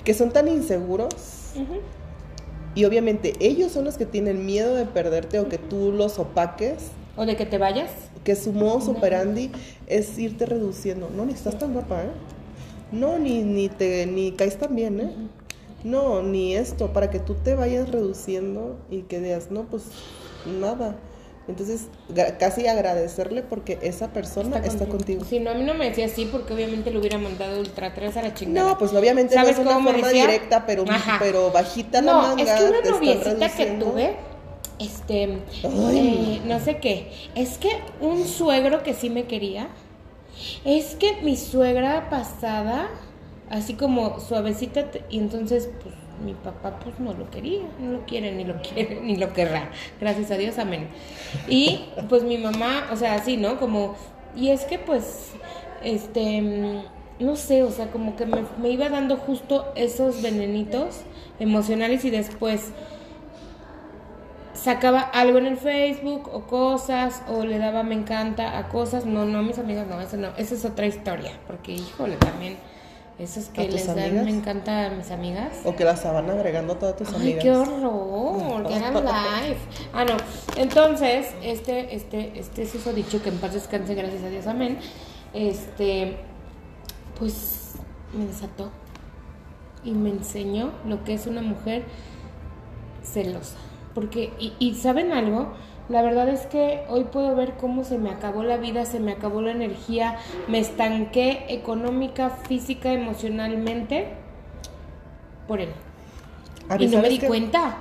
Que 0.05 0.13
son 0.13 0.31
tan 0.31 0.47
inseguros 0.47 1.13
y 2.73 2.85
obviamente 2.85 3.33
ellos 3.39 3.71
son 3.71 3.83
los 3.85 3.97
que 3.97 4.05
tienen 4.05 4.45
miedo 4.45 4.73
de 4.75 4.85
perderte 4.85 5.39
o 5.39 5.49
que 5.49 5.57
tú 5.57 5.91
los 5.91 6.17
opaques, 6.19 6.75
O 7.17 7.25
de 7.25 7.35
que 7.35 7.45
te 7.45 7.57
vayas. 7.57 7.91
que 8.23 8.35
su 8.35 8.51
modus 8.53 8.87
operandi 8.87 9.51
es 9.87 10.17
irte 10.17 10.45
reduciendo. 10.45 11.09
No, 11.15 11.25
ni 11.25 11.33
estás 11.33 11.57
tan 11.59 11.73
guapa, 11.73 12.03
¿eh? 12.03 12.09
No, 12.91 13.17
ni, 13.17 13.43
ni 13.43 13.69
te 13.69 14.05
ni 14.05 14.31
caes 14.31 14.57
tan 14.57 14.75
bien, 14.75 14.99
¿eh? 14.99 15.09
No, 15.83 16.23
ni 16.23 16.55
esto, 16.55 16.93
para 16.93 17.09
que 17.11 17.19
tú 17.19 17.35
te 17.35 17.53
vayas 17.55 17.89
reduciendo 17.89 18.77
y 18.89 19.01
que 19.03 19.19
digas, 19.19 19.51
no, 19.51 19.63
pues 19.63 19.83
nada. 20.59 20.95
Entonces, 21.47 21.89
casi 22.39 22.65
agradecerle 22.65 23.43
porque 23.43 23.77
esa 23.83 24.11
persona 24.11 24.57
está, 24.57 24.87
contigo. 24.87 25.23
Si 25.29 25.39
no, 25.39 25.51
a 25.51 25.53
mí 25.53 25.63
no 25.63 25.75
me 25.75 25.89
decía 25.89 26.05
así 26.07 26.25
porque 26.25 26.53
obviamente 26.55 26.89
le 26.89 26.97
hubiera 26.97 27.19
mandado 27.19 27.59
ultra 27.59 27.93
3 27.93 28.17
a 28.17 28.23
la 28.23 28.33
chingada. 28.33 28.71
No, 28.71 28.77
pues 28.79 28.93
obviamente 28.93 29.35
no 29.35 29.41
¿Sabes 29.41 29.57
es 29.59 29.61
una 29.63 29.75
cómo 29.75 29.91
forma 29.91 30.07
decía? 30.07 30.25
directa, 30.25 30.65
pero, 30.65 30.85
Ajá. 30.89 31.17
pero 31.19 31.51
bajita 31.51 32.01
la 32.01 32.13
No, 32.13 32.21
manga. 32.23 32.41
es 32.43 32.49
que 32.51 32.63
una 32.63 32.81
noviecita 32.81 33.49
que 33.49 33.65
tuve, 33.79 34.15
este, 34.79 35.23
eh, 35.63 36.41
no 36.47 36.59
sé 36.59 36.77
qué, 36.79 37.11
es 37.35 37.59
que 37.59 37.69
un 38.01 38.25
suegro 38.25 38.81
que 38.81 38.95
sí 38.95 39.11
me 39.11 39.25
quería, 39.25 39.67
es 40.63 40.95
que 40.95 41.21
mi 41.21 41.35
suegra 41.35 42.09
pasada, 42.09 42.89
así 43.49 43.73
como 43.73 44.19
suavecita, 44.19 44.85
y 45.09 45.19
entonces, 45.19 45.69
pues, 45.83 45.95
mi 46.23 46.33
papá, 46.33 46.79
pues, 46.83 46.99
no 46.99 47.13
lo 47.13 47.29
quería, 47.29 47.61
no 47.79 47.91
lo 47.91 48.05
quiere, 48.05 48.31
ni 48.31 48.43
lo 48.43 48.61
quiere, 48.61 49.01
ni 49.01 49.15
lo 49.15 49.33
querrá, 49.33 49.69
gracias 49.99 50.31
a 50.31 50.37
Dios, 50.37 50.57
amén. 50.57 50.87
Y, 51.47 51.85
pues, 52.09 52.23
mi 52.23 52.37
mamá, 52.37 52.89
o 52.91 52.95
sea, 52.95 53.15
así, 53.15 53.37
¿no? 53.37 53.59
Como, 53.59 53.95
y 54.35 54.49
es 54.49 54.65
que, 54.65 54.79
pues, 54.79 55.31
este, 55.83 56.41
no 57.19 57.35
sé, 57.35 57.63
o 57.63 57.71
sea, 57.71 57.91
como 57.91 58.15
que 58.15 58.25
me, 58.25 58.43
me 58.61 58.69
iba 58.69 58.89
dando 58.89 59.17
justo 59.17 59.71
esos 59.75 60.21
venenitos 60.21 61.01
emocionales 61.39 62.05
y 62.05 62.09
después 62.09 62.71
sacaba 64.65 64.99
algo 64.99 65.37
en 65.37 65.45
el 65.45 65.57
Facebook 65.57 66.27
o 66.33 66.41
cosas 66.41 67.21
o 67.27 67.45
le 67.45 67.59
daba 67.59 67.83
me 67.83 67.93
encanta 67.93 68.57
a 68.57 68.67
cosas. 68.67 69.05
No, 69.05 69.23
no, 69.25 69.43
mis 69.43 69.59
amigas 69.59 69.87
no, 69.87 70.01
eso 70.01 70.17
no, 70.17 70.29
esa 70.37 70.55
es 70.55 70.65
otra 70.65 70.87
historia, 70.87 71.33
porque 71.45 71.73
híjole, 71.73 72.17
también 72.17 72.57
esos 73.19 73.49
¿A 73.49 73.53
que 73.53 73.69
les 73.69 73.85
dan 73.85 73.99
amigas? 73.99 74.25
me 74.25 74.31
encanta 74.31 74.87
a 74.87 74.89
mis 74.89 75.11
amigas. 75.11 75.59
O 75.65 75.75
que 75.75 75.85
las 75.85 76.03
van 76.03 76.29
agregando 76.31 76.73
a 76.73 76.79
todas 76.79 76.95
tus 76.95 77.09
Ay, 77.09 77.15
amigas. 77.15 77.43
qué 77.43 77.51
horror, 77.51 78.67
que 78.67 78.73
hagan 78.73 78.93
live. 79.05 79.57
Ah, 79.93 80.03
no. 80.03 80.17
Entonces, 80.57 81.27
este, 81.43 81.95
este, 81.95 82.39
este 82.39 82.65
se 82.65 82.93
dicho 82.93 83.21
que 83.21 83.29
en 83.29 83.37
paz 83.37 83.53
descanse, 83.53 83.93
gracias 83.93 84.23
a 84.23 84.29
Dios, 84.29 84.47
amén. 84.47 84.79
Este, 85.33 86.17
pues 87.19 87.75
me 88.13 88.25
desató 88.25 88.71
y 89.83 89.91
me 89.91 90.09
enseñó 90.09 90.71
lo 90.87 91.03
que 91.03 91.13
es 91.13 91.27
una 91.27 91.41
mujer 91.41 91.83
celosa. 93.03 93.57
Porque, 93.95 94.33
y, 94.39 94.53
y 94.59 94.75
¿saben 94.75 95.11
algo? 95.13 95.53
La 95.89 96.03
verdad 96.03 96.29
es 96.29 96.47
que 96.47 96.83
hoy 96.89 97.05
puedo 97.05 97.35
ver 97.35 97.57
cómo 97.57 97.83
se 97.83 97.97
me 97.97 98.11
acabó 98.11 98.43
la 98.43 98.57
vida, 98.57 98.85
se 98.85 98.99
me 98.99 99.13
acabó 99.13 99.41
la 99.41 99.51
energía, 99.51 100.17
me 100.47 100.59
estanqué 100.59 101.45
económica, 101.49 102.29
física, 102.31 102.93
emocionalmente 102.93 104.09
por 105.47 105.61
él. 105.61 105.69
A 106.69 106.77
Y 106.77 106.87
no 106.87 106.97
me 106.99 107.09
¿sabes 107.09 107.09
di 107.09 107.19
cuenta. 107.19 107.77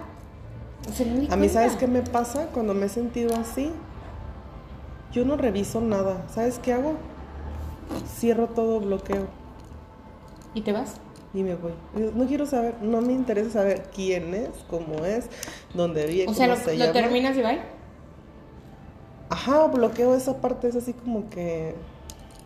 O 0.89 0.93
sea, 0.93 1.07
no 1.07 1.15
me 1.15 1.21
di 1.21 1.29
A 1.31 1.37
mí, 1.37 1.49
¿sabes 1.49 1.77
qué 1.77 1.87
me 1.87 2.03
pasa 2.03 2.49
cuando 2.53 2.75
me 2.75 2.87
he 2.87 2.89
sentido 2.89 3.35
así? 3.37 3.73
Yo 5.13 5.25
no 5.25 5.37
reviso 5.37 5.81
nada. 5.81 6.27
¿Sabes 6.29 6.59
qué 6.59 6.73
hago? 6.75 6.97
Cierro 8.07 8.49
todo 8.49 8.81
bloqueo. 8.81 9.29
¿Y 10.55 10.63
te 10.63 10.73
vas? 10.73 11.01
Y 11.35 11.43
me 11.43 11.57
voy. 11.57 11.73
No 12.15 12.27
quiero 12.27 12.47
saber, 12.47 12.77
no 12.81 13.01
me 13.01 13.13
interesa 13.13 13.51
saber 13.51 13.83
quién 13.95 14.33
es, 14.35 14.51
cómo 14.71 15.05
es, 15.05 15.27
dónde 15.75 16.07
vive, 16.07 16.29
O 16.29 16.35
sea, 16.35 16.47
lo, 16.47 16.57
se 16.57 16.77
lo 16.77 16.87
llama. 16.87 16.93
terminas 16.93 17.37
y 17.37 17.43
va. 17.43 17.57
Ajá, 19.29 19.67
bloqueo 19.67 20.15
esa 20.15 20.41
parte, 20.41 20.69
es 20.69 20.77
así 20.77 20.93
como 20.93 21.29
que 21.29 21.75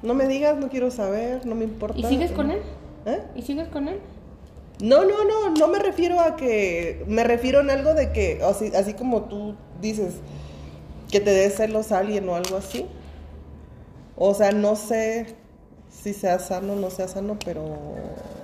no 0.03 0.15
me 0.15 0.27
digas, 0.27 0.57
no 0.57 0.69
quiero 0.71 0.91
saber, 0.91 1.45
no 1.45 1.55
me 1.55 1.65
importa. 1.65 1.99
¿Y 1.99 2.05
sigues 2.05 2.33
con 2.33 2.51
él? 2.51 2.63
¿Eh? 3.05 3.23
¿Y 3.37 3.43
sigues 3.43 3.69
con 3.69 3.89
él? 3.89 4.01
No, 4.81 5.05
no, 5.05 5.25
no, 5.25 5.51
no 5.51 5.69
me 5.69 5.81
refiero 5.81 6.21
a 6.21 6.37
que, 6.37 7.05
me 7.09 7.25
refiero 7.25 7.61
en 7.61 7.71
algo 7.71 7.95
de 7.95 8.13
que, 8.13 8.41
así, 8.43 8.73
así 8.75 8.95
como 8.95 9.23
tú 9.25 9.55
dices, 9.83 10.15
que 11.11 11.21
te 11.21 11.31
dé 11.31 11.51
celos 11.51 11.93
a 11.93 11.99
alguien 11.99 12.29
o 12.29 12.37
algo 12.37 12.57
así. 12.57 12.87
O 14.17 14.35
sea, 14.35 14.53
no 14.53 14.77
sé 14.77 15.35
si 15.91 16.15
sea 16.15 16.39
sano 16.39 16.75
o 16.75 16.77
no 16.77 16.91
sea 16.91 17.09
sano, 17.09 17.37
pero... 17.45 17.65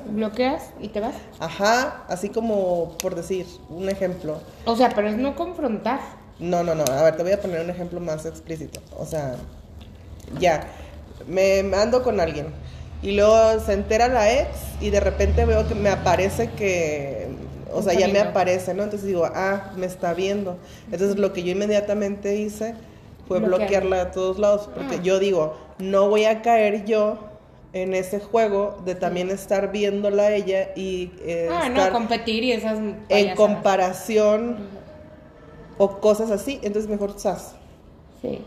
¿Bloqueas 0.07 0.71
y 0.81 0.89
te 0.89 1.01
vas? 1.01 1.15
Ajá, 1.41 2.05
así 2.09 2.29
como 2.29 2.97
por 2.99 3.15
decir, 3.15 3.47
un 3.69 3.89
ejemplo. 3.89 4.39
O 4.67 4.77
sea, 4.77 4.91
pero 4.95 5.09
es 5.09 5.17
no 5.17 5.35
confrontar. 5.37 6.01
No, 6.39 6.63
no, 6.63 6.75
no, 6.75 6.85
a 6.85 7.03
ver, 7.03 7.17
te 7.17 7.23
voy 7.23 7.33
a 7.33 7.41
poner 7.41 7.61
un 7.61 7.71
ejemplo 7.71 8.01
más 8.01 8.27
explícito. 8.27 8.81
O 8.99 9.07
sea, 9.07 9.37
ya, 10.41 10.67
me, 11.29 11.63
me 11.63 11.77
ando 11.77 12.03
con 12.03 12.21
alguien 12.21 12.49
y 13.03 13.13
luego 13.13 13.61
se 13.61 13.73
entera 13.75 14.09
la 14.09 14.33
ex 14.33 14.49
y 14.81 14.91
de 14.91 15.01
repente 15.01 15.45
veo 15.45 15.67
que 15.69 15.75
me 15.75 15.91
aparece 15.91 16.51
que, 16.51 17.29
o 17.73 17.83
sea, 17.83 17.93
ya 17.95 18.09
me 18.09 18.21
aparece, 18.21 18.75
¿no? 18.75 18.83
Entonces 18.83 19.07
digo, 19.07 19.27
ah, 19.35 19.73
me 19.77 19.87
está 19.87 20.13
viendo. 20.15 20.57
Entonces 20.91 21.19
lo 21.19 21.33
que 21.33 21.43
yo 21.43 21.53
inmediatamente 21.53 22.37
hice 22.37 22.75
fue 23.29 23.39
Bloquear. 23.39 23.61
bloquearla 23.61 24.05
de 24.07 24.11
todos 24.11 24.39
lados, 24.39 24.69
porque 24.75 24.97
Ah. 24.97 25.03
yo 25.03 25.19
digo, 25.19 25.57
no 25.79 26.09
voy 26.09 26.25
a 26.25 26.43
caer 26.43 26.85
yo 26.85 27.19
en 27.75 27.93
ese 27.93 28.21
juego 28.21 28.81
de 28.85 28.95
también 28.95 29.31
estar 29.31 29.73
viéndola 29.73 30.23
a 30.23 30.33
ella 30.33 30.71
y 30.77 31.11
eh, 31.23 31.49
ah, 31.53 31.69
no, 31.69 31.91
competir 31.91 32.45
y 32.45 32.53
esas 32.53 32.79
en 33.09 33.35
comparación 33.35 34.57
o 35.77 35.99
cosas 35.99 36.31
así, 36.31 36.61
entonces 36.63 36.89
mejor 36.89 37.19
sas, 37.19 37.57
Sí. 38.23 38.39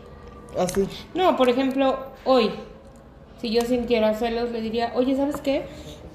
así. 0.58 0.88
No, 1.14 1.36
por 1.36 1.50
ejemplo, 1.50 1.98
hoy, 2.24 2.50
si 3.40 3.50
yo 3.50 3.60
sintiera 3.60 4.14
celos, 4.14 4.50
le 4.50 4.62
diría, 4.62 4.92
oye, 4.96 5.14
¿sabes 5.14 5.36
qué? 5.42 5.66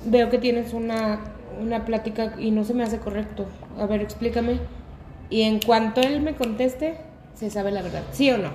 Veo 0.06 0.32
que 0.32 0.40
tienes 0.40 0.74
una, 0.74 1.20
una 1.62 1.86
plática 1.86 2.34
y 2.40 2.50
no 2.50 2.64
se 2.66 2.74
me 2.74 2.84
hace 2.84 2.98
correcto. 2.98 3.46
A 3.80 3.86
ver, 3.86 4.02
explícame. 4.02 4.60
Y 5.30 5.44
en 5.44 5.60
cuanto 5.60 6.02
él 6.02 6.20
me 6.22 6.36
conteste, 6.36 6.98
se 7.36 7.52
sabe 7.52 7.72
la 7.72 7.84
verdad. 7.84 8.02
¿Sí 8.12 8.32
o 8.32 8.40
no? 8.40 8.50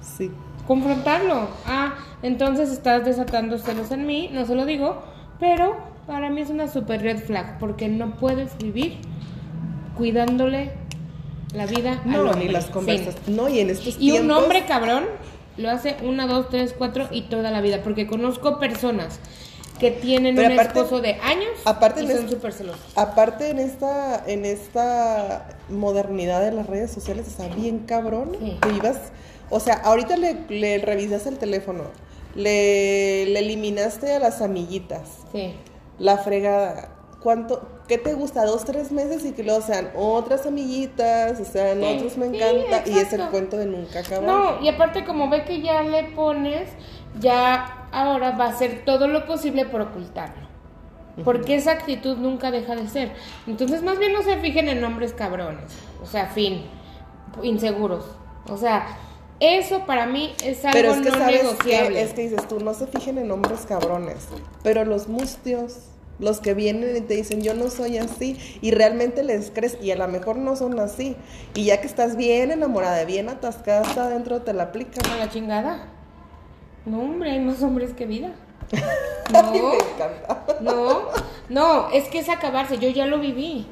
Sí. 0.00 0.30
Confrontarlo. 0.66 1.48
Ah, 1.66 1.94
entonces 2.22 2.70
estás 2.70 3.04
desatando 3.04 3.58
celos 3.58 3.90
en 3.90 4.06
mí, 4.06 4.30
no 4.32 4.46
se 4.46 4.54
lo 4.54 4.64
digo, 4.66 5.02
pero 5.40 5.76
para 6.06 6.30
mí 6.30 6.40
es 6.40 6.50
una 6.50 6.68
super 6.68 7.00
red 7.02 7.18
flag, 7.18 7.58
porque 7.58 7.88
no 7.88 8.16
puedes 8.16 8.56
vivir 8.58 8.98
cuidándole 9.96 10.72
la 11.54 11.66
vida 11.66 12.00
al 12.04 12.10
No, 12.10 12.22
hombre. 12.30 12.46
ni 12.46 12.48
las 12.52 12.66
conversas. 12.66 13.16
No, 13.26 13.48
y 13.48 13.60
en 13.60 13.70
estos 13.70 13.96
Y 14.00 14.12
un 14.12 14.30
hombre 14.30 14.64
cabrón 14.66 15.04
lo 15.56 15.70
hace 15.70 15.96
una, 16.02 16.26
dos, 16.26 16.48
tres, 16.48 16.74
cuatro 16.76 17.08
y 17.10 17.22
toda 17.22 17.50
la 17.50 17.60
vida. 17.60 17.80
Porque 17.84 18.06
conozco 18.06 18.58
personas 18.58 19.20
que 19.78 19.90
tienen 19.90 20.34
Pero 20.34 20.48
un 20.48 20.54
aparte- 20.54 20.78
esposo 20.78 21.00
de 21.02 21.14
años 21.14 21.50
aparte 21.64 22.04
y 22.04 22.08
son 22.08 22.28
súper 22.28 22.52
celosos. 22.52 22.80
Aparte 22.96 23.50
en 23.50 23.58
esta, 23.58 24.22
en 24.26 24.44
esta 24.46 25.48
modernidad 25.68 26.40
de 26.42 26.52
las 26.52 26.66
redes 26.66 26.90
sociales, 26.90 27.26
está 27.28 27.48
bien 27.48 27.80
cabrón. 27.80 28.30
Sí. 28.40 28.56
Que 28.62 28.70
ibas, 28.76 28.96
o 29.50 29.60
sea, 29.60 29.74
ahorita 29.74 30.16
le, 30.16 30.36
le 30.48 30.78
revisas 30.78 31.26
el 31.26 31.36
teléfono, 31.36 31.82
le, 32.34 33.26
le 33.26 33.38
eliminaste 33.40 34.14
a 34.14 34.18
las 34.18 34.40
amiguitas, 34.42 35.18
Sí. 35.32 35.54
la 35.98 36.18
fregada. 36.18 36.88
¿Cuánto, 37.22 37.62
qué 37.86 37.98
te 37.98 38.14
gusta? 38.14 38.44
Dos, 38.44 38.64
tres 38.64 38.90
meses 38.90 39.24
y 39.24 39.30
que 39.32 39.44
luego 39.44 39.60
sean 39.62 39.90
otras 39.94 40.44
amiguitas, 40.46 41.38
o 41.38 41.44
sean 41.44 41.78
Sí, 41.80 41.84
otros, 41.96 42.16
me 42.16 42.30
sí, 42.30 42.36
encanta. 42.36 42.82
y 42.90 42.98
es 42.98 43.12
el 43.12 43.28
cuento 43.28 43.56
de 43.56 43.66
nunca 43.66 44.00
acabar. 44.00 44.24
No, 44.24 44.60
y 44.60 44.68
aparte 44.68 45.04
como 45.04 45.28
ve 45.30 45.44
que 45.44 45.60
ya 45.62 45.82
le 45.82 46.04
pones, 46.04 46.68
ya 47.20 47.86
ahora 47.92 48.32
va 48.32 48.46
a 48.46 48.48
hacer 48.48 48.82
todo 48.84 49.06
lo 49.06 49.24
posible 49.26 49.66
por 49.66 49.82
ocultarlo. 49.82 50.42
Porque 51.24 51.54
esa 51.56 51.72
actitud 51.72 52.16
nunca 52.16 52.50
deja 52.50 52.74
de 52.74 52.88
ser. 52.88 53.12
Entonces, 53.46 53.82
más 53.82 53.98
bien 53.98 54.14
no 54.14 54.22
se 54.22 54.38
fijen 54.38 54.68
en 54.70 54.82
hombres 54.82 55.12
cabrones. 55.12 55.70
O 56.02 56.06
sea, 56.06 56.26
fin. 56.26 56.64
Inseguros. 57.42 58.04
O 58.48 58.56
sea, 58.56 58.86
eso 59.42 59.86
para 59.86 60.06
mí 60.06 60.32
es 60.44 60.64
algo 60.64 60.72
Pero 60.72 60.92
es 60.92 61.00
que 61.00 61.10
no 61.10 61.18
sabes 61.18 61.42
negociable. 61.42 61.94
que 61.96 62.02
es 62.02 62.12
que 62.12 62.22
dices 62.22 62.48
tú, 62.48 62.60
no 62.60 62.74
se 62.74 62.86
fijen 62.86 63.18
en 63.18 63.30
hombres 63.30 63.60
cabrones, 63.66 64.28
pero 64.62 64.84
los 64.84 65.08
mustios, 65.08 65.78
los 66.18 66.40
que 66.40 66.54
vienen 66.54 66.96
y 66.96 67.00
te 67.00 67.14
dicen 67.14 67.42
yo 67.42 67.54
no 67.54 67.68
soy 67.68 67.98
así 67.98 68.38
y 68.60 68.70
realmente 68.70 69.22
les 69.24 69.50
crees 69.50 69.76
y 69.82 69.90
a 69.90 69.96
lo 69.96 70.06
mejor 70.08 70.36
no 70.36 70.54
son 70.54 70.78
así 70.78 71.16
y 71.54 71.64
ya 71.64 71.80
que 71.80 71.86
estás 71.88 72.16
bien 72.16 72.50
enamorada, 72.52 73.04
bien 73.04 73.28
atascada 73.28 73.80
hasta 73.80 74.04
adentro 74.04 74.42
te 74.42 74.52
la 74.52 74.64
aplican. 74.64 75.04
A 75.10 75.16
la 75.16 75.28
chingada. 75.28 75.88
No, 76.84 77.00
hombre, 77.00 77.30
hay 77.32 77.40
más 77.40 77.62
hombres 77.62 77.92
que 77.94 78.06
vida. 78.06 78.32
No, 79.32 79.50
me 79.50 79.58
encanta. 79.76 80.44
no, 80.60 81.02
no, 81.48 81.88
es 81.90 82.04
que 82.08 82.18
es 82.18 82.28
acabarse. 82.28 82.76
Yo 82.78 82.90
ya 82.90 83.06
lo 83.06 83.18
viví. 83.18 83.66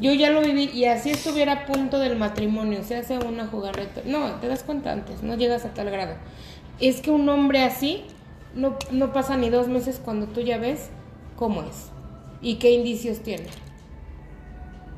Yo 0.00 0.12
ya 0.12 0.30
lo 0.30 0.40
viví 0.40 0.64
y 0.74 0.86
así 0.86 1.10
estuviera 1.10 1.52
a 1.52 1.66
punto 1.66 2.00
del 2.00 2.16
matrimonio, 2.16 2.82
se 2.82 2.96
hace 2.96 3.16
una 3.18 3.46
jugarreta. 3.46 4.02
No, 4.04 4.32
te 4.40 4.48
das 4.48 4.64
cuenta 4.64 4.90
antes, 4.92 5.22
no 5.22 5.36
llegas 5.36 5.64
a 5.64 5.72
tal 5.72 5.88
grado. 5.90 6.16
Es 6.80 7.00
que 7.00 7.12
un 7.12 7.28
hombre 7.28 7.62
así 7.62 8.04
no, 8.54 8.76
no 8.90 9.12
pasa 9.12 9.36
ni 9.36 9.48
dos 9.48 9.68
meses 9.68 10.00
cuando 10.04 10.26
tú 10.26 10.40
ya 10.40 10.58
ves 10.58 10.90
cómo 11.36 11.62
es 11.62 11.90
y 12.42 12.56
qué 12.56 12.72
indicios 12.72 13.20
tiene. 13.20 13.46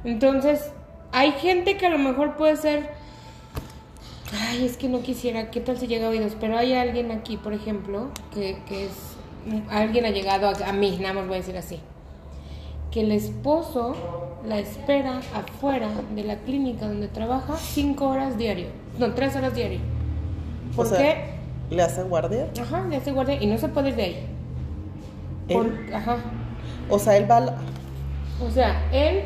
Entonces, 0.05 0.71
hay 1.13 1.33
gente 1.33 1.77
que 1.77 1.87
a 1.87 1.91
lo 1.91 1.99
mejor 1.99 2.37
puede 2.37 2.57
ser, 2.57 2.91
ay, 4.33 4.65
es 4.65 4.79
que 4.79 4.89
no 4.89 5.03
quisiera, 5.03 5.51
¿qué 5.51 5.61
tal 5.61 5.77
si 5.77 5.89
llega 5.89 6.07
a 6.07 6.11
oídos? 6.11 6.33
Pero 6.41 6.57
hay 6.57 6.73
alguien 6.73 7.11
aquí, 7.11 7.37
por 7.37 7.53
ejemplo, 7.53 8.09
que, 8.33 8.63
que 8.67 8.87
es, 8.87 8.93
alguien 9.69 10.07
ha 10.07 10.11
llegado 10.11 10.49
a, 10.49 10.69
a 10.69 10.73
mí, 10.73 10.97
nada 11.01 11.15
más 11.15 11.27
voy 11.27 11.35
a 11.35 11.41
decir 11.41 11.57
así 11.59 11.81
que 12.99 13.05
el 13.05 13.13
esposo 13.13 13.95
la 14.45 14.59
espera 14.59 15.21
afuera 15.33 15.89
de 16.17 16.25
la 16.25 16.37
clínica 16.39 16.89
donde 16.89 17.07
trabaja 17.07 17.57
cinco 17.57 18.09
horas 18.09 18.37
diario. 18.37 18.67
No, 18.99 19.15
tres 19.15 19.37
horas 19.37 19.55
diario. 19.55 19.79
¿Por 20.75 20.87
O 20.87 20.89
sea, 20.89 20.99
qué? 20.99 21.75
¿Le 21.75 21.83
hace 21.83 22.03
guardia? 22.03 22.49
Ajá, 22.61 22.85
le 22.89 22.97
hace 22.97 23.13
guardia 23.13 23.41
y 23.41 23.47
no 23.47 23.57
se 23.57 23.69
puede 23.69 23.91
ir 23.91 23.95
de 23.97 24.03
ahí. 24.03 24.27
Por- 25.53 25.73
ajá. 25.95 26.17
O 26.91 26.99
sea, 26.99 27.17
él 27.17 27.31
va, 27.31 27.39
la- 27.41 27.57
O 28.45 28.51
sea, 28.51 28.89
él, 28.93 29.25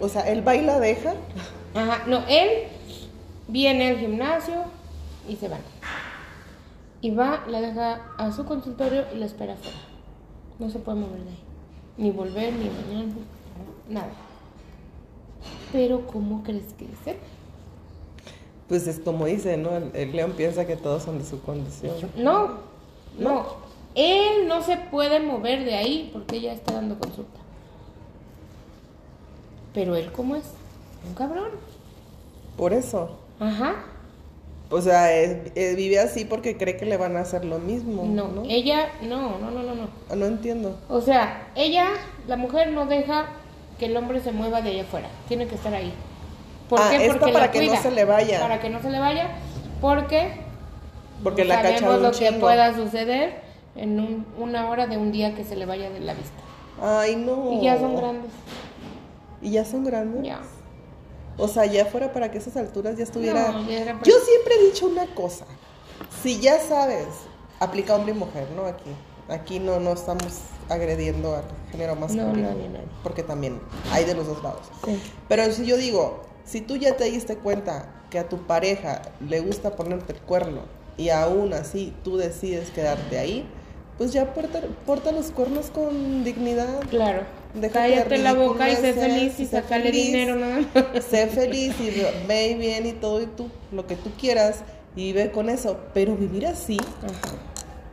o 0.00 0.08
sea, 0.08 0.22
él 0.30 0.46
va 0.46 0.54
y 0.56 0.64
la 0.64 0.78
deja. 0.80 1.12
ajá, 1.74 2.04
no, 2.06 2.20
él 2.28 2.48
viene 3.48 3.88
al 3.90 3.98
gimnasio 3.98 4.54
y 5.28 5.36
se 5.36 5.48
va. 5.48 5.58
Y 7.02 7.10
va, 7.10 7.42
la 7.46 7.60
deja 7.60 8.00
a 8.16 8.32
su 8.32 8.44
consultorio 8.46 9.04
y 9.14 9.18
la 9.18 9.26
espera 9.26 9.52
afuera. 9.54 9.76
No 10.58 10.70
se 10.70 10.78
puede 10.78 10.98
mover 11.00 11.20
de 11.24 11.30
ahí. 11.30 11.38
Ni 11.96 12.10
volver, 12.10 12.52
ni 12.52 12.70
mañana, 12.70 13.12
nada. 13.88 14.12
Pero, 15.72 16.06
¿cómo 16.06 16.42
crees 16.42 16.72
que 16.78 16.84
es 16.84 17.06
él? 17.06 17.16
Pues 18.68 18.86
es 18.86 18.98
como 19.00 19.26
dice, 19.26 19.56
¿no? 19.56 19.76
El, 19.76 19.90
el 19.94 20.12
león 20.12 20.32
piensa 20.32 20.66
que 20.66 20.76
todos 20.76 21.02
son 21.02 21.18
de 21.18 21.24
su 21.24 21.40
condición. 21.42 21.94
No, 22.16 22.58
no. 23.18 23.46
Él 23.94 24.48
no 24.48 24.62
se 24.62 24.76
puede 24.76 25.20
mover 25.20 25.64
de 25.64 25.74
ahí 25.74 26.10
porque 26.12 26.36
ella 26.36 26.54
está 26.54 26.74
dando 26.74 26.98
consulta. 26.98 27.40
Pero 29.74 29.96
él, 29.96 30.10
¿cómo 30.12 30.36
es? 30.36 30.44
Un 31.06 31.14
cabrón. 31.14 31.50
Por 32.56 32.72
eso. 32.72 33.18
Ajá. 33.40 33.84
O 34.72 34.80
sea, 34.80 35.12
es- 35.14 35.76
vive 35.76 35.98
así 36.00 36.24
porque 36.24 36.56
cree 36.56 36.76
que 36.76 36.86
le 36.86 36.96
van 36.96 37.16
a 37.16 37.20
hacer 37.20 37.44
lo 37.44 37.58
mismo. 37.58 38.04
No, 38.06 38.28
¿no? 38.28 38.42
ella, 38.48 38.88
no, 39.02 39.38
no, 39.38 39.50
no, 39.50 39.62
no, 39.62 39.74
no. 39.74 39.88
Ah, 40.10 40.16
no 40.16 40.26
entiendo. 40.26 40.78
O 40.88 41.00
sea, 41.00 41.48
ella, 41.54 41.88
la 42.26 42.36
mujer 42.36 42.72
no 42.72 42.86
deja 42.86 43.26
que 43.78 43.86
el 43.86 43.96
hombre 43.96 44.20
se 44.20 44.32
mueva 44.32 44.62
de 44.62 44.70
allá 44.70 44.82
afuera. 44.82 45.08
Tiene 45.28 45.46
que 45.46 45.54
estar 45.56 45.74
ahí. 45.74 45.92
¿Por 46.68 46.80
Ah, 46.80 46.88
qué? 46.90 47.04
esto 47.06 47.18
Porque 47.18 47.32
para 47.32 47.46
la 47.46 47.52
que 47.52 47.66
no 47.66 47.76
se 47.76 47.90
le 47.90 48.04
vaya. 48.06 48.40
Para 48.40 48.60
que 48.60 48.70
no 48.70 48.80
se 48.80 48.90
le 48.90 48.98
vaya. 48.98 49.28
Porque 49.80 50.32
Porque 51.22 51.44
la 51.44 51.56
sabemos 51.62 52.00
lo 52.00 52.10
que 52.12 52.32
pueda 52.32 52.74
suceder 52.74 53.34
en 53.76 54.00
un- 54.00 54.26
una 54.38 54.68
hora 54.70 54.86
de 54.86 54.96
un 54.96 55.12
día 55.12 55.34
que 55.34 55.44
se 55.44 55.54
le 55.56 55.66
vaya 55.66 55.90
de 55.90 56.00
la 56.00 56.14
vista. 56.14 56.40
Ay, 56.80 57.16
no. 57.16 57.52
Y 57.52 57.62
ya 57.62 57.78
son 57.78 57.94
grandes. 57.96 58.30
¿Y 59.42 59.50
ya 59.50 59.64
son 59.64 59.84
grandes? 59.84 60.22
Ya. 60.22 60.40
O 61.38 61.48
sea, 61.48 61.66
ya 61.66 61.86
fuera 61.86 62.12
para 62.12 62.30
que 62.30 62.38
esas 62.38 62.56
alturas 62.56 62.96
ya 62.96 63.04
estuviera... 63.04 63.52
No, 63.52 63.68
ya 63.68 64.00
Yo 64.02 64.14
siempre 64.20 64.54
he 64.56 64.66
dicho 64.66 64.86
una 64.86 65.06
cosa. 65.14 65.46
Si 66.22 66.40
ya 66.40 66.60
sabes, 66.60 67.06
aplica 67.60 67.94
hombre 67.94 68.12
y 68.12 68.16
mujer, 68.16 68.48
¿no? 68.54 68.66
Aquí. 68.66 68.90
Aquí 69.28 69.58
no, 69.60 69.80
no 69.80 69.92
estamos 69.92 70.40
agrediendo 70.68 71.36
al 71.36 71.44
género 71.70 71.96
masculino. 71.96 72.32
nadie, 72.32 72.68
nadie. 72.68 72.86
Porque 73.02 73.22
también 73.22 73.60
hay 73.90 74.04
de 74.04 74.14
los 74.14 74.26
dos 74.26 74.42
lados. 74.42 74.62
Sí. 74.84 75.00
Pero 75.28 75.50
si 75.52 75.64
yo 75.64 75.76
digo, 75.76 76.22
si 76.44 76.60
tú 76.60 76.76
ya 76.76 76.96
te 76.96 77.04
diste 77.04 77.36
cuenta 77.36 77.88
que 78.10 78.18
a 78.18 78.28
tu 78.28 78.38
pareja 78.46 79.02
le 79.26 79.40
gusta 79.40 79.76
ponerte 79.76 80.12
el 80.12 80.20
cuerno 80.20 80.62
y 80.96 81.08
aún 81.08 81.54
así 81.54 81.94
tú 82.04 82.16
decides 82.16 82.70
quedarte 82.70 83.18
ahí, 83.18 83.48
pues 83.96 84.12
ya 84.12 84.34
porta, 84.34 84.60
porta 84.84 85.12
los 85.12 85.30
cuernos 85.30 85.70
con 85.70 86.24
dignidad. 86.24 86.80
Claro. 86.90 87.22
Déjate 87.54 87.78
de 87.88 87.94
Cállate 87.96 88.18
la 88.18 88.32
boca 88.34 88.70
y 88.70 88.76
sé 88.76 88.92
feliz 88.94 89.38
y 89.38 89.46
sacale 89.46 89.84
feliz. 89.84 90.06
dinero 90.06 90.36
más. 90.36 91.04
Sé 91.04 91.26
feliz 91.26 91.74
y 91.80 91.90
ve 92.26 92.56
bien 92.58 92.86
y 92.86 92.92
todo 92.92 93.20
y 93.20 93.26
tú, 93.26 93.48
lo 93.72 93.86
que 93.86 93.94
tú 93.96 94.10
quieras 94.18 94.62
y 94.96 95.12
vive 95.12 95.30
con 95.30 95.50
eso. 95.50 95.78
Pero 95.92 96.16
vivir 96.16 96.46
así, 96.46 96.78
Ajá. 97.02 97.36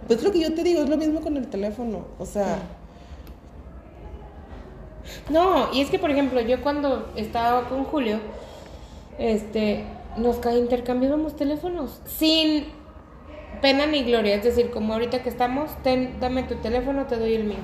pues 0.07 0.23
lo 0.23 0.31
que 0.31 0.39
yo 0.39 0.53
te 0.53 0.63
digo, 0.63 0.81
es 0.83 0.89
lo 0.89 0.95
mismo 0.97 1.19
con 1.21 1.35
el 1.35 1.47
teléfono. 1.47 2.05
O 2.19 2.25
sea, 2.25 2.57
No, 5.29 5.73
y 5.73 5.81
es 5.81 5.89
que 5.89 5.99
por 5.99 6.11
ejemplo, 6.11 6.39
yo 6.41 6.61
cuando 6.61 7.11
estaba 7.15 7.67
con 7.67 7.83
Julio, 7.83 8.19
este, 9.17 9.83
nos 10.17 10.37
ca- 10.37 10.53
intercambiábamos 10.55 11.35
teléfonos 11.35 11.99
sin 12.05 12.65
pena 13.61 13.85
ni 13.87 14.03
gloria, 14.03 14.35
es 14.35 14.43
decir, 14.43 14.69
como 14.69 14.93
ahorita 14.93 15.21
que 15.23 15.29
estamos, 15.29 15.71
ten, 15.83 16.19
dame 16.19 16.43
tu 16.43 16.55
teléfono, 16.55 17.05
te 17.07 17.17
doy 17.17 17.33
el 17.33 17.43
mío. 17.43 17.57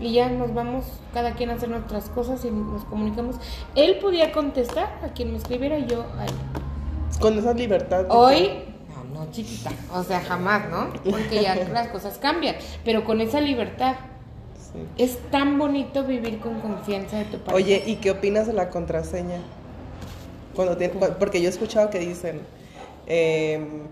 Y 0.00 0.12
ya 0.14 0.28
nos 0.30 0.54
vamos 0.54 0.84
cada 1.12 1.34
quien 1.34 1.50
a 1.50 1.54
hacer 1.54 1.68
nuestras 1.68 2.08
cosas 2.08 2.44
y 2.44 2.50
nos 2.50 2.84
comunicamos. 2.84 3.36
Él 3.74 3.98
podía 4.00 4.32
contestar 4.32 4.88
a 5.04 5.08
quien 5.12 5.32
me 5.32 5.38
escribiera 5.38 5.78
y 5.78 5.86
yo 5.86 6.04
a 6.18 6.24
él. 6.24 6.32
con 7.20 7.36
esa 7.38 7.52
libertad. 7.52 8.06
Hoy, 8.08 8.50
no, 9.12 9.20
no, 9.26 9.30
chiquita, 9.30 9.70
o 9.92 10.02
sea, 10.02 10.20
jamás, 10.20 10.70
¿no? 10.70 10.88
Porque 11.04 11.42
ya 11.42 11.54
las 11.72 11.88
cosas 11.88 12.16
cambian, 12.18 12.56
pero 12.84 13.04
con 13.04 13.20
esa 13.20 13.40
libertad. 13.40 13.96
Sí. 14.72 14.78
Es 15.02 15.18
tan 15.30 15.58
bonito 15.58 16.04
vivir 16.04 16.38
con 16.38 16.60
confianza 16.60 17.18
de 17.18 17.24
tu 17.26 17.38
pareja. 17.38 17.54
Oye, 17.56 17.82
¿y 17.86 17.96
qué 17.96 18.12
opinas 18.12 18.46
de 18.46 18.52
la 18.54 18.70
contraseña? 18.70 19.40
Cuando 20.54 20.76
tiene- 20.76 20.94
porque 20.94 21.40
yo 21.42 21.48
he 21.48 21.50
escuchado 21.50 21.90
que 21.90 21.98
dicen, 21.98 22.40
em, 23.06 23.82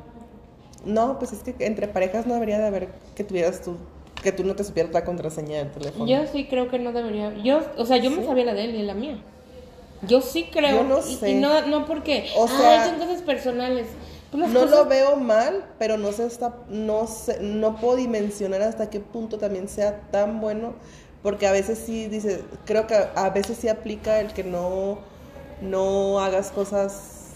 no, 0.84 1.18
pues 1.18 1.32
es 1.32 1.42
que 1.42 1.54
entre 1.66 1.88
parejas 1.88 2.26
no 2.26 2.34
debería 2.34 2.58
de 2.58 2.66
haber 2.68 2.88
que 3.16 3.24
tuvieras 3.24 3.60
tú, 3.62 3.76
que 4.22 4.32
tú 4.32 4.44
no 4.44 4.54
te 4.56 4.64
supieras 4.64 4.92
la 4.92 5.04
contraseña 5.04 5.58
del 5.58 5.70
teléfono. 5.70 6.06
Yo 6.06 6.26
sí 6.26 6.46
creo 6.48 6.68
que 6.68 6.78
no 6.78 6.92
debería. 6.92 7.32
Yo, 7.42 7.60
o 7.76 7.84
sea, 7.86 7.96
yo 7.98 8.10
me 8.10 8.24
sabía 8.24 8.44
la 8.44 8.54
de 8.54 8.64
él 8.64 8.74
y 8.74 8.82
la 8.82 8.94
mía. 8.94 9.18
Yo 10.06 10.20
sí 10.20 10.48
creo. 10.52 10.76
Yo 10.78 10.84
no 10.84 10.98
y- 10.98 11.14
sé. 11.16 11.30
Y, 11.30 11.34
no, 11.36 11.66
no 11.66 11.86
porque. 11.86 12.28
O 12.36 12.46
Ay, 12.48 12.56
sea, 12.56 12.84
son 12.86 12.98
cosas 12.98 13.22
personales. 13.22 13.86
Pues 14.30 14.48
no 14.50 14.60
cosas- 14.60 14.70
lo 14.78 14.84
veo 14.86 15.16
mal, 15.16 15.64
pero 15.78 15.96
no 15.96 16.12
sé 16.12 16.24
hasta, 16.24 16.54
no 16.68 17.06
sé, 17.06 17.38
no 17.40 17.76
puedo 17.76 17.96
dimensionar 17.96 18.60
hasta 18.62 18.90
qué 18.90 19.00
punto 19.00 19.38
también 19.38 19.68
sea 19.68 20.02
tan 20.10 20.40
bueno, 20.40 20.74
porque 21.22 21.46
a 21.46 21.52
veces 21.52 21.78
sí 21.78 22.08
dice, 22.08 22.42
creo 22.66 22.86
que 22.86 22.94
a 23.14 23.30
veces 23.30 23.56
sí 23.56 23.68
aplica 23.68 24.20
el 24.20 24.34
que 24.34 24.44
no, 24.44 24.98
no 25.62 26.20
hagas 26.20 26.50
cosas 26.50 27.30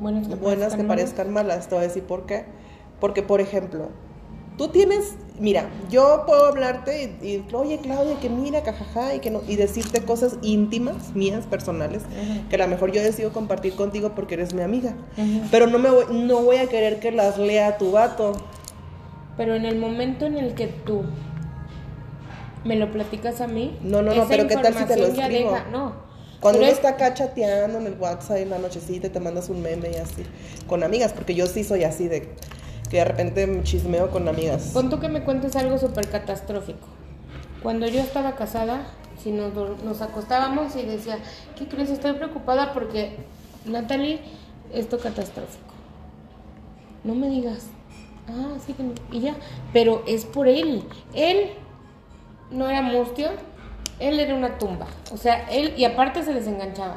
buenas 0.00 0.26
que 0.26 0.34
buenas 0.36 0.74
que 0.74 0.82
parezcan 0.84 0.86
malas. 0.86 1.04
parezcan 1.04 1.32
malas. 1.32 1.68
Te 1.68 1.74
voy 1.74 1.84
a 1.84 1.88
decir 1.88 2.02
por 2.04 2.24
qué. 2.26 2.46
Porque, 2.98 3.22
por 3.22 3.40
ejemplo, 3.42 3.90
tú 4.58 4.68
tienes, 4.68 5.14
mira, 5.40 5.70
yo 5.88 6.24
puedo 6.26 6.44
hablarte 6.46 7.16
y, 7.22 7.26
y, 7.26 7.46
oye, 7.54 7.78
Claudia, 7.78 8.18
que 8.20 8.28
mira, 8.28 8.62
cajaja, 8.62 9.14
y 9.14 9.20
que 9.20 9.30
no, 9.30 9.40
y 9.48 9.56
decirte 9.56 10.02
cosas 10.02 10.36
íntimas, 10.42 11.14
mías, 11.14 11.46
personales, 11.46 12.02
que 12.50 12.56
a 12.56 12.58
lo 12.58 12.68
mejor 12.68 12.92
yo 12.92 13.00
decido 13.02 13.32
compartir 13.32 13.74
contigo 13.74 14.12
porque 14.14 14.34
eres 14.34 14.52
mi 14.52 14.60
amiga. 14.62 14.94
Pero 15.50 15.66
no 15.68 15.78
me 15.78 15.90
voy, 15.90 16.04
no 16.10 16.42
voy 16.42 16.56
a 16.56 16.66
querer 16.66 17.00
que 17.00 17.12
las 17.12 17.38
lea 17.38 17.78
tu 17.78 17.92
vato. 17.92 18.32
Pero 19.38 19.54
en 19.54 19.64
el 19.64 19.78
momento 19.78 20.26
en 20.26 20.36
el 20.36 20.54
que 20.54 20.66
tú 20.66 21.04
me 22.64 22.76
lo 22.76 22.90
platicas 22.90 23.40
a 23.40 23.46
mí. 23.46 23.78
No, 23.82 24.02
no, 24.02 24.12
no, 24.14 24.22
esa 24.22 24.28
pero 24.28 24.46
¿qué 24.48 24.56
tal 24.56 24.74
si 24.74 24.84
te 24.84 24.96
lo 24.96 25.06
escribo? 25.06 25.50
deja- 25.52 25.66
no. 25.70 26.08
Cuando 26.40 26.58
uno 26.60 26.68
es- 26.68 26.74
está 26.74 26.90
acá 26.90 27.14
chateando 27.14 27.78
en 27.78 27.86
el 27.86 27.94
WhatsApp 27.98 28.36
en 28.38 28.50
la 28.50 28.58
nochecita 28.58 29.06
y 29.06 29.10
te 29.10 29.20
mandas 29.20 29.48
un 29.48 29.62
meme 29.62 29.90
y 29.90 29.96
así, 29.96 30.22
con 30.66 30.82
amigas, 30.82 31.12
porque 31.12 31.34
yo 31.34 31.46
sí 31.46 31.64
soy 31.64 31.84
así 31.84 32.08
de 32.08 32.34
que 32.88 32.98
de 32.98 33.04
repente 33.04 33.46
me 33.46 33.62
chismeo 33.62 34.10
con 34.10 34.28
amigas. 34.28 34.70
Pon 34.72 34.90
tú 34.90 34.98
que 34.98 35.08
me 35.08 35.22
cuentes 35.22 35.56
algo 35.56 35.78
súper 35.78 36.08
catastrófico. 36.08 36.86
Cuando 37.62 37.86
yo 37.86 38.00
estaba 38.00 38.34
casada, 38.36 38.86
si 39.22 39.32
nos, 39.32 39.52
nos 39.82 40.00
acostábamos 40.00 40.76
y 40.76 40.82
decía, 40.82 41.18
¿qué 41.56 41.66
crees? 41.66 41.90
Estoy 41.90 42.14
preocupada 42.14 42.72
porque, 42.72 43.16
Natalie, 43.64 44.20
esto 44.72 44.98
catastrófico. 44.98 45.74
No 47.04 47.14
me 47.14 47.28
digas. 47.28 47.66
Ah, 48.28 48.56
sí 48.64 48.74
que 48.74 48.82
no. 48.82 48.92
Y 49.10 49.20
ya. 49.20 49.34
Pero 49.72 50.02
es 50.06 50.24
por 50.24 50.48
él. 50.48 50.84
Él 51.14 51.50
no 52.50 52.68
era 52.68 52.82
mustio, 52.82 53.28
él 53.98 54.20
era 54.20 54.34
una 54.34 54.58
tumba. 54.58 54.86
O 55.12 55.16
sea, 55.16 55.48
él, 55.50 55.74
y 55.76 55.84
aparte 55.84 56.22
se 56.22 56.32
les 56.32 56.46
enganchaba. 56.46 56.96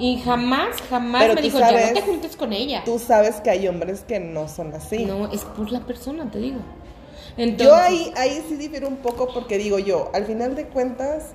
Y 0.00 0.18
jamás, 0.18 0.80
jamás 0.88 1.22
Pero 1.22 1.34
me 1.34 1.42
dijo, 1.42 1.58
ya 1.58 1.68
sabes- 1.68 1.88
no 1.88 2.00
te 2.00 2.00
juntes 2.00 2.34
con 2.34 2.52
ella. 2.54 2.82
Tú 2.84 2.98
sabes 2.98 3.36
que 3.42 3.50
hay 3.50 3.68
hombres 3.68 4.00
que 4.00 4.18
no 4.18 4.48
son 4.48 4.72
así. 4.74 5.04
No, 5.04 5.30
es 5.30 5.42
por 5.44 5.70
la 5.70 5.80
persona, 5.80 6.30
te 6.30 6.38
digo. 6.38 6.58
Entonces, 7.36 7.66
yo 7.66 7.74
ahí, 7.76 8.12
ahí 8.16 8.42
sí 8.48 8.56
difiero 8.56 8.88
un 8.88 8.96
poco 8.96 9.28
porque 9.32 9.58
digo 9.58 9.78
yo, 9.78 10.10
al 10.14 10.24
final 10.24 10.56
de 10.56 10.66
cuentas, 10.66 11.26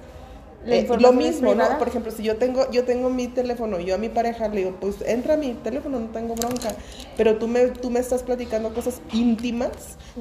eh, 0.66 0.88
lo 1.00 1.14
mismo, 1.14 1.54
¿no? 1.54 1.78
Por 1.78 1.88
ejemplo, 1.88 2.12
si 2.12 2.24
yo 2.24 2.38
tengo, 2.38 2.70
yo 2.72 2.86
tengo 2.86 3.12
mi 3.12 3.28
teléfono, 3.28 3.80
yo 3.80 3.94
a 3.94 3.98
mi 4.00 4.10
pareja 4.10 4.48
le 4.48 4.58
digo, 4.58 4.78
pues 4.82 4.96
entra 5.06 5.36
a 5.36 5.38
mi 5.38 5.54
teléfono, 5.54 6.00
no 6.00 6.08
tengo 6.08 6.34
bronca. 6.34 6.74
Pero 7.16 7.38
tú 7.38 7.48
me, 7.48 7.68
tú 7.68 7.92
me 7.92 8.00
estás 8.00 8.24
platicando 8.24 8.74
cosas 8.74 9.00
íntimas. 9.14 9.70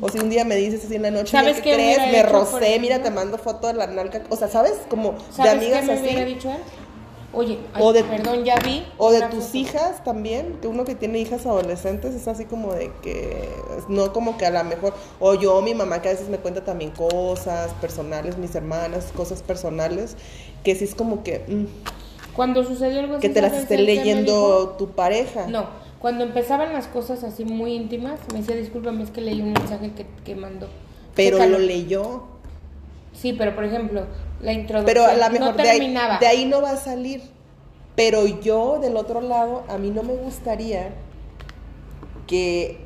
O 0.02 0.08
si 0.10 0.18
un 0.18 0.28
día 0.28 0.44
me 0.44 0.56
dices 0.56 0.84
así 0.84 0.96
en 0.96 1.02
la 1.02 1.10
noche, 1.10 1.30
¿Sabes 1.30 1.54
"Oye, 1.54 1.62
qué 1.62 1.70
¿qué 1.70 1.76
crees? 1.76 2.12
Me 2.12 2.22
rocé, 2.22 2.78
mira, 2.78 3.02
te 3.02 3.10
mando 3.10 3.38
foto 3.38 3.68
de 3.68 3.74
la 3.74 3.86
nalga. 3.86 4.22
O 4.28 4.36
sea, 4.36 4.48
¿sabes? 4.48 4.74
Como 4.90 5.12
de 5.12 5.18
¿Sabes 5.32 5.54
amigas 5.54 5.80
qué 5.80 5.86
me 5.86 6.24
así. 6.24 6.24
dicho 6.34 6.50
él? 6.50 6.58
Oye, 7.34 7.58
ay, 7.74 7.82
O 7.82 7.92
de- 7.92 8.04
perdón, 8.04 8.44
ya 8.44 8.56
vi. 8.56 8.84
O 8.98 9.10
de 9.10 9.22
tus 9.28 9.44
foto. 9.46 9.58
hijas 9.58 10.04
también, 10.04 10.58
que 10.62 10.68
uno 10.68 10.84
que 10.84 10.94
tiene 10.94 11.18
hijas 11.18 11.46
adolescentes 11.46 12.14
es 12.14 12.28
así 12.28 12.44
como 12.44 12.72
de 12.74 12.90
que, 13.02 13.48
no 13.88 14.12
como 14.12 14.38
que 14.38 14.46
a 14.46 14.50
lo 14.50 14.62
mejor, 14.64 14.94
o 15.20 15.34
yo, 15.34 15.60
mi 15.62 15.74
mamá 15.74 16.00
que 16.02 16.08
a 16.08 16.12
veces 16.12 16.28
me 16.28 16.38
cuenta 16.38 16.64
también 16.64 16.90
cosas 16.92 17.72
personales, 17.80 18.38
mis 18.38 18.54
hermanas, 18.54 19.12
cosas 19.16 19.42
personales, 19.42 20.16
que 20.62 20.74
sí 20.74 20.84
es 20.84 20.94
como 20.94 21.22
que, 21.24 21.40
mm, 21.48 21.64
Cuando 22.34 22.64
sucedió 22.64 23.00
algo 23.00 23.14
así, 23.16 23.22
que 23.22 23.28
te 23.32 23.40
las 23.42 23.50
¿sabes 23.52 23.62
esté 23.64 23.78
leyendo 23.78 24.74
tu 24.78 24.88
pareja. 24.90 25.46
No, 25.46 25.66
cuando 26.00 26.24
empezaban 26.24 26.72
las 26.72 26.86
cosas 26.88 27.22
así 27.24 27.44
muy 27.44 27.74
íntimas, 27.74 28.18
me 28.32 28.40
decía, 28.40 28.56
discúlpame, 28.56 29.02
es 29.04 29.10
que 29.10 29.20
leí 29.20 29.40
un 29.40 29.52
mensaje 29.52 29.92
que, 29.92 30.06
que 30.24 30.34
mandó. 30.34 30.68
Pero 31.14 31.38
Chécalo". 31.38 31.58
lo 31.58 31.64
leyó. 31.64 32.22
Sí, 33.12 33.32
pero 33.32 33.54
por 33.54 33.62
ejemplo, 33.64 34.06
la 34.44 34.52
introducción 34.52 34.86
Pero 34.86 35.06
a 35.06 35.14
lo 35.14 35.30
mejor 35.32 35.56
no 35.56 35.62
de, 35.62 35.70
ahí, 35.70 35.78
terminaba. 35.78 36.18
de 36.18 36.26
ahí 36.26 36.44
no 36.44 36.60
va 36.62 36.70
a 36.70 36.76
salir. 36.76 37.22
Pero 37.96 38.26
yo, 38.26 38.78
del 38.80 38.96
otro 38.96 39.20
lado, 39.20 39.64
a 39.68 39.78
mí 39.78 39.90
no 39.90 40.02
me 40.02 40.14
gustaría 40.14 40.90
que, 42.26 42.78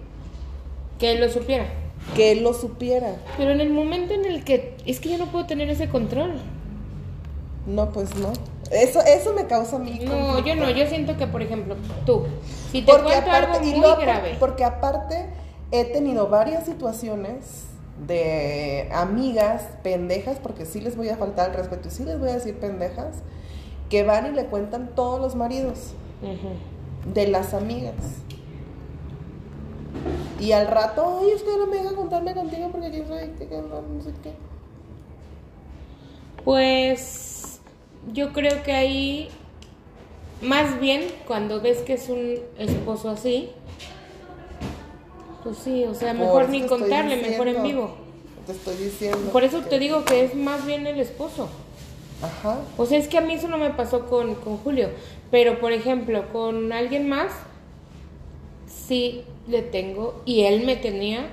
Que 0.98 1.12
él 1.12 1.20
lo 1.20 1.28
supiera. 1.30 1.66
que 2.14 2.32
él 2.32 2.42
lo 2.42 2.52
supiera. 2.54 3.16
Pero 3.36 3.50
en 3.52 3.60
el 3.60 3.70
momento 3.70 4.14
en 4.14 4.24
el 4.26 4.44
que... 4.44 4.76
Es 4.86 5.00
que 5.00 5.10
yo 5.10 5.18
no 5.18 5.26
puedo 5.26 5.46
tener 5.46 5.70
ese 5.70 5.88
control. 5.88 6.34
No, 7.66 7.90
pues 7.90 8.14
no. 8.16 8.32
Eso, 8.70 9.00
eso 9.00 9.32
me 9.32 9.46
causa 9.46 9.76
a 9.76 9.78
mí. 9.78 9.98
No, 10.04 10.10
conflicto. 10.34 10.46
yo 10.46 10.54
no. 10.56 10.70
Yo 10.70 10.86
siento 10.86 11.16
que, 11.16 11.26
por 11.26 11.40
ejemplo, 11.42 11.76
tú, 12.04 12.26
si 12.70 12.82
te 12.82 12.92
Porque 12.92 13.04
cuento 13.04 13.30
algo 13.30 13.48
aparte, 13.48 13.66
y 13.68 13.74
muy 13.74 13.94
grave... 14.00 14.36
porque 14.38 14.64
aparte 14.64 15.26
he 15.70 15.84
tenido 15.84 16.28
varias 16.28 16.66
situaciones 16.66 17.64
de 18.06 18.88
amigas 18.92 19.64
pendejas, 19.82 20.38
porque 20.42 20.64
sí 20.66 20.80
les 20.80 20.96
voy 20.96 21.08
a 21.08 21.16
faltar 21.16 21.50
el 21.50 21.56
respeto 21.56 21.88
y 21.88 21.90
sí 21.90 22.04
les 22.04 22.18
voy 22.18 22.30
a 22.30 22.34
decir 22.34 22.54
pendejas, 22.58 23.16
que 23.90 24.04
van 24.04 24.26
y 24.26 24.36
le 24.36 24.46
cuentan 24.46 24.94
todos 24.94 25.20
los 25.20 25.34
maridos 25.34 25.94
de 27.14 27.26
las 27.28 27.54
amigas. 27.54 27.94
Y 30.40 30.52
al 30.52 30.68
rato, 30.68 31.20
ay, 31.22 31.30
es 31.30 31.42
que 31.42 31.56
no 31.56 31.66
me 31.66 31.78
deja 31.78 31.94
contarme 31.94 32.32
contigo 32.34 32.68
porque 32.70 32.90
yo 32.96 33.06
soy, 33.06 33.28
que- 33.38 33.48
que 33.48 33.56
no, 33.56 33.82
no 33.82 34.02
sé 34.02 34.12
qué. 34.22 34.32
Pues 36.44 37.60
yo 38.12 38.32
creo 38.32 38.62
que 38.62 38.72
ahí, 38.72 39.28
más 40.40 40.78
bien 40.80 41.02
cuando 41.26 41.60
ves 41.60 41.78
que 41.78 41.94
es 41.94 42.08
un 42.08 42.36
esposo 42.58 43.10
así, 43.10 43.50
pues 45.44 45.56
sí, 45.58 45.84
o 45.84 45.94
sea, 45.94 46.14
mejor 46.14 46.48
ni 46.48 46.62
contarle, 46.62 47.16
mejor 47.16 47.48
en 47.48 47.62
vivo. 47.62 47.96
Te 48.46 48.52
estoy 48.52 48.76
diciendo. 48.76 49.30
Por 49.30 49.44
eso 49.44 49.62
que- 49.62 49.70
te 49.70 49.78
digo 49.78 50.04
que 50.04 50.24
es 50.24 50.34
más 50.34 50.64
bien 50.66 50.86
el 50.86 50.98
esposo. 51.00 51.48
Ajá. 52.22 52.58
O 52.76 52.86
sea, 52.86 52.98
es 52.98 53.06
que 53.08 53.18
a 53.18 53.20
mí 53.20 53.34
eso 53.34 53.46
no 53.48 53.58
me 53.58 53.70
pasó 53.70 54.06
con, 54.06 54.34
con 54.36 54.56
Julio, 54.58 54.90
pero 55.30 55.60
por 55.60 55.72
ejemplo, 55.72 56.24
con 56.32 56.72
alguien 56.72 57.08
más, 57.08 57.30
sí 58.66 59.22
le 59.46 59.62
tengo, 59.62 60.20
y 60.24 60.42
él 60.42 60.64
me 60.64 60.76
tenía 60.76 61.26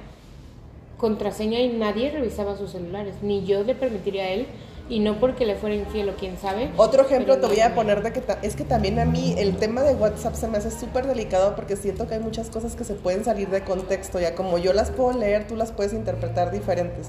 contraseña 0.98 1.60
y 1.60 1.70
nadie 1.70 2.12
revisaba 2.12 2.58
sus 2.58 2.72
celulares, 2.72 3.16
ni 3.22 3.46
yo 3.46 3.64
le 3.64 3.76
permitiría 3.76 4.24
a 4.26 4.30
él, 4.30 4.48
y 4.88 5.00
no 5.00 5.20
porque 5.20 5.46
le 5.48 5.56
fuera 5.56 5.76
infiel 5.76 6.10
o 6.10 6.16
quién 6.16 6.38
sabe. 6.38 6.72
Otro 6.78 7.02
ejemplo 7.04 7.40
te 7.40 7.48
voy 7.48 7.60
a 7.60 7.74
poner 7.74 8.04
de 8.04 8.14
que 8.14 8.22
es 8.44 8.56
que 8.56 8.64
también 8.64 9.00
a 9.00 9.06
mí 9.06 9.34
el 9.38 9.58
tema 9.58 9.82
de 9.82 9.96
WhatsApp 9.96 10.36
se 10.36 10.48
me 10.48 10.60
hace 10.60 10.70
súper 10.70 11.08
delicado 11.08 11.56
porque 11.56 11.76
siento 11.76 12.08
que 12.08 12.14
hay 12.16 12.20
muchas 12.20 12.50
cosas 12.50 12.76
que 12.76 12.84
se 12.84 12.94
pueden 12.94 13.24
salir 13.26 13.50
de 13.50 13.64
contexto, 13.64 14.20
ya 14.20 14.36
como 14.36 14.58
yo 14.60 14.74
las 14.74 14.92
puedo 14.92 15.18
leer, 15.18 15.48
tú 15.48 15.56
las 15.56 15.72
puedes 15.72 15.94
interpretar 15.94 16.52
diferentes. 16.52 17.08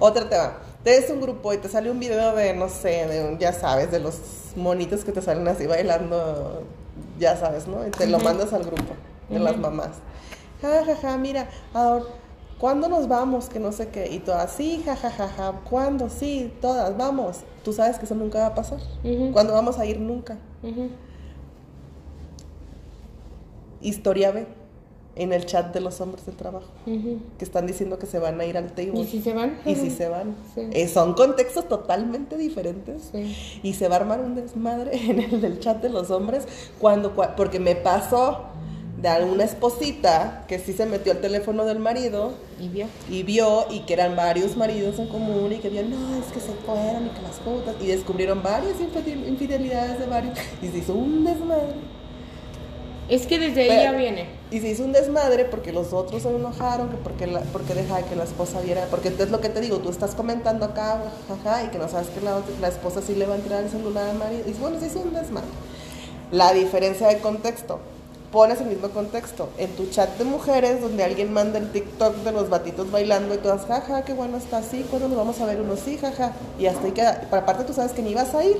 Otra 0.00 0.28
te 0.28 0.36
va, 0.36 0.58
te 0.82 0.90
ves 0.98 1.10
un 1.10 1.20
grupo 1.20 1.52
y 1.52 1.58
te 1.58 1.68
sale 1.68 1.90
un 1.92 2.00
video 2.00 2.34
de, 2.34 2.54
no 2.54 2.68
sé, 2.68 3.06
de 3.06 3.24
un- 3.24 3.38
ya 3.38 3.52
sabes, 3.52 3.90
de 3.92 4.00
los 4.00 4.16
monitos 4.56 5.04
que 5.04 5.12
te 5.12 5.22
salen 5.22 5.46
así 5.46 5.66
bailando, 5.66 6.64
ya 7.20 7.36
sabes, 7.36 7.68
¿no? 7.68 7.86
Y 7.86 7.90
te 7.90 8.06
lo 8.08 8.18
mandas 8.18 8.52
al 8.52 8.64
grupo 8.64 8.94
de 9.28 9.38
las 9.38 9.56
mamás. 9.56 9.90
Ja, 10.60 10.84
ja, 10.84 10.96
ja, 10.96 11.16
mira, 11.18 11.48
ahora, 11.72 12.04
¿cuándo 12.62 12.88
nos 12.88 13.08
vamos? 13.08 13.48
Que 13.48 13.58
no 13.58 13.72
sé 13.72 13.88
qué. 13.88 14.08
Y 14.12 14.20
todas, 14.20 14.52
sí, 14.52 14.80
jajajaja, 14.84 15.26
ja, 15.26 15.28
ja, 15.28 15.52
ja. 15.52 15.60
¿cuándo? 15.68 16.08
Sí, 16.08 16.52
todas, 16.60 16.96
vamos. 16.96 17.40
Tú 17.64 17.72
sabes 17.72 17.98
que 17.98 18.04
eso 18.04 18.14
nunca 18.14 18.38
va 18.38 18.46
a 18.46 18.54
pasar. 18.54 18.78
¿Cuándo 19.32 19.52
vamos 19.52 19.80
a 19.80 19.84
ir? 19.84 19.98
Nunca. 19.98 20.38
Historia 23.80 24.30
B 24.30 24.46
en 25.16 25.32
el 25.32 25.44
chat 25.44 25.74
de 25.74 25.80
los 25.80 26.00
hombres 26.00 26.24
de 26.24 26.32
trabajo 26.32 26.70
que 26.86 27.44
están 27.44 27.66
diciendo 27.66 27.98
que 27.98 28.06
se 28.06 28.20
van 28.20 28.40
a 28.40 28.44
ir 28.44 28.56
al 28.56 28.72
table. 28.72 29.00
¿Y 29.00 29.06
si 29.06 29.20
se 29.20 29.32
van? 29.32 29.58
Y 29.66 29.74
si 29.74 29.90
se 29.90 30.08
van. 30.08 30.36
Eh, 30.56 30.86
son 30.86 31.14
contextos 31.14 31.66
totalmente 31.66 32.36
diferentes. 32.36 33.10
Y 33.64 33.74
se 33.74 33.88
va 33.88 33.96
a 33.96 33.98
armar 33.98 34.20
un 34.20 34.36
desmadre 34.36 34.96
en 35.10 35.18
el 35.18 35.40
del 35.40 35.58
chat 35.58 35.82
de 35.82 35.88
los 35.88 36.12
hombres 36.12 36.46
cuando, 36.78 37.12
porque 37.36 37.58
me 37.58 37.74
pasó 37.74 38.51
de 39.02 39.08
alguna 39.08 39.42
esposita 39.42 40.44
que 40.46 40.60
sí 40.60 40.72
se 40.72 40.86
metió 40.86 41.10
al 41.10 41.20
teléfono 41.20 41.64
del 41.64 41.80
marido 41.80 42.34
y 42.60 42.68
vio 42.68 42.86
y 43.10 43.24
vio 43.24 43.66
y 43.68 43.80
que 43.80 43.94
eran 43.94 44.14
varios 44.14 44.56
maridos 44.56 45.00
en 45.00 45.08
común 45.08 45.52
y 45.52 45.56
que 45.56 45.70
vio 45.70 45.82
no 45.82 46.16
es 46.16 46.32
que 46.32 46.38
se 46.38 46.52
fueron 46.64 47.06
y 47.06 47.10
que 47.10 47.20
las 47.20 47.40
putas 47.40 47.74
y 47.80 47.88
descubrieron 47.88 48.44
varias 48.44 48.76
infidelidades 48.80 49.98
de 49.98 50.06
varios 50.06 50.38
y 50.62 50.68
se 50.68 50.78
hizo 50.78 50.94
un 50.94 51.24
desmadre 51.24 51.74
es 53.08 53.26
que 53.26 53.38
desde 53.38 53.66
ella 53.66 53.92
viene. 53.92 54.26
Y 54.50 54.60
se 54.60 54.70
hizo 54.70 54.84
un 54.84 54.92
desmadre 54.92 55.44
porque 55.44 55.72
los 55.72 55.92
otros 55.92 56.22
se 56.22 56.30
enojaron, 56.30 56.88
que 56.88 56.96
porque, 56.96 57.26
la, 57.26 57.40
porque 57.40 57.74
dejaba 57.74 58.00
que 58.02 58.16
la 58.16 58.24
esposa 58.24 58.60
viera. 58.60 58.86
Porque 58.90 59.08
es 59.08 59.30
lo 59.30 59.40
que 59.40 59.48
te 59.48 59.60
digo, 59.60 59.78
tú 59.78 59.90
estás 59.90 60.14
comentando 60.14 60.64
acá, 60.64 61.02
jaja, 61.28 61.64
y 61.64 61.68
que 61.68 61.78
no 61.78 61.88
sabes 61.88 62.08
que 62.08 62.22
la, 62.22 62.40
la 62.60 62.68
esposa 62.68 63.02
sí 63.02 63.14
le 63.14 63.26
va 63.26 63.34
a 63.34 63.36
entrar 63.36 63.64
el 63.64 63.70
celular 63.70 64.08
al 64.08 64.18
marido. 64.18 64.44
Y 64.46 64.52
bueno, 64.52 64.80
se 64.80 64.86
hizo 64.86 65.00
un 65.00 65.12
desmadre. 65.12 65.48
La 66.30 66.54
diferencia 66.54 67.08
de 67.08 67.18
contexto. 67.18 67.80
Pones 68.32 68.60
el 68.62 68.68
mismo 68.68 68.88
contexto. 68.88 69.50
En 69.58 69.70
tu 69.76 69.90
chat 69.90 70.16
de 70.16 70.24
mujeres, 70.24 70.80
donde 70.80 71.04
alguien 71.04 71.32
manda 71.32 71.58
el 71.58 71.70
TikTok 71.70 72.16
de 72.16 72.32
los 72.32 72.48
batitos 72.48 72.90
bailando 72.90 73.34
y 73.34 73.38
todas, 73.38 73.66
jaja, 73.66 74.04
qué 74.04 74.14
bueno 74.14 74.38
está 74.38 74.58
así, 74.58 74.86
cuando 74.88 75.08
nos 75.08 75.18
vamos 75.18 75.40
a 75.40 75.44
ver 75.44 75.60
uno? 75.60 75.76
Sí, 75.76 75.98
jaja. 75.98 76.32
Y 76.58 76.66
hasta 76.66 76.86
ahí 76.86 76.92
queda. 76.92 77.28
Aparte, 77.30 77.64
tú 77.64 77.74
sabes 77.74 77.92
que 77.92 78.00
ni 78.00 78.14
vas 78.14 78.34
a 78.34 78.42
ir. 78.42 78.56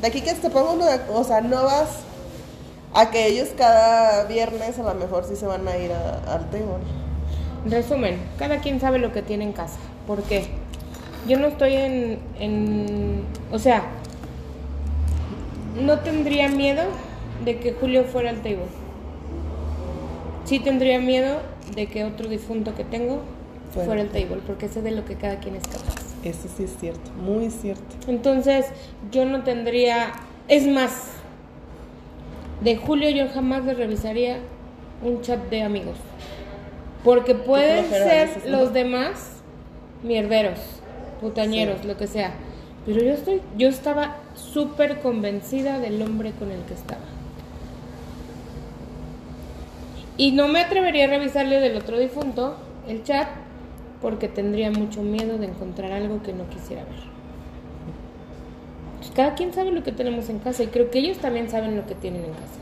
De 0.00 0.08
aquí 0.08 0.20
que 0.22 0.34
te 0.34 0.50
pongo 0.50 0.72
uno, 0.72 0.86
o 1.14 1.24
sea, 1.24 1.40
no 1.40 1.62
vas 1.62 1.88
a 2.94 3.10
que 3.10 3.26
ellos 3.28 3.48
cada 3.56 4.24
viernes 4.24 4.78
a 4.78 4.82
lo 4.82 4.94
mejor 4.94 5.24
sí 5.24 5.36
se 5.36 5.46
van 5.46 5.66
a 5.68 5.76
ir 5.76 5.92
al 5.92 6.50
table. 6.50 6.84
Resumen, 7.66 8.20
cada 8.38 8.58
quien 8.58 8.80
sabe 8.80 8.98
lo 8.98 9.12
que 9.12 9.22
tiene 9.22 9.44
en 9.44 9.52
casa. 9.52 9.78
¿Por 10.06 10.22
qué? 10.24 10.48
Yo 11.28 11.38
no 11.38 11.46
estoy 11.46 11.74
en, 11.74 12.18
en 12.38 13.24
o 13.52 13.58
sea, 13.58 13.84
no 15.80 16.00
tendría 16.00 16.48
miedo 16.48 16.82
de 17.44 17.58
que 17.58 17.72
Julio 17.72 18.04
fuera 18.04 18.30
al 18.30 18.42
table. 18.42 18.66
Sí 20.44 20.60
tendría 20.60 21.00
miedo 21.00 21.40
de 21.74 21.86
que 21.86 22.04
otro 22.04 22.28
difunto 22.28 22.74
que 22.74 22.84
tengo 22.84 23.22
fuera 23.72 24.02
al 24.02 24.08
table, 24.08 24.38
porque 24.46 24.68
sé 24.68 24.82
de 24.82 24.92
lo 24.92 25.04
que 25.04 25.16
cada 25.16 25.40
quien 25.40 25.56
es 25.56 25.64
capaz. 25.64 25.94
Eso 26.22 26.48
sí 26.56 26.64
es 26.64 26.76
cierto, 26.78 27.10
muy 27.12 27.50
cierto. 27.50 27.96
Entonces, 28.06 28.66
yo 29.10 29.24
no 29.24 29.42
tendría, 29.42 30.12
es 30.48 30.66
más, 30.66 31.08
de 32.62 32.76
Julio 32.76 33.10
yo 33.10 33.28
jamás 33.28 33.64
le 33.64 33.74
revisaría 33.74 34.38
un 35.02 35.20
chat 35.22 35.40
de 35.50 35.62
amigos. 35.62 35.96
Porque 37.02 37.34
pueden 37.34 37.90
ser 37.90 38.48
los 38.48 38.72
demás 38.72 39.32
mierderos, 40.02 40.58
putañeros, 41.20 41.84
lo 41.84 41.96
que 41.96 42.06
sea. 42.06 42.32
Pero 42.86 43.02
yo 43.02 43.12
estoy, 43.12 43.42
yo 43.58 43.68
estaba 43.68 44.16
súper 44.34 45.00
convencida 45.00 45.80
del 45.80 46.00
hombre 46.00 46.32
con 46.38 46.50
el 46.50 46.60
que 46.62 46.74
estaba. 46.74 47.02
Y 50.16 50.32
no 50.32 50.48
me 50.48 50.60
atrevería 50.60 51.04
a 51.04 51.08
revisarle 51.08 51.60
del 51.60 51.76
otro 51.76 51.98
difunto 51.98 52.56
el 52.88 53.02
chat 53.02 53.28
porque 54.00 54.28
tendría 54.28 54.70
mucho 54.70 55.02
miedo 55.02 55.38
de 55.38 55.46
encontrar 55.46 55.92
algo 55.92 56.22
que 56.22 56.32
no 56.32 56.48
quisiera 56.48 56.84
ver 56.84 57.14
cada 59.14 59.34
quien 59.34 59.52
sabe 59.52 59.70
lo 59.70 59.82
que 59.82 59.92
tenemos 59.92 60.28
en 60.28 60.38
casa 60.38 60.62
y 60.62 60.66
creo 60.66 60.90
que 60.90 60.98
ellos 60.98 61.18
también 61.18 61.48
saben 61.48 61.76
lo 61.76 61.86
que 61.86 61.94
tienen 61.94 62.24
en 62.24 62.32
casa. 62.32 62.60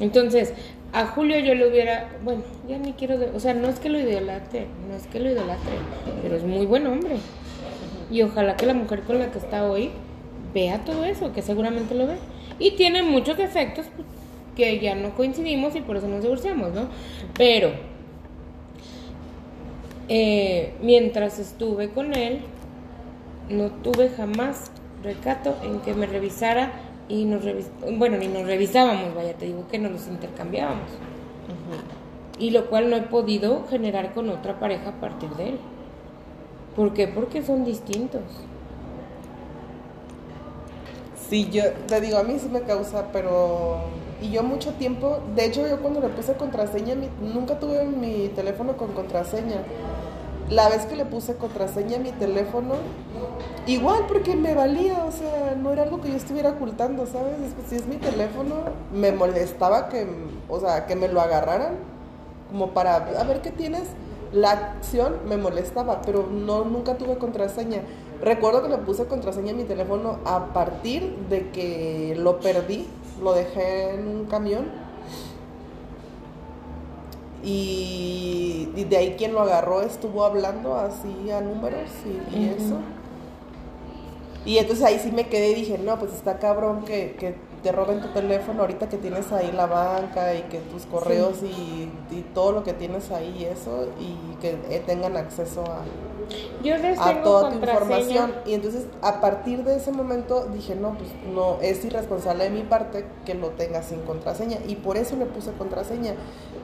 Entonces, 0.00 0.54
a 0.92 1.06
Julio 1.06 1.38
yo 1.40 1.54
le 1.54 1.68
hubiera, 1.68 2.08
bueno, 2.22 2.42
ya 2.68 2.78
ni 2.78 2.92
quiero, 2.92 3.18
o 3.34 3.40
sea, 3.40 3.54
no 3.54 3.68
es 3.68 3.78
que 3.78 3.90
lo 3.90 3.98
idolatre, 3.98 4.66
no 4.88 4.96
es 4.96 5.06
que 5.06 5.20
lo 5.20 5.30
idolatre, 5.30 5.74
pero 6.22 6.36
es 6.36 6.44
muy 6.44 6.66
buen 6.66 6.86
hombre. 6.86 7.16
Y 8.10 8.22
ojalá 8.22 8.56
que 8.56 8.66
la 8.66 8.74
mujer 8.74 9.02
con 9.02 9.18
la 9.18 9.30
que 9.30 9.38
está 9.38 9.64
hoy 9.64 9.90
vea 10.52 10.84
todo 10.84 11.04
eso, 11.04 11.32
que 11.32 11.42
seguramente 11.42 11.94
lo 11.94 12.06
ve. 12.06 12.16
Y 12.58 12.72
tiene 12.72 13.02
muchos 13.02 13.36
defectos 13.36 13.86
pues, 13.94 14.06
que 14.54 14.78
ya 14.80 14.94
no 14.94 15.14
coincidimos 15.14 15.74
y 15.76 15.80
por 15.80 15.96
eso 15.96 16.08
nos 16.08 16.22
divorciamos, 16.22 16.72
¿no? 16.72 16.88
Pero 17.36 17.72
eh, 20.08 20.74
mientras 20.82 21.38
estuve 21.38 21.90
con 21.90 22.14
él, 22.14 22.40
no 23.48 23.70
tuve 23.70 24.10
jamás 24.10 24.70
recato 25.02 25.56
en 25.62 25.80
que 25.80 25.94
me 25.94 26.06
revisara 26.06 26.72
y 27.08 27.24
nos 27.24 27.42
bueno, 27.98 28.16
ni 28.16 28.28
nos 28.28 28.46
revisábamos, 28.46 29.14
vaya, 29.14 29.34
te 29.34 29.46
digo 29.46 29.66
que 29.68 29.78
nos 29.78 29.92
los 29.92 30.08
intercambiábamos. 30.08 30.88
Y 32.38 32.50
lo 32.50 32.66
cual 32.66 32.90
no 32.90 32.96
he 32.96 33.02
podido 33.02 33.66
generar 33.68 34.12
con 34.12 34.28
otra 34.28 34.58
pareja 34.58 34.90
a 34.90 35.00
partir 35.00 35.30
de 35.30 35.50
él. 35.50 35.58
¿Por 36.74 36.92
qué? 36.92 37.06
Porque 37.06 37.42
son 37.42 37.64
distintos. 37.64 38.22
Sí, 41.28 41.48
yo 41.50 41.62
te 41.86 42.00
digo, 42.00 42.18
a 42.18 42.22
mí 42.22 42.38
sí 42.38 42.48
me 42.48 42.62
causa, 42.62 43.06
pero... 43.12 43.84
Y 44.22 44.30
yo 44.30 44.42
mucho 44.42 44.72
tiempo, 44.72 45.18
de 45.34 45.44
hecho 45.44 45.66
yo 45.66 45.80
cuando 45.80 46.00
le 46.00 46.08
puse 46.08 46.34
contraseña, 46.34 46.94
nunca 47.20 47.58
tuve 47.58 47.84
mi 47.84 48.28
teléfono 48.28 48.76
con 48.76 48.92
contraseña 48.92 49.62
la 50.50 50.68
vez 50.68 50.84
que 50.86 50.96
le 50.96 51.04
puse 51.04 51.36
contraseña 51.36 51.96
a 51.96 52.00
mi 52.00 52.12
teléfono, 52.12 52.74
igual 53.66 54.04
porque 54.06 54.36
me 54.36 54.54
valía, 54.54 55.04
o 55.04 55.10
sea, 55.10 55.54
no 55.56 55.72
era 55.72 55.84
algo 55.84 56.00
que 56.00 56.10
yo 56.10 56.16
estuviera 56.16 56.50
ocultando, 56.50 57.06
¿sabes? 57.06 57.36
Si 57.68 57.76
es 57.76 57.86
mi 57.86 57.96
teléfono, 57.96 58.56
me 58.92 59.12
molestaba 59.12 59.88
que, 59.88 60.06
o 60.48 60.60
sea, 60.60 60.86
que 60.86 60.96
me 60.96 61.08
lo 61.08 61.20
agarraran, 61.20 61.76
como 62.50 62.70
para, 62.70 62.96
a 62.96 63.24
ver 63.24 63.40
qué 63.40 63.50
tienes. 63.50 63.84
La 64.32 64.50
acción 64.50 65.14
me 65.28 65.36
molestaba, 65.36 66.02
pero 66.02 66.26
no, 66.28 66.64
nunca 66.64 66.98
tuve 66.98 67.18
contraseña. 67.18 67.82
Recuerdo 68.20 68.62
que 68.62 68.68
le 68.68 68.78
puse 68.78 69.06
contraseña 69.06 69.52
a 69.52 69.56
mi 69.56 69.64
teléfono 69.64 70.18
a 70.24 70.52
partir 70.52 71.16
de 71.30 71.50
que 71.50 72.14
lo 72.18 72.40
perdí, 72.40 72.86
lo 73.22 73.32
dejé 73.34 73.94
en 73.94 74.08
un 74.08 74.24
camión 74.26 74.66
y, 77.42 78.68
de 78.88 78.96
ahí 78.96 79.14
quien 79.16 79.34
lo 79.34 79.40
agarró 79.40 79.82
estuvo 79.82 80.24
hablando 80.24 80.76
así 80.76 81.30
a 81.30 81.40
números 81.40 81.90
y, 82.04 82.44
eso. 82.46 82.78
Y 84.46 84.58
entonces 84.58 84.84
ahí 84.84 84.98
sí 84.98 85.10
me 85.10 85.28
quedé 85.28 85.50
y 85.50 85.54
dije, 85.54 85.78
no, 85.78 85.98
pues 85.98 86.12
está 86.12 86.38
cabrón 86.38 86.84
que, 86.84 87.16
que 87.18 87.34
te 87.64 87.72
roben 87.72 88.00
tu 88.02 88.08
teléfono 88.08 88.60
ahorita 88.60 88.90
que 88.90 88.98
tienes 88.98 89.32
ahí 89.32 89.50
la 89.50 89.64
banca 89.64 90.34
y 90.34 90.42
que 90.42 90.58
tus 90.58 90.84
correos 90.84 91.42
y, 91.42 91.90
todo 92.34 92.52
lo 92.52 92.62
que 92.62 92.72
tienes 92.72 93.10
ahí 93.10 93.44
eso 93.44 93.88
y 93.98 94.36
que 94.40 94.58
eh, 94.68 94.82
tengan 94.84 95.16
acceso 95.16 95.64
a, 95.64 95.82
a 96.98 97.22
toda 97.22 97.50
tu 97.50 97.56
información. 97.56 98.34
Y 98.44 98.54
entonces 98.54 98.86
a 99.02 99.20
partir 99.20 99.64
de 99.64 99.76
ese 99.76 99.92
momento 99.92 100.46
dije, 100.52 100.74
no, 100.74 100.96
pues 100.98 101.10
no, 101.32 101.58
es 101.62 101.84
irresponsable 101.84 102.44
de 102.44 102.50
mi 102.50 102.62
parte 102.62 103.06
que 103.24 103.34
lo 103.34 103.48
tenga 103.50 103.82
sin 103.82 104.00
contraseña 104.00 104.58
y 104.68 104.76
por 104.76 104.96
eso 104.96 105.16
le 105.16 105.26
puse 105.26 105.52
contraseña, 105.52 106.14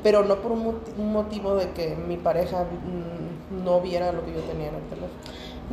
pero 0.02 0.24
no 0.24 0.36
por 0.36 0.52
un, 0.52 0.80
motivo 1.12 1.54
de 1.54 1.70
que 1.70 1.96
mi 1.96 2.18
pareja 2.18 2.64
mm, 2.64 3.64
no 3.64 3.80
viera 3.80 4.12
lo 4.12 4.24
que 4.24 4.34
yo 4.34 4.40
tenía 4.40 4.68
en 4.68 4.74
el 4.74 4.82
teléfono. 4.82 5.10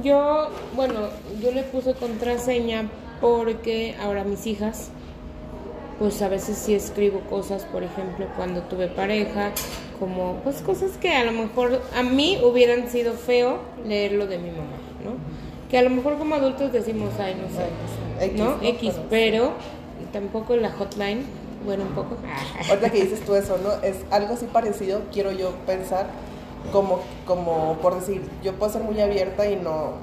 Yo, 0.01 0.49
bueno, 0.75 1.01
yo 1.41 1.51
le 1.51 1.63
puse 1.63 1.95
contraseña 1.95 2.89
porque 3.19 3.95
ahora 3.99 4.23
mis 4.23 4.45
hijas 4.45 4.91
pues 5.99 6.21
a 6.21 6.29
veces 6.29 6.57
sí 6.57 6.75
escribo 6.75 7.21
cosas, 7.21 7.63
por 7.65 7.83
ejemplo, 7.83 8.27
cuando 8.35 8.61
tuve 8.61 8.87
pareja, 8.87 9.51
como 9.99 10.35
pues 10.43 10.57
cosas 10.61 10.91
que 10.97 11.13
a 11.13 11.23
lo 11.23 11.31
mejor 11.31 11.81
a 11.95 12.03
mí 12.03 12.39
hubieran 12.43 12.89
sido 12.89 13.13
feo 13.13 13.59
leerlo 13.85 14.27
de 14.27 14.37
mi 14.37 14.51
mamá, 14.51 14.77
¿no? 15.03 15.13
Que 15.69 15.77
a 15.77 15.81
lo 15.81 15.89
mejor 15.89 16.17
como 16.17 16.35
adultos 16.35 16.71
decimos, 16.71 17.11
ay, 17.19 17.35
no 17.35 17.47
sé, 17.49 18.31
¿no? 18.33 18.57
X, 18.61 18.93
pero 19.09 19.53
tampoco 20.13 20.55
la 20.55 20.71
hotline, 20.71 21.25
bueno, 21.65 21.83
un 21.83 21.93
poco. 21.93 22.15
Ahorita 22.69 22.89
que 22.91 23.03
dices 23.03 23.21
tú 23.25 23.35
eso, 23.35 23.57
¿no? 23.57 23.71
Es 23.85 23.97
algo 24.11 24.35
así 24.35 24.45
parecido, 24.45 25.01
quiero 25.11 25.31
yo 25.31 25.51
pensar, 25.65 26.07
como, 26.71 26.99
como 27.25 27.77
por 27.81 27.99
decir, 27.99 28.21
yo 28.43 28.53
puedo 28.53 28.71
ser 28.71 28.83
muy 28.83 28.99
abierta 29.01 29.49
y 29.49 29.55
no, 29.55 29.93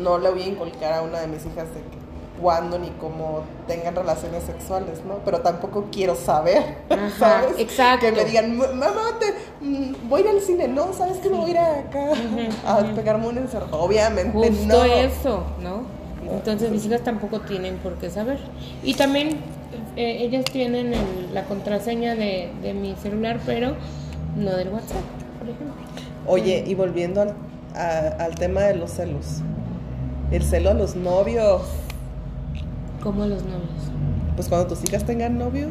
no 0.00 0.18
le 0.18 0.30
voy 0.30 0.42
a 0.42 0.46
inculcar 0.46 0.92
a 0.92 1.02
una 1.02 1.20
de 1.20 1.26
mis 1.26 1.46
hijas 1.46 1.68
de 1.74 1.80
que 1.80 1.97
cuándo 2.40 2.78
ni 2.78 2.88
cómo 3.00 3.40
tengan 3.66 3.94
relaciones 3.96 4.44
sexuales, 4.44 5.00
¿no? 5.06 5.16
Pero 5.24 5.40
tampoco 5.40 5.86
quiero 5.92 6.14
saber, 6.14 6.62
¿sabes? 7.18 7.58
Exacto. 7.58 8.06
Que 8.06 8.12
me 8.12 8.24
digan, 8.24 8.56
mamá, 8.56 9.18
te, 9.18 9.34
mm, 9.64 10.08
voy 10.08 10.20
a 10.20 10.24
ir 10.24 10.30
al 10.30 10.40
cine, 10.40 10.68
no, 10.68 10.92
¿sabes 10.92 11.18
que 11.18 11.28
me 11.30 11.36
voy 11.36 11.48
a 11.48 11.50
ir 11.50 11.58
acá 11.58 12.12
a 12.66 12.94
pegarme 12.94 13.26
un 13.28 13.38
encerro? 13.38 13.66
Obviamente 13.72 14.32
Justo 14.36 14.84
eso, 14.84 15.42
¿no? 15.62 15.82
Entonces 16.30 16.70
mis 16.70 16.84
hijas 16.84 17.02
tampoco 17.02 17.40
tienen 17.40 17.76
por 17.78 17.94
qué 17.94 18.10
saber. 18.10 18.38
Y 18.82 18.94
también 18.94 19.38
eh, 19.96 20.18
ellas 20.20 20.44
tienen 20.44 20.92
la 21.32 21.44
contraseña 21.44 22.14
de, 22.14 22.50
de 22.62 22.74
mi 22.74 22.94
celular, 22.96 23.40
pero 23.46 23.74
no 24.36 24.50
del 24.56 24.68
WhatsApp. 24.68 24.98
por 25.38 25.48
ejemplo. 25.48 25.74
Oye, 26.26 26.64
y 26.66 26.74
volviendo 26.74 27.22
al, 27.22 27.34
a- 27.74 28.22
al 28.24 28.34
tema 28.34 28.60
de 28.62 28.74
los 28.76 28.90
celos. 28.90 29.40
El 30.30 30.42
celo 30.42 30.70
a 30.70 30.74
los 30.74 30.94
novios. 30.96 31.62
Como 33.02 33.26
los 33.26 33.42
novios. 33.44 33.62
Pues 34.36 34.48
cuando 34.48 34.68
tus 34.68 34.82
hijas 34.88 35.04
tengan 35.04 35.38
novios. 35.38 35.70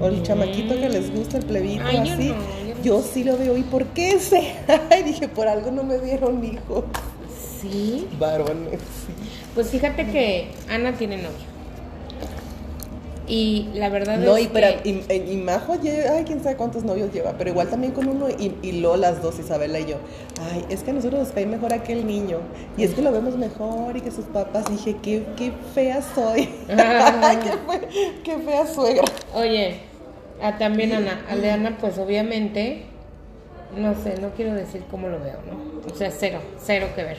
O 0.00 0.06
el 0.08 0.20
Mm. 0.20 0.22
chamaquito 0.24 0.74
que 0.74 0.88
les 0.90 1.14
gusta, 1.14 1.38
el 1.38 1.44
plebito, 1.46 1.82
Ay, 1.86 1.96
yo 1.96 2.12
así. 2.14 2.28
no, 2.28 2.34
yo 2.68 2.74
no. 2.74 2.82
Yo 2.82 3.02
sí 3.02 3.24
lo 3.24 3.38
veo. 3.38 3.56
¿Y 3.56 3.62
por 3.62 3.84
qué 3.86 4.10
ese? 4.10 4.54
Ay, 4.90 5.02
dije, 5.04 5.28
por 5.28 5.48
algo 5.48 5.70
no 5.70 5.82
me 5.82 5.98
dieron 5.98 6.44
hijos. 6.44 6.84
Sí. 7.60 8.06
Varones, 8.18 8.72
sí. 8.80 9.12
Pues 9.54 9.68
fíjate 9.70 10.06
que 10.10 10.48
Ana 10.70 10.92
tiene 10.92 11.16
novio. 11.16 11.55
Y 13.28 13.70
la 13.74 13.88
verdad 13.88 14.18
No, 14.18 14.36
es 14.36 14.44
y, 14.44 14.48
pero, 14.48 14.82
que... 14.82 14.88
y, 14.88 15.32
y 15.32 15.36
Majo, 15.38 15.74
lle- 15.74 16.08
ay, 16.08 16.22
quién 16.24 16.42
sabe 16.42 16.54
cuántos 16.56 16.84
novios 16.84 17.12
lleva, 17.12 17.32
pero 17.36 17.50
igual 17.50 17.68
también 17.68 17.92
con 17.92 18.06
uno, 18.08 18.28
y, 18.30 18.54
y 18.62 18.72
luego 18.80 18.96
las 18.96 19.20
dos, 19.20 19.38
Isabela 19.40 19.80
y 19.80 19.86
yo. 19.86 19.96
Ay, 20.52 20.64
es 20.68 20.84
que 20.84 20.92
a 20.92 20.94
nosotros 20.94 21.20
nos 21.20 21.32
cae 21.32 21.44
mejor 21.44 21.72
aquel 21.74 22.06
niño, 22.06 22.38
y 22.76 22.84
es 22.84 22.94
que 22.94 23.02
lo 23.02 23.10
vemos 23.10 23.36
mejor, 23.36 23.96
y 23.96 24.00
que 24.00 24.12
sus 24.12 24.26
papás, 24.26 24.66
dije, 24.70 24.96
qué, 25.02 25.24
qué 25.36 25.52
fea 25.74 26.00
soy. 26.14 26.48
Ah. 26.70 27.32
qué, 27.42 27.50
fe- 27.50 28.12
qué 28.22 28.38
fea 28.38 28.66
suegra. 28.66 29.02
Oye, 29.34 29.80
a 30.40 30.56
también 30.56 30.92
Ana, 30.92 31.24
al 31.28 31.40
de 31.42 31.50
Ana, 31.50 31.78
pues 31.80 31.98
obviamente, 31.98 32.82
no 33.76 33.94
sé, 34.04 34.20
no 34.20 34.30
quiero 34.36 34.54
decir 34.54 34.84
cómo 34.88 35.08
lo 35.08 35.18
veo, 35.18 35.38
¿no? 35.50 35.90
O 35.92 35.96
sea, 35.96 36.12
cero, 36.12 36.38
cero 36.62 36.86
que 36.94 37.02
ver. 37.02 37.16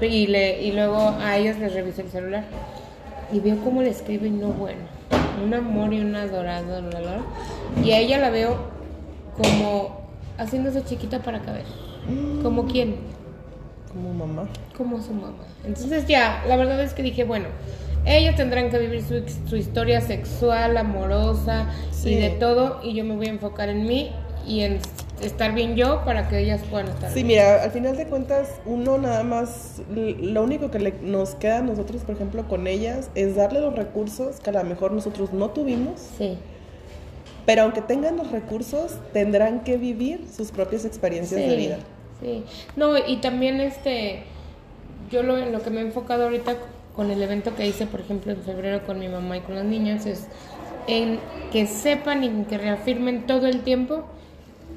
Y, 0.00 0.26
le, 0.28 0.62
y 0.62 0.72
luego 0.72 0.96
a 1.20 1.36
ellos 1.36 1.58
les 1.58 1.72
reviso 1.74 2.00
el 2.02 2.10
celular 2.10 2.44
y 3.32 3.40
veo 3.40 3.56
cómo 3.64 3.80
le 3.82 3.90
escribe 3.90 4.28
y 4.28 4.30
no 4.30 4.48
bueno. 4.48 4.93
Un 5.42 5.54
amor 5.54 5.92
y 5.92 6.00
un 6.00 6.14
adorado. 6.14 6.80
Y 7.82 7.90
a 7.92 7.98
ella 7.98 8.18
la 8.18 8.30
veo 8.30 8.56
como 9.36 10.00
haciéndose 10.38 10.84
chiquita 10.84 11.20
para 11.20 11.40
caber. 11.40 11.64
¿Como 12.42 12.66
quién? 12.66 12.96
Como 13.92 14.12
mamá. 14.12 14.48
como 14.76 15.00
su 15.00 15.12
mamá. 15.12 15.44
Entonces 15.64 16.06
ya, 16.06 16.42
la 16.48 16.56
verdad 16.56 16.80
es 16.82 16.92
que 16.94 17.02
dije, 17.02 17.24
bueno, 17.24 17.46
ellos 18.04 18.34
tendrán 18.34 18.70
que 18.70 18.78
vivir 18.78 19.02
su, 19.02 19.22
su 19.48 19.56
historia 19.56 20.00
sexual, 20.00 20.76
amorosa 20.76 21.68
Sí. 21.90 22.10
y 22.10 22.14
de 22.16 22.30
todo, 22.30 22.80
y 22.82 22.92
yo 22.94 23.04
me 23.04 23.14
voy 23.16 23.26
a 23.28 23.30
enfocar 23.30 23.68
en 23.70 23.86
mí 23.86 24.10
y 24.46 24.60
en 24.60 24.78
estar 25.22 25.54
bien 25.54 25.76
yo 25.76 26.02
para 26.04 26.28
que 26.28 26.38
ellas 26.40 26.60
puedan 26.70 26.88
estar 26.88 27.08
Sí, 27.10 27.16
bien. 27.16 27.26
mira, 27.28 27.62
al 27.62 27.70
final 27.70 27.96
de 27.96 28.06
cuentas, 28.06 28.48
uno 28.66 28.98
nada 28.98 29.22
más, 29.22 29.80
lo 29.94 30.42
único 30.42 30.70
que 30.70 30.78
le- 30.78 30.94
nos 31.02 31.34
queda 31.34 31.58
a 31.58 31.62
nosotros, 31.62 32.02
por 32.02 32.14
ejemplo, 32.14 32.46
con 32.48 32.66
ellas, 32.66 33.10
es 33.14 33.36
darle 33.36 33.60
los 33.60 33.74
recursos 33.74 34.40
que 34.40 34.50
a 34.50 34.52
lo 34.52 34.64
mejor 34.64 34.92
nosotros 34.92 35.32
no 35.32 35.50
tuvimos, 35.50 36.00
Sí, 36.18 36.36
pero 37.46 37.62
aunque 37.62 37.82
tengan 37.82 38.16
los 38.16 38.30
recursos, 38.30 38.96
tendrán 39.12 39.60
que 39.64 39.76
vivir 39.76 40.24
sus 40.34 40.50
propias 40.50 40.84
experiencias 40.84 41.40
de 41.40 41.56
vida. 41.56 41.78
sí. 42.20 42.42
No, 42.76 42.96
y 42.98 43.16
también 43.18 43.60
este, 43.60 44.22
yo 45.10 45.22
lo, 45.22 45.36
en 45.36 45.52
lo 45.52 45.62
que 45.62 45.70
me 45.70 45.80
he 45.80 45.84
enfocado 45.84 46.24
ahorita 46.24 46.56
con 46.96 47.10
el 47.10 47.22
evento 47.22 47.54
que 47.54 47.66
hice, 47.66 47.86
por 47.86 48.00
ejemplo, 48.00 48.32
en 48.32 48.42
febrero 48.42 48.84
con 48.86 48.98
mi 48.98 49.08
mamá 49.08 49.36
y 49.36 49.40
con 49.40 49.54
las 49.56 49.64
niñas, 49.64 50.06
es 50.06 50.26
en 50.86 51.18
que 51.52 51.66
sepan 51.66 52.24
y 52.24 52.44
que 52.44 52.56
reafirmen 52.58 53.26
todo 53.26 53.46
el 53.46 53.60
tiempo 53.60 54.04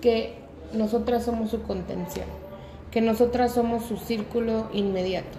que 0.01 0.35
nosotras 0.73 1.25
somos 1.25 1.51
su 1.51 1.61
contención, 1.63 2.25
que 2.91 3.01
nosotras 3.01 3.53
somos 3.53 3.85
su 3.85 3.97
círculo 3.97 4.69
inmediato, 4.73 5.37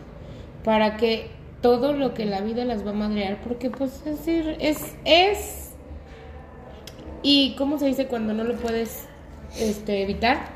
para 0.65 0.97
que 0.97 1.31
todo 1.61 1.93
lo 1.93 2.15
que 2.15 2.25
la 2.25 2.41
vida 2.41 2.65
las 2.65 2.87
va 2.87 2.91
a 2.91 2.95
madrear, 2.95 3.41
porque 3.43 3.71
pues 3.71 4.03
es 4.07 4.19
decir, 4.19 4.57
es, 4.61 4.95
es, 5.05 5.71
y 7.23 7.55
cómo 7.57 7.79
se 7.79 7.87
dice 7.87 8.07
cuando 8.07 8.33
no 8.33 8.45
lo 8.45 8.57
puedes 8.57 9.07
este, 9.59 10.03
evitar, 10.03 10.49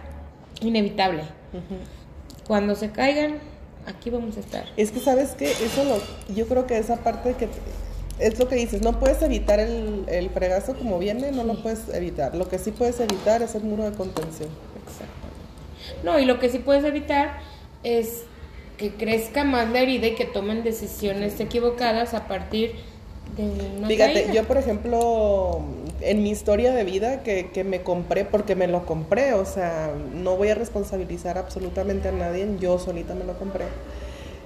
inevitable. 0.60 1.24
Cuando 2.46 2.74
se 2.74 2.90
caigan, 2.90 3.38
aquí 3.86 4.10
vamos 4.10 4.36
a 4.36 4.40
estar. 4.40 4.64
Es 4.76 4.92
que, 4.92 5.00
¿sabes 5.00 5.30
qué? 5.32 5.50
Eso 5.50 5.84
lo, 5.84 6.34
yo 6.34 6.46
creo 6.46 6.66
que 6.66 6.78
esa 6.78 6.96
parte 6.96 7.34
que 7.34 7.48
es 8.18 8.38
lo 8.38 8.48
que 8.48 8.56
dices, 8.56 8.82
no 8.82 8.98
puedes 9.00 9.20
evitar 9.22 9.60
el, 9.60 10.04
el 10.08 10.30
fregazo 10.30 10.74
como 10.76 10.98
viene, 10.98 11.32
no 11.32 11.44
lo 11.44 11.62
puedes 11.62 11.88
evitar. 11.88 12.34
Lo 12.36 12.48
que 12.48 12.58
sí 12.58 12.70
puedes 12.70 13.00
evitar 13.00 13.42
es 13.42 13.54
el 13.54 13.64
muro 13.64 13.84
de 13.84 13.92
contención. 13.96 14.50
No, 16.02 16.18
y 16.18 16.24
lo 16.24 16.38
que 16.38 16.48
sí 16.48 16.58
puedes 16.58 16.84
evitar 16.84 17.40
es 17.82 18.24
que 18.76 18.96
crezca 18.96 19.44
más 19.44 19.70
la 19.70 19.80
herida 19.80 20.08
y 20.08 20.14
que 20.14 20.24
tomen 20.24 20.62
decisiones 20.64 21.38
equivocadas 21.40 22.14
a 22.14 22.26
partir 22.28 22.74
de 23.36 23.44
una 23.76 23.88
Fíjate, 23.88 23.92
caída. 23.92 24.32
yo 24.32 24.46
por 24.46 24.58
ejemplo, 24.58 25.74
en 26.00 26.22
mi 26.22 26.30
historia 26.30 26.72
de 26.72 26.84
vida 26.84 27.22
que, 27.22 27.50
que 27.50 27.64
me 27.64 27.82
compré, 27.82 28.24
porque 28.24 28.54
me 28.54 28.66
lo 28.68 28.86
compré, 28.86 29.34
o 29.34 29.44
sea, 29.44 29.94
no 30.14 30.36
voy 30.36 30.48
a 30.50 30.54
responsabilizar 30.54 31.38
absolutamente 31.38 32.08
a 32.08 32.12
nadie, 32.12 32.56
yo 32.58 32.78
solita 32.78 33.14
me 33.14 33.24
lo 33.24 33.38
compré. 33.38 33.72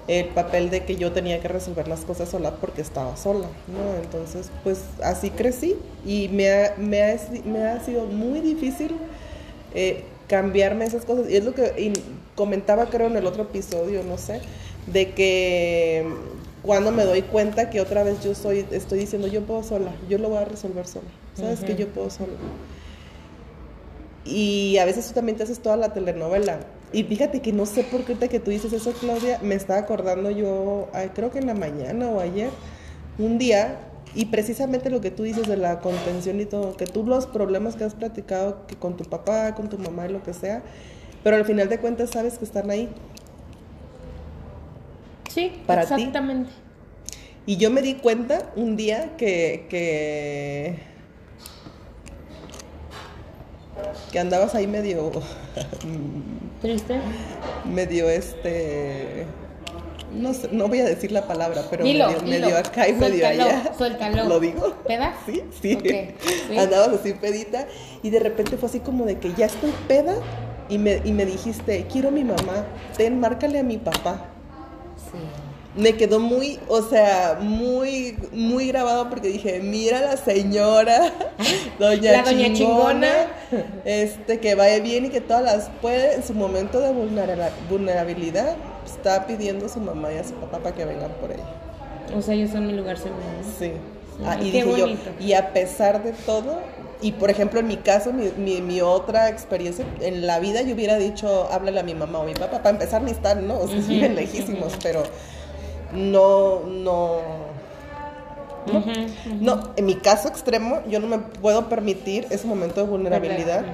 El 0.09 0.29
papel 0.29 0.71
de 0.71 0.85
que 0.85 0.97
yo 0.97 1.13
tenía 1.13 1.41
que 1.41 1.49
resolver 1.49 1.89
las 1.89 2.01
cosas 2.01 2.29
sola 2.29 2.53
porque 2.61 2.81
estaba 2.81 3.17
sola, 3.17 3.49
¿no? 3.67 4.03
Entonces, 4.03 4.51
pues 4.63 4.83
así 5.03 5.31
crecí 5.31 5.77
y 6.05 6.29
me 6.29 6.51
ha, 6.51 6.75
me 6.79 7.03
ha, 7.03 7.19
me 7.45 7.65
ha 7.65 7.85
sido 7.85 8.07
muy 8.07 8.41
difícil 8.41 8.93
eh, 9.75 10.05
cambiarme 10.29 10.85
esas 10.85 11.05
cosas. 11.05 11.29
Y 11.29 11.37
es 11.37 11.45
lo 11.45 11.55
que 11.55 11.93
comentaba, 12.35 12.87
creo, 12.87 13.09
en 13.09 13.17
el 13.17 13.27
otro 13.27 13.45
episodio, 13.45 14.03
no 14.05 14.17
sé, 14.17 14.41
de 14.87 15.13
que 15.13 16.07
cuando 16.63 16.93
me 16.93 17.05
doy 17.05 17.23
cuenta 17.23 17.71
que 17.71 17.81
otra 17.81 18.03
vez 18.03 18.23
yo 18.23 18.35
soy, 18.35 18.67
estoy 18.71 19.01
diciendo, 19.01 19.29
yo 19.29 19.43
puedo 19.43 19.63
sola, 19.63 19.93
yo 20.09 20.19
lo 20.19 20.29
voy 20.29 20.39
a 20.39 20.45
resolver 20.45 20.87
sola, 20.87 21.09
¿sabes? 21.35 21.61
Que 21.61 21.77
yo 21.77 21.89
puedo 21.89 22.11
sola. 22.11 22.33
Y 24.25 24.77
a 24.79 24.85
veces 24.85 25.07
tú 25.07 25.15
también 25.15 25.39
te 25.39 25.45
haces 25.45 25.61
toda 25.61 25.77
la 25.77 25.93
telenovela. 25.93 26.59
Y 26.97 27.05
fíjate 27.05 27.43
que 27.43 27.53
no 27.53 27.67
sé 27.67 27.83
por 27.85 28.07
qué 28.07 28.13
ahorita 28.13 28.29
que 28.29 28.41
tú 28.41 28.51
dices 28.51 28.73
eso, 28.73 28.91
Claudia, 28.93 29.39
me 29.43 29.55
estaba 29.55 29.81
acordando 29.81 30.31
yo, 30.31 30.89
ay, 30.95 31.11
creo 31.15 31.31
que 31.31 31.39
en 31.39 31.47
la 31.47 31.53
mañana 31.53 32.09
o 32.09 32.21
ayer, 32.21 32.49
un 33.19 33.37
día, 33.37 33.81
y 34.15 34.25
precisamente 34.25 34.89
lo 34.89 35.03
que 35.03 35.11
tú 35.11 35.25
dices 35.25 35.47
de 35.47 35.59
la 35.59 35.81
contención 35.81 36.41
y 36.41 36.47
todo, 36.47 36.75
que 36.75 36.87
tú 36.87 37.05
los 37.05 37.27
problemas 37.27 37.77
que 37.77 37.85
has 37.85 37.95
platicado 37.95 38.67
que 38.67 38.77
con 38.77 38.97
tu 38.97 39.05
papá, 39.05 39.55
con 39.55 39.69
tu 39.69 39.77
mamá 39.77 40.07
y 40.07 40.09
lo 40.09 40.23
que 40.23 40.33
sea, 40.33 40.63
pero 41.23 41.37
al 41.37 41.45
final 41.45 41.69
de 41.69 41.79
cuentas 41.81 42.09
sabes 42.09 42.39
que 42.39 42.47
están 42.47 42.71
ahí. 42.71 42.89
Sí, 45.29 45.53
para 45.67 45.85
ti. 45.85 45.93
exactamente. 45.93 46.51
Y 47.45 47.59
yo 47.59 47.71
me 47.71 47.83
di 47.83 47.97
cuenta 47.97 48.51
un 48.57 48.75
día 48.75 49.19
que, 49.19 49.67
que, 49.69 50.79
que 54.13 54.19
andabas 54.19 54.55
ahí 54.55 54.67
medio, 54.67 55.11
¿Triste? 56.63 57.01
medio 57.65 58.09
este, 58.09 59.27
no 60.13 60.33
sé, 60.35 60.49
no 60.53 60.69
voy 60.69 60.81
a 60.81 60.85
decir 60.85 61.13
la 61.13 61.27
palabra, 61.27 61.63
pero 61.71 61.85
Dilo, 61.85 62.07
medio, 62.07 62.21
dilo. 62.21 62.47
medio 62.47 62.59
acá 62.59 62.89
y 62.89 62.93
medio 62.95 63.27
allá. 63.27 63.73
suéltalo. 63.77 64.25
¿Lo 64.25 64.41
digo? 64.41 64.75
¿Peda? 64.87 65.15
Sí, 65.27 65.43
sí. 65.61 66.59
Andabas 66.59 67.01
así 67.01 67.13
pedita 67.15 67.67
y 68.03 68.11
de 68.11 68.21
repente 68.21 68.57
fue 68.57 68.69
así 68.69 68.81
como 68.81 69.05
de 69.05 69.19
que 69.19 69.33
ya 69.35 69.47
estoy 69.47 69.73
peda 69.89 70.15
y 70.69 70.79
me, 70.79 71.01
y 71.05 71.13
me 71.13 71.25
dijiste, 71.27 71.87
quiero 71.91 72.09
a 72.09 72.13
mi 72.13 72.25
mamá, 72.25 72.65
ten, 72.97 73.21
márcale 73.21 73.59
a 73.59 73.63
mi 73.63 73.79
papá. 73.79 74.31
Me 75.77 75.95
quedó 75.97 76.21
muy, 76.21 76.59
o 76.69 76.81
sea, 76.83 77.37
muy, 77.41 78.17
muy 78.33 78.69
grabado 78.69 79.11
porque 79.11 79.29
dije, 79.29 79.61
mira 79.61 80.01
la 80.01 80.17
señora, 80.17 81.13
doña, 81.79 82.13
La 82.13 82.23
doña 82.23 82.53
chingona. 82.53 83.13
este, 83.85 84.41
que 84.41 84.55
vaya 84.55 84.81
bien 84.81 85.05
y 85.07 85.09
que 85.11 85.21
todas 85.21 85.43
las 85.43 85.71
puede, 85.83 86.15
en 86.15 86.25
su 86.25 86.33
momento 86.35 86.81
de 86.81 86.91
vulnera- 86.93 87.51
vulnerabilidad, 87.69 88.57
está 88.87 89.27
pidiendo 89.27 89.67
a 89.67 89.69
su 89.69 89.81
mamá 89.81 90.13
y 90.13 90.19
a 90.19 90.25
su 90.25 90.33
papá 90.35 90.59
para 90.61 90.75
que 90.75 90.85
vengan 90.87 91.11
por 91.21 91.31
ella. 91.33 91.45
O 92.17 92.23
sea, 92.23 92.35
ellos 92.35 92.51
son 92.51 92.67
mi 92.67 92.73
lugar 92.73 92.97
seguro. 92.97 93.21
Sí. 93.59 93.73
Ah, 94.25 94.39
y 94.41 94.51
qué 94.51 94.65
dije 94.65 94.79
yo, 94.79 94.87
y 95.21 95.35
a 95.35 95.53
pesar 95.53 96.03
de 96.03 96.13
todo, 96.13 96.59
y 97.03 97.13
por 97.13 97.29
ejemplo 97.29 97.61
en 97.61 97.67
mi 97.67 97.77
caso, 97.77 98.15
mi, 98.15 98.31
mi, 98.39 98.63
mi 98.63 98.81
otra 98.81 99.29
experiencia, 99.29 99.85
en 100.01 100.27
la 100.27 100.39
vida 100.39 100.63
yo 100.63 100.75
hubiera 100.75 100.97
dicho, 100.97 101.49
háblale 101.53 101.81
a 101.81 101.83
mi 101.83 101.95
mamá 101.95 102.21
o 102.21 102.25
mi 102.25 102.33
papá, 102.33 102.59
para 102.63 102.71
empezar 102.71 103.03
ni 103.03 103.11
están, 103.11 103.47
¿no? 103.47 103.59
O 103.59 103.69
sea, 103.69 103.83
siguen 103.83 104.15
lejísimos, 104.17 104.73
pero 104.83 105.03
no, 105.93 106.61
no, 106.61 107.19
no. 109.41 109.73
En 109.77 109.87
mi 109.87 109.95
caso 109.97 110.29
extremo, 110.29 110.83
yo 110.89 111.01
no 111.01 111.07
me 111.07 111.19
puedo 111.19 111.69
permitir 111.69 112.27
ese 112.31 112.47
momento 112.47 112.81
de 112.83 112.87
vulnerabilidad 112.89 113.65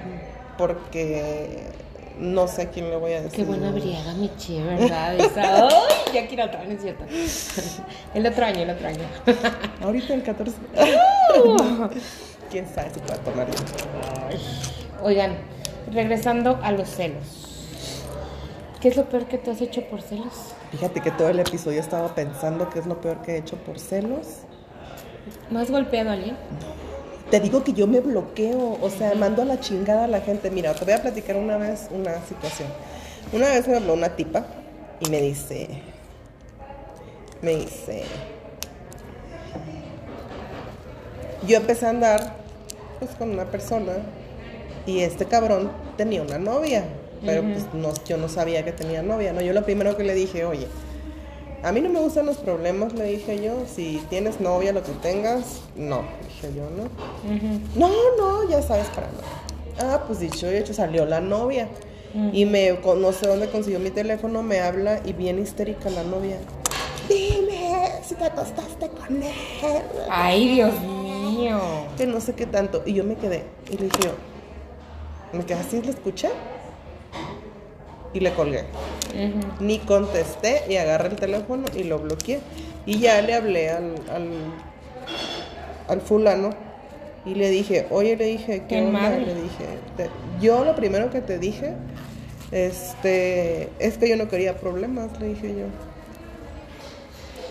porque 0.58 1.70
no 2.18 2.46
sé 2.46 2.62
a 2.62 2.70
quién 2.70 2.90
le 2.90 2.96
voy 2.96 3.12
a 3.12 3.22
decir. 3.22 3.38
Qué 3.40 3.44
buena 3.44 3.70
briaga, 3.70 4.12
mi 4.14 4.30
che, 4.36 4.62
¿verdad? 4.62 5.16
Esa- 5.18 5.66
¡Ay! 5.68 5.70
Ya 6.12 6.26
quiero 6.28 6.44
otra, 6.44 6.62
no 6.64 6.70
es 6.72 6.82
cierto. 6.82 7.04
El 8.14 8.26
otro 8.26 8.44
año, 8.44 8.60
el 8.60 8.70
otro 8.70 8.86
año. 8.86 9.04
Ahorita 9.82 10.12
el 10.14 10.22
14. 10.22 10.56
¿Quién 12.50 12.66
sabe 12.68 12.90
si 12.92 13.00
pueda 13.00 13.16
tomar? 13.20 13.46
Oigan, 15.02 15.36
regresando 15.90 16.58
a 16.62 16.70
los 16.72 16.88
celos. 16.88 17.51
¿Qué 18.82 18.88
es 18.88 18.96
lo 18.96 19.08
peor 19.08 19.26
que 19.26 19.38
te 19.38 19.50
has 19.50 19.60
hecho 19.60 19.82
por 19.84 20.02
celos? 20.02 20.54
Fíjate 20.72 21.00
que 21.00 21.12
todo 21.12 21.28
el 21.28 21.38
episodio 21.38 21.80
estaba 21.80 22.14
pensando 22.14 22.68
que 22.68 22.80
es 22.80 22.86
lo 22.86 23.00
peor 23.00 23.22
que 23.22 23.36
he 23.36 23.38
hecho 23.38 23.56
por 23.56 23.78
celos. 23.78 24.40
¿No 25.50 25.60
has 25.60 25.70
golpeado 25.70 26.10
a 26.10 26.14
alguien? 26.14 26.36
te 27.32 27.40
digo 27.40 27.64
que 27.64 27.72
yo 27.72 27.86
me 27.86 28.00
bloqueo, 28.00 28.76
o 28.78 28.90
sea, 28.90 29.14
mando 29.14 29.40
a 29.40 29.46
la 29.46 29.58
chingada 29.58 30.04
a 30.04 30.06
la 30.06 30.20
gente. 30.20 30.50
Mira, 30.50 30.74
te 30.74 30.84
voy 30.84 30.92
a 30.92 31.00
platicar 31.00 31.36
una 31.36 31.56
vez 31.56 31.88
una 31.90 32.20
situación. 32.26 32.68
Una 33.32 33.46
vez 33.46 33.66
me 33.66 33.78
habló 33.78 33.94
una 33.94 34.10
tipa 34.16 34.44
y 35.00 35.08
me 35.08 35.18
dice, 35.22 35.66
me 37.40 37.56
dice, 37.56 38.02
yo 41.46 41.56
empecé 41.56 41.86
a 41.86 41.88
andar 41.88 42.34
pues 42.98 43.12
con 43.12 43.30
una 43.30 43.46
persona 43.46 43.94
y 44.84 45.00
este 45.00 45.24
cabrón 45.24 45.72
tenía 45.96 46.20
una 46.20 46.36
novia, 46.36 46.84
pero 47.24 47.42
pues 47.42 47.72
no, 47.74 47.92
yo 48.06 48.16
no 48.16 48.28
sabía 48.28 48.64
que 48.64 48.72
tenía 48.72 49.02
novia, 49.02 49.32
¿no? 49.32 49.40
Yo 49.40 49.52
lo 49.52 49.64
primero 49.64 49.96
que 49.96 50.04
le 50.04 50.14
dije, 50.14 50.44
oye, 50.44 50.66
a 51.62 51.70
mí 51.70 51.80
no 51.80 51.88
me 51.88 52.00
gustan 52.00 52.26
los 52.26 52.38
problemas, 52.38 52.92
le 52.94 53.04
dije 53.04 53.40
yo. 53.40 53.64
Si 53.72 54.02
tienes 54.10 54.40
novia, 54.40 54.72
lo 54.72 54.82
que 54.82 54.92
tengas, 54.92 55.60
no. 55.76 56.02
Dije 56.26 56.54
yo, 56.56 56.68
¿no? 56.70 56.88
No, 57.76 57.88
no, 58.18 58.48
ya 58.48 58.60
sabes 58.62 58.88
para 58.88 59.08
nada. 59.08 59.94
Ah, 59.94 60.04
pues 60.06 60.20
dicho 60.20 60.50
y 60.50 60.56
hecho, 60.56 60.74
salió 60.74 61.06
la 61.06 61.20
novia. 61.20 61.68
Y 62.32 62.44
me, 62.44 62.72
no 62.72 63.12
sé 63.12 63.26
dónde 63.26 63.48
consiguió 63.48 63.80
mi 63.80 63.90
teléfono, 63.90 64.42
me 64.42 64.60
habla 64.60 65.00
y 65.04 65.14
bien 65.14 65.38
histérica 65.38 65.88
la 65.88 66.02
novia. 66.02 66.36
Dime 67.08 67.92
si 68.04 68.14
te 68.16 68.24
acostaste 68.24 68.88
con 68.88 69.22
él. 69.22 69.32
Ay, 70.10 70.54
Dios 70.54 70.72
mío. 70.80 71.58
Que 71.96 72.06
no 72.06 72.20
sé 72.20 72.34
qué 72.34 72.44
tanto. 72.44 72.82
Y 72.84 72.92
yo 72.92 73.04
me 73.04 73.14
quedé. 73.14 73.44
Y 73.70 73.78
le 73.78 73.84
dije 73.84 73.98
yo, 74.02 75.38
me 75.38 75.44
quedé 75.46 75.60
así, 75.60 75.80
le 75.80 75.90
escuché. 75.90 76.28
Y 78.14 78.20
le 78.20 78.32
colgué. 78.32 78.64
Ni 79.60 79.78
contesté 79.78 80.62
y 80.68 80.76
agarré 80.76 81.08
el 81.08 81.16
teléfono 81.16 81.64
y 81.74 81.84
lo 81.84 81.98
bloqueé. 81.98 82.40
Y 82.86 82.98
ya 82.98 83.20
le 83.22 83.34
hablé 83.34 83.70
al, 83.70 83.94
al, 85.88 86.00
fulano 86.00 86.50
y 87.24 87.34
le 87.34 87.50
dije, 87.50 87.86
oye, 87.90 88.16
le 88.16 88.24
dije, 88.24 88.64
¿qué, 88.68 88.82
onda? 88.82 89.10
Le 89.10 89.34
dije, 89.34 89.66
yo 90.40 90.64
lo 90.64 90.74
primero 90.74 91.10
que 91.10 91.20
te 91.20 91.38
dije, 91.38 91.74
este, 92.50 93.70
es 93.78 93.98
que 93.98 94.08
yo 94.08 94.16
no 94.16 94.28
quería 94.28 94.56
problemas, 94.58 95.18
le 95.20 95.28
dije 95.28 95.48
yo. 95.48 95.66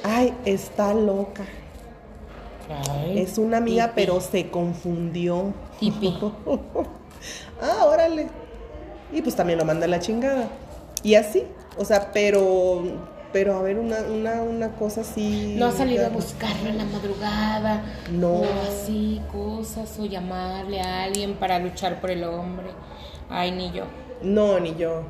Ay, 0.04 0.34
está 0.46 0.94
loca. 0.94 1.44
es 3.16 3.38
una 3.38 3.58
amiga, 3.58 3.94
pero 3.96 4.20
se 4.20 4.50
confundió. 4.50 5.54
Tipi. 5.80 6.18
ah, 7.62 7.86
órale. 7.86 8.28
Y 9.12 9.22
pues 9.22 9.36
también 9.36 9.60
lo 9.60 9.66
manda 9.66 9.86
a 9.86 9.90
la 9.90 10.00
chingada. 10.00 10.48
Y 11.04 11.16
así, 11.16 11.44
o 11.78 11.86
sea, 11.86 12.12
pero, 12.14 12.84
pero 13.34 13.58
a 13.58 13.62
ver, 13.62 13.78
una, 13.78 14.02
una, 14.02 14.42
una 14.44 14.70
cosa 14.76 15.02
así. 15.02 15.56
No 15.58 15.68
ha 15.68 15.72
salido 15.72 16.06
a 16.06 16.10
buscarlo 16.10 16.70
en 16.70 16.78
la 16.78 16.86
madrugada. 16.86 17.84
No. 18.12 18.34
O 18.34 18.46
así, 18.70 19.22
cosas, 19.32 19.98
o 20.00 20.06
llamarle 20.06 20.80
a 20.80 21.04
alguien 21.04 21.36
para 21.36 21.60
luchar 21.60 22.00
por 22.00 22.12
el 22.12 22.24
hombre. 22.24 22.68
Ay, 23.30 23.52
ni 23.52 23.72
yo. 23.72 23.86
No, 24.22 24.60
ni 24.60 24.76
yo. 24.76 25.04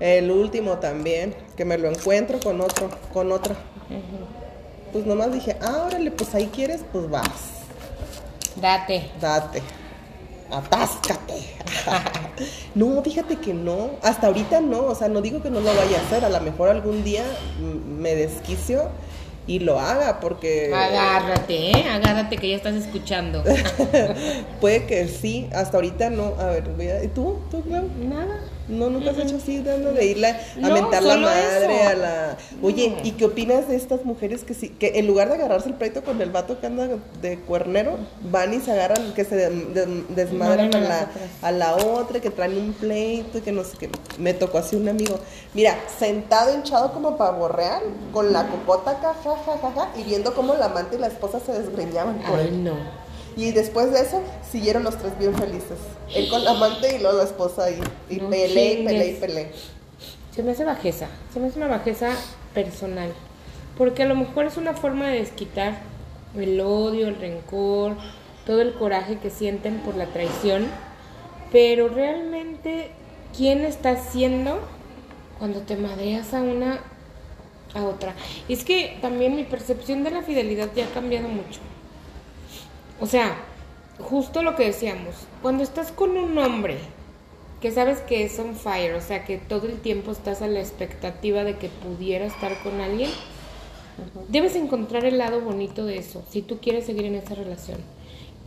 El 0.00 0.30
último 0.30 0.78
también, 0.78 1.34
que 1.56 1.64
me 1.64 1.78
lo 1.78 1.88
encuentro 1.88 2.40
con 2.40 2.60
otro, 2.60 2.90
con 3.12 3.30
otra. 3.30 3.54
Pues 4.92 5.06
nomás 5.06 5.32
dije, 5.32 5.56
ah, 5.60 5.84
órale, 5.86 6.10
pues 6.10 6.34
ahí 6.34 6.46
quieres, 6.52 6.84
pues 6.92 7.08
vas. 7.08 7.62
Date. 8.56 9.10
Date 9.20 9.62
atáscate. 10.52 11.34
no, 12.74 13.02
fíjate 13.02 13.36
que 13.36 13.54
no, 13.54 13.90
hasta 14.02 14.26
ahorita 14.28 14.60
no, 14.60 14.86
o 14.86 14.94
sea, 14.94 15.08
no 15.08 15.20
digo 15.20 15.42
que 15.42 15.50
no 15.50 15.60
lo 15.60 15.74
vaya 15.74 15.98
a 15.98 16.00
hacer, 16.02 16.24
a 16.24 16.28
lo 16.28 16.40
mejor 16.40 16.68
algún 16.68 17.02
día 17.04 17.24
me 17.60 18.14
desquicio 18.14 18.88
y 19.46 19.58
lo 19.58 19.80
haga 19.80 20.20
porque... 20.20 20.72
Agárrate, 20.72 21.70
¿eh? 21.70 21.84
Agárrate 21.90 22.36
que 22.36 22.50
ya 22.50 22.56
estás 22.56 22.74
escuchando. 22.74 23.42
Puede 24.60 24.86
que 24.86 25.08
sí, 25.08 25.48
hasta 25.52 25.78
ahorita 25.78 26.10
no. 26.10 26.34
A 26.38 26.46
ver, 26.46 26.68
voy 26.76 26.88
a... 26.88 27.02
¿y 27.02 27.08
tú? 27.08 27.38
¿Tú, 27.50 27.62
Nada. 27.68 28.40
No, 28.68 28.90
nunca 28.90 29.10
has 29.10 29.18
hecho 29.18 29.36
así, 29.36 29.60
dando 29.60 29.92
de 29.92 30.04
irle 30.06 30.28
a 30.28 30.68
mentar 30.68 31.02
la 31.02 31.16
madre, 31.16 31.82
a 31.82 31.94
la... 31.94 32.36
Oye, 32.62 32.96
¿y 33.02 33.12
qué 33.12 33.24
opinas 33.24 33.68
de 33.68 33.76
estas 33.76 34.04
mujeres 34.04 34.44
que 34.44 34.54
sí, 34.54 34.68
que 34.68 34.98
en 34.98 35.06
lugar 35.06 35.28
de 35.28 35.34
agarrarse 35.34 35.68
el 35.68 35.74
pleito 35.74 36.02
con 36.02 36.20
el 36.22 36.30
vato 36.30 36.60
que 36.60 36.66
anda 36.66 36.88
de 37.20 37.38
cuernero, 37.40 37.98
van 38.30 38.54
y 38.54 38.60
se 38.60 38.72
agarran, 38.72 39.12
que 39.14 39.24
se 39.24 39.50
desmadran 40.10 40.74
a 40.74 40.80
la, 40.80 41.06
a 41.42 41.50
la 41.52 41.76
otra, 41.76 42.20
que 42.20 42.30
traen 42.30 42.56
un 42.56 42.72
pleito 42.72 43.38
y 43.38 43.40
que 43.40 43.52
no 43.52 43.64
sé 43.64 43.76
qué. 43.78 43.90
Me 44.18 44.34
tocó 44.34 44.58
así 44.58 44.76
un 44.76 44.88
amigo. 44.88 45.18
Mira, 45.54 45.76
sentado 45.98 46.54
hinchado 46.54 46.92
como 46.92 47.16
pavo 47.16 47.48
real, 47.48 47.82
con 48.12 48.32
la 48.32 48.46
copota 48.48 48.92
acá, 48.92 49.14
ja, 49.22 49.92
y 49.96 50.04
viendo 50.04 50.34
cómo 50.34 50.54
la 50.54 50.66
amante 50.66 50.96
y 50.96 50.98
la 50.98 51.08
esposa 51.08 51.40
se 51.40 51.52
desgreñaban 51.52 52.20
por 52.20 52.38
Ay, 52.38 52.48
él. 52.48 52.64
no. 52.64 53.02
Y 53.36 53.52
después 53.52 53.92
de 53.92 54.00
eso, 54.00 54.22
siguieron 54.50 54.84
los 54.84 54.98
tres 54.98 55.18
bien 55.18 55.34
felices. 55.34 55.78
Él 56.14 56.28
con 56.28 56.44
la 56.44 56.52
amante 56.52 56.96
y 56.96 57.00
luego 57.00 57.18
la 57.18 57.24
esposa 57.24 57.64
ahí. 57.64 57.80
Y 58.10 58.16
No 58.16 58.30
peleé, 58.30 58.80
y 58.80 58.84
peleé, 58.84 59.10
y 59.10 59.14
peleé. 59.14 59.52
Se 60.34 60.42
me 60.42 60.52
hace 60.52 60.64
bajeza, 60.64 61.08
se 61.32 61.40
me 61.40 61.48
hace 61.48 61.58
una 61.58 61.68
bajeza 61.68 62.10
personal, 62.54 63.12
porque 63.76 64.02
a 64.02 64.06
lo 64.06 64.14
mejor 64.14 64.46
es 64.46 64.56
una 64.56 64.74
forma 64.74 65.08
de 65.08 65.18
desquitar 65.18 65.80
el 66.36 66.60
odio, 66.60 67.08
el 67.08 67.16
rencor, 67.16 67.96
todo 68.46 68.62
el 68.62 68.72
coraje 68.74 69.18
que 69.18 69.30
sienten 69.30 69.80
por 69.80 69.94
la 69.96 70.06
traición, 70.06 70.66
pero 71.50 71.88
realmente, 71.88 72.90
¿quién 73.36 73.60
está 73.60 73.90
haciendo 73.90 74.58
cuando 75.38 75.60
te 75.60 75.76
madreas 75.76 76.32
a 76.32 76.40
una 76.40 76.80
a 77.74 77.84
otra? 77.84 78.14
Y 78.48 78.54
es 78.54 78.64
que 78.64 78.98
también 79.02 79.36
mi 79.36 79.44
percepción 79.44 80.02
de 80.02 80.10
la 80.10 80.22
fidelidad 80.22 80.70
ya 80.74 80.86
ha 80.86 80.88
cambiado 80.88 81.28
mucho. 81.28 81.60
O 83.02 83.06
sea, 83.06 83.34
justo 83.98 84.44
lo 84.44 84.54
que 84.54 84.66
decíamos, 84.66 85.16
cuando 85.42 85.64
estás 85.64 85.90
con 85.90 86.16
un 86.16 86.38
hombre 86.38 86.76
que 87.60 87.72
sabes 87.72 87.98
que 87.98 88.22
es 88.22 88.38
on 88.38 88.54
fire, 88.54 88.94
o 88.94 89.00
sea, 89.00 89.24
que 89.24 89.38
todo 89.38 89.66
el 89.66 89.80
tiempo 89.80 90.12
estás 90.12 90.40
a 90.40 90.46
la 90.46 90.60
expectativa 90.60 91.42
de 91.42 91.58
que 91.58 91.68
pudiera 91.68 92.24
estar 92.26 92.62
con 92.62 92.80
alguien, 92.80 93.10
debes 94.28 94.54
encontrar 94.54 95.04
el 95.04 95.18
lado 95.18 95.40
bonito 95.40 95.84
de 95.84 95.98
eso, 95.98 96.22
si 96.30 96.42
tú 96.42 96.60
quieres 96.60 96.86
seguir 96.86 97.06
en 97.06 97.16
esa 97.16 97.34
relación. 97.34 97.78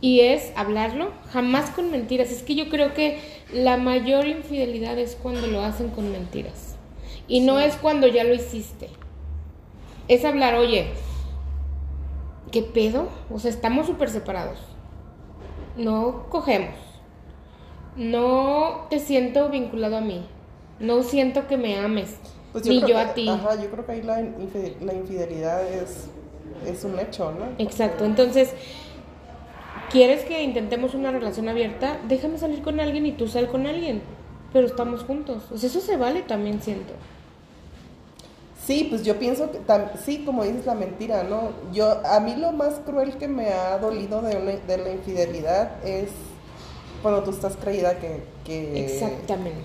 Y 0.00 0.20
es 0.20 0.52
hablarlo, 0.56 1.12
jamás 1.32 1.68
con 1.68 1.90
mentiras. 1.90 2.30
Es 2.30 2.42
que 2.42 2.54
yo 2.54 2.70
creo 2.70 2.94
que 2.94 3.20
la 3.52 3.76
mayor 3.76 4.26
infidelidad 4.26 4.98
es 4.98 5.18
cuando 5.22 5.48
lo 5.48 5.60
hacen 5.60 5.90
con 5.90 6.10
mentiras. 6.10 6.76
Y 7.28 7.40
no 7.40 7.60
es 7.60 7.76
cuando 7.76 8.06
ya 8.06 8.24
lo 8.24 8.32
hiciste. 8.32 8.88
Es 10.08 10.24
hablar, 10.24 10.54
oye, 10.54 10.92
¿qué 12.50 12.62
pedo? 12.62 13.08
O 13.30 13.38
sea, 13.38 13.50
estamos 13.50 13.86
súper 13.86 14.08
separados. 14.10 14.58
No 15.76 16.24
cogemos. 16.28 16.74
No 17.96 18.86
te 18.90 18.98
siento 18.98 19.48
vinculado 19.48 19.96
a 19.96 20.00
mí. 20.00 20.24
No 20.80 21.02
siento 21.02 21.46
que 21.46 21.56
me 21.56 21.78
ames. 21.78 22.16
Pues 22.52 22.66
ni 22.66 22.80
yo 22.80 22.86
que- 22.86 22.96
a 22.96 23.14
ti. 23.14 23.28
Ajá, 23.28 23.60
yo 23.62 23.70
creo 23.70 23.86
que 23.86 23.92
ahí 23.92 24.02
la, 24.02 24.20
la 24.80 24.94
infidelidad 24.94 25.66
es, 25.66 26.08
es 26.66 26.84
un 26.84 26.98
hecho, 26.98 27.32
¿no? 27.32 27.46
Exacto. 27.58 28.04
Entonces, 28.04 28.52
¿quieres 29.90 30.24
que 30.24 30.42
intentemos 30.42 30.94
una 30.94 31.10
relación 31.10 31.48
abierta? 31.48 31.98
Déjame 32.08 32.38
salir 32.38 32.62
con 32.62 32.80
alguien 32.80 33.06
y 33.06 33.12
tú 33.12 33.28
sal 33.28 33.48
con 33.48 33.66
alguien. 33.66 34.02
Pero 34.52 34.66
estamos 34.66 35.02
juntos. 35.04 35.44
O 35.52 35.58
sea, 35.58 35.68
eso 35.68 35.80
se 35.80 35.96
vale 35.96 36.22
también, 36.22 36.60
siento. 36.62 36.92
Sí, 38.66 38.86
pues 38.90 39.02
yo 39.04 39.18
pienso 39.18 39.50
que, 39.52 39.60
tam- 39.60 39.90
sí, 40.04 40.24
como 40.24 40.42
dices 40.44 40.66
la 40.66 40.74
mentira, 40.74 41.22
¿no? 41.22 41.50
Yo, 41.72 42.04
a 42.04 42.18
mí 42.20 42.34
lo 42.36 42.50
más 42.52 42.74
cruel 42.84 43.16
que 43.16 43.28
me 43.28 43.52
ha 43.52 43.78
dolido 43.78 44.22
de, 44.22 44.36
una- 44.36 44.52
de 44.56 44.78
la 44.78 44.90
infidelidad 44.90 45.84
es 45.84 46.08
cuando 47.02 47.22
tú 47.22 47.30
estás 47.30 47.54
creída 47.56 47.96
que... 48.00 48.24
que 48.44 48.84
Exactamente. 48.86 49.60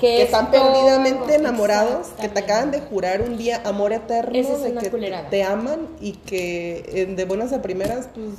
Que 0.00 0.18
es 0.22 0.24
están 0.24 0.50
perdidamente 0.50 1.36
enamorados, 1.36 2.08
que 2.20 2.28
te 2.28 2.40
acaban 2.40 2.72
de 2.72 2.80
jurar 2.80 3.22
un 3.22 3.36
día 3.38 3.62
amor 3.64 3.92
eterno, 3.92 4.36
Esa 4.36 4.54
es 4.54 4.62
de 4.62 4.74
que 4.74 4.90
culerada. 4.90 5.28
te 5.30 5.44
aman 5.44 5.86
y 6.00 6.12
que 6.12 6.84
eh, 6.88 7.06
de 7.06 7.24
buenas 7.24 7.52
a 7.52 7.62
primeras, 7.62 8.08
pues 8.12 8.30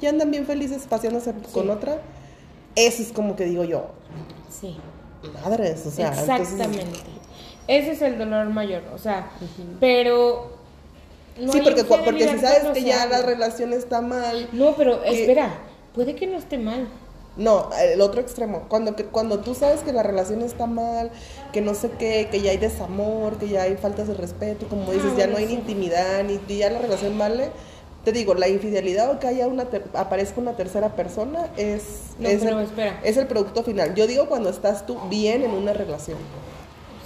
ya 0.00 0.08
andan 0.08 0.32
bien 0.32 0.46
felices 0.46 0.82
paseándose 0.88 1.32
con 1.52 1.70
otra. 1.70 2.00
Eso 2.74 3.00
es 3.02 3.12
como 3.12 3.36
que 3.36 3.44
digo 3.44 3.62
yo, 3.62 3.86
Sí. 4.50 4.76
madres, 5.44 5.86
o 5.86 5.90
sea, 5.92 6.08
entonces- 6.08 6.40
Exactamente. 6.52 6.98
Ese 7.68 7.92
es 7.92 8.02
el 8.02 8.18
dolor 8.18 8.46
mayor, 8.50 8.82
o 8.94 8.98
sea, 8.98 9.28
pero... 9.80 10.52
no 11.40 11.52
sí, 11.52 11.60
porque, 11.62 11.84
porque 11.84 12.28
si 12.28 12.38
sabes 12.38 12.64
que 12.72 12.82
ya 12.82 13.06
la 13.06 13.22
relación 13.22 13.72
está 13.72 14.00
mal, 14.00 14.48
No, 14.52 14.74
pero 14.76 15.02
que- 15.02 15.20
espera, 15.22 15.50
puede 15.94 16.14
que 16.14 16.26
no 16.26 16.38
esté 16.38 16.58
mal. 16.58 16.86
No, 17.36 17.68
el 17.92 18.00
otro 18.00 18.22
extremo. 18.22 18.62
Cuando, 18.68 18.96
que, 18.96 19.04
cuando 19.04 19.40
tú 19.40 19.54
sabes 19.54 19.80
que 19.80 19.92
la 19.92 20.02
relación 20.02 20.40
está 20.40 20.66
mal, 20.66 21.10
que 21.52 21.60
no 21.60 21.74
sé 21.74 21.90
qué, 21.98 22.28
que 22.30 22.40
ya 22.40 22.50
hay 22.52 22.56
desamor, 22.56 23.36
que 23.36 23.48
ya 23.48 23.62
hay 23.64 23.76
faltas 23.76 24.08
de 24.08 24.14
respeto, 24.14 24.66
como 24.68 24.90
dices, 24.92 25.10
Ah, 25.12 25.18
ya 25.18 25.26
bueno, 25.26 25.32
no 25.32 25.38
hay 25.38 25.46
ni 25.46 25.52
intimidad, 25.54 26.24
ni 26.24 26.40
ni 26.48 26.56
ya 26.58 26.70
la 26.70 26.78
relación 26.78 27.18
vale. 27.18 27.50
Te 28.04 28.12
digo, 28.12 28.34
la 28.34 28.48
infidelidad 28.48 29.10
o 29.10 29.18
que 29.18 29.26
haya 29.26 29.48
una 29.48 29.66
ter- 29.66 29.84
aparezca 29.92 30.40
una 30.40 30.52
tercera 30.56 30.94
persona 30.96 31.48
es, 31.58 31.82
No, 32.18 32.28
es, 32.28 32.42
el, 32.42 32.58
espera. 32.60 33.00
es 33.02 33.16
el 33.18 33.26
producto 33.26 33.62
final. 33.64 33.94
Yo 33.94 34.06
digo 34.06 34.26
cuando 34.28 34.48
estás 34.48 34.86
tú 34.86 34.96
bien 35.10 35.42
en 35.42 35.50
una 35.50 35.74
relación. 35.74 36.16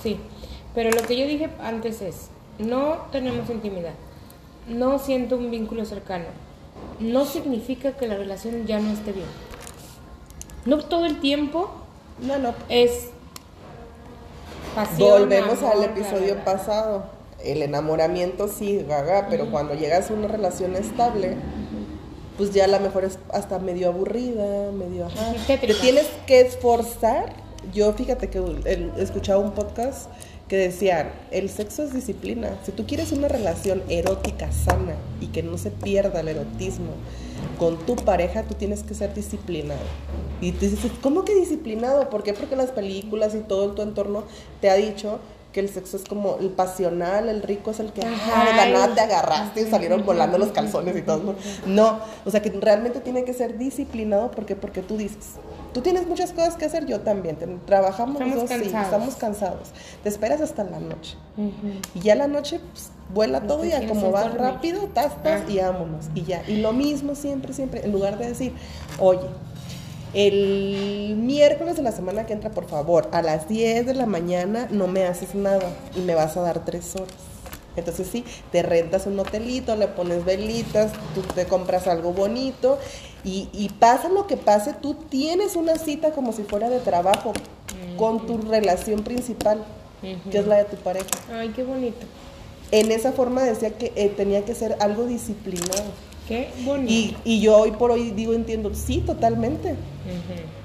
Sí, 0.00 0.20
pero 0.74 0.90
lo 0.90 1.02
que 1.02 1.16
yo 1.16 1.26
dije 1.26 1.48
antes 1.60 2.00
es, 2.02 2.28
no 2.58 3.06
tenemos 3.12 3.48
intimidad, 3.50 3.94
no 4.68 4.98
siento 4.98 5.36
un 5.36 5.50
vínculo 5.50 5.84
cercano, 5.84 6.26
no 6.98 7.24
significa 7.24 7.92
que 7.92 8.06
la 8.06 8.16
relación 8.16 8.66
ya 8.66 8.78
no 8.78 8.92
esté 8.92 9.12
bien. 9.12 9.26
No 10.66 10.78
todo 10.78 11.06
el 11.06 11.20
tiempo 11.20 11.70
No, 12.20 12.38
no. 12.38 12.54
es 12.68 13.08
pasión. 14.74 15.08
Volvemos 15.22 15.58
amor, 15.60 15.72
al 15.72 15.84
episodio 15.84 16.36
pasado. 16.44 17.04
El 17.42 17.62
enamoramiento 17.62 18.48
sí, 18.48 18.84
gaga, 18.86 19.28
pero 19.30 19.50
cuando 19.50 19.74
llegas 19.74 20.10
a 20.10 20.14
una 20.14 20.28
relación 20.28 20.76
estable, 20.76 21.36
pues 22.36 22.52
ya 22.52 22.64
a 22.64 22.68
lo 22.68 22.78
mejor 22.80 23.04
es 23.04 23.18
hasta 23.32 23.58
medio 23.58 23.88
aburrida, 23.88 24.70
medio 24.72 25.06
ajá. 25.06 25.32
Te 25.46 25.56
tienes 25.74 26.06
que 26.26 26.42
esforzar. 26.42 27.32
Yo 27.72 27.92
fíjate 27.94 28.28
que 28.28 28.90
escuchaba 28.98 29.38
un 29.38 29.52
podcast 29.52 30.10
que 30.50 30.56
decían, 30.56 31.12
el 31.30 31.48
sexo 31.48 31.84
es 31.84 31.94
disciplina. 31.94 32.58
Si 32.66 32.72
tú 32.72 32.84
quieres 32.84 33.12
una 33.12 33.28
relación 33.28 33.84
erótica 33.88 34.50
sana 34.50 34.96
y 35.20 35.28
que 35.28 35.44
no 35.44 35.56
se 35.56 35.70
pierda 35.70 36.18
el 36.18 36.26
erotismo 36.26 36.90
con 37.56 37.78
tu 37.86 37.94
pareja, 37.94 38.42
tú 38.42 38.54
tienes 38.54 38.82
que 38.82 38.94
ser 38.94 39.14
disciplinado. 39.14 39.78
Y 40.40 40.50
tú 40.50 40.66
dices, 40.66 40.90
¿cómo 41.02 41.24
que 41.24 41.36
disciplinado? 41.36 42.10
¿Por 42.10 42.24
qué? 42.24 42.34
Porque 42.34 42.56
las 42.56 42.72
películas 42.72 43.36
y 43.36 43.38
todo 43.38 43.70
tu 43.74 43.82
entorno 43.82 44.24
te 44.60 44.70
ha 44.70 44.74
dicho 44.74 45.20
que 45.52 45.60
el 45.60 45.68
sexo 45.68 45.96
es 45.96 46.04
como 46.04 46.38
el 46.40 46.48
pasional, 46.50 47.28
el 47.28 47.42
rico 47.42 47.70
es 47.70 47.78
el 47.78 47.92
que 47.92 48.02
Ajá. 48.04 48.42
ah, 48.42 48.44
de 48.44 48.56
la 48.56 48.66
nada 48.70 48.94
te 48.94 49.00
agarraste 49.02 49.62
y 49.62 49.66
salieron 49.66 50.04
volando 50.04 50.36
los 50.36 50.48
calzones 50.52 50.96
y 50.96 51.02
todo. 51.02 51.22
No, 51.22 51.34
no, 51.66 52.00
o 52.24 52.30
sea 52.30 52.42
que 52.42 52.50
realmente 52.50 52.98
tiene 52.98 53.22
que 53.22 53.34
ser 53.34 53.56
disciplinado 53.56 54.32
porque 54.32 54.56
porque 54.56 54.82
tú 54.82 54.96
dices, 54.96 55.36
tú 55.72 55.80
tienes 55.80 56.06
muchas 56.06 56.32
cosas 56.32 56.56
que 56.56 56.64
hacer, 56.66 56.86
yo 56.86 57.00
también, 57.00 57.36
trabajamos 57.66 58.20
Estamos 58.20 58.34
dos, 58.36 58.48
sí, 58.50 58.56
cansados. 58.56 58.84
estamos 58.86 59.14
cansados. 59.16 59.68
Te 60.02 60.08
esperas 60.08 60.40
hasta 60.40 60.64
la 60.64 60.78
noche. 60.80 61.16
Y 61.94 62.00
ya 62.00 62.14
la 62.14 62.26
noche 62.28 62.60
pues, 62.72 62.90
vuela 63.14 63.40
todo 63.42 63.64
y 63.64 63.70
como 63.86 64.10
va 64.12 64.22
dormir. 64.22 64.40
rápido, 64.40 64.82
tas, 64.94 65.22
tas, 65.22 65.42
Ah. 65.46 65.50
y 65.50 65.58
vámonos. 65.58 66.06
Y 66.14 66.22
ya. 66.24 66.42
Y 66.48 66.56
lo 66.56 66.72
mismo 66.72 67.14
siempre, 67.14 67.52
siempre, 67.52 67.84
en 67.84 67.92
lugar 67.92 68.18
de 68.18 68.28
decir, 68.28 68.52
oye, 68.98 69.26
el 70.12 71.14
miércoles 71.16 71.76
de 71.76 71.82
la 71.82 71.92
semana 71.92 72.26
que 72.26 72.32
entra, 72.32 72.50
por 72.50 72.66
favor, 72.68 73.08
a 73.12 73.22
las 73.22 73.48
10 73.48 73.86
de 73.86 73.94
la 73.94 74.06
mañana 74.06 74.66
no 74.70 74.86
me 74.88 75.04
haces 75.06 75.34
nada 75.34 75.70
y 75.96 76.00
me 76.00 76.14
vas 76.14 76.36
a 76.36 76.40
dar 76.40 76.64
tres 76.64 76.94
horas. 76.96 77.14
Entonces 77.76 78.08
sí, 78.10 78.24
te 78.50 78.62
rentas 78.62 79.06
un 79.06 79.18
hotelito, 79.18 79.76
le 79.76 79.88
pones 79.88 80.24
velitas, 80.24 80.92
tú 81.14 81.22
te 81.34 81.46
compras 81.46 81.86
algo 81.86 82.12
bonito 82.12 82.78
y, 83.24 83.48
y 83.52 83.68
pasa 83.68 84.08
lo 84.08 84.26
que 84.26 84.36
pase, 84.36 84.74
tú 84.74 84.94
tienes 84.94 85.56
una 85.56 85.76
cita 85.76 86.10
como 86.10 86.32
si 86.32 86.42
fuera 86.42 86.68
de 86.68 86.80
trabajo 86.80 87.32
con 87.96 88.26
tu 88.26 88.38
relación 88.38 89.02
principal, 89.02 89.64
que 90.30 90.38
es 90.38 90.46
la 90.46 90.56
de 90.56 90.64
tu 90.64 90.76
pareja. 90.76 91.06
Ay, 91.32 91.50
qué 91.50 91.62
bonito. 91.62 92.06
En 92.72 92.90
esa 92.92 93.12
forma 93.12 93.42
decía 93.42 93.70
que 93.70 93.92
eh, 93.96 94.08
tenía 94.08 94.44
que 94.44 94.54
ser 94.54 94.76
algo 94.80 95.04
disciplinado. 95.04 95.84
Qué 96.26 96.48
bonito. 96.64 96.90
Y, 96.90 97.16
y 97.24 97.40
yo 97.40 97.56
hoy 97.58 97.72
por 97.72 97.90
hoy 97.90 98.10
digo, 98.10 98.32
entiendo, 98.32 98.72
sí, 98.74 98.98
totalmente. 98.98 99.70
Ujú. 99.70 100.59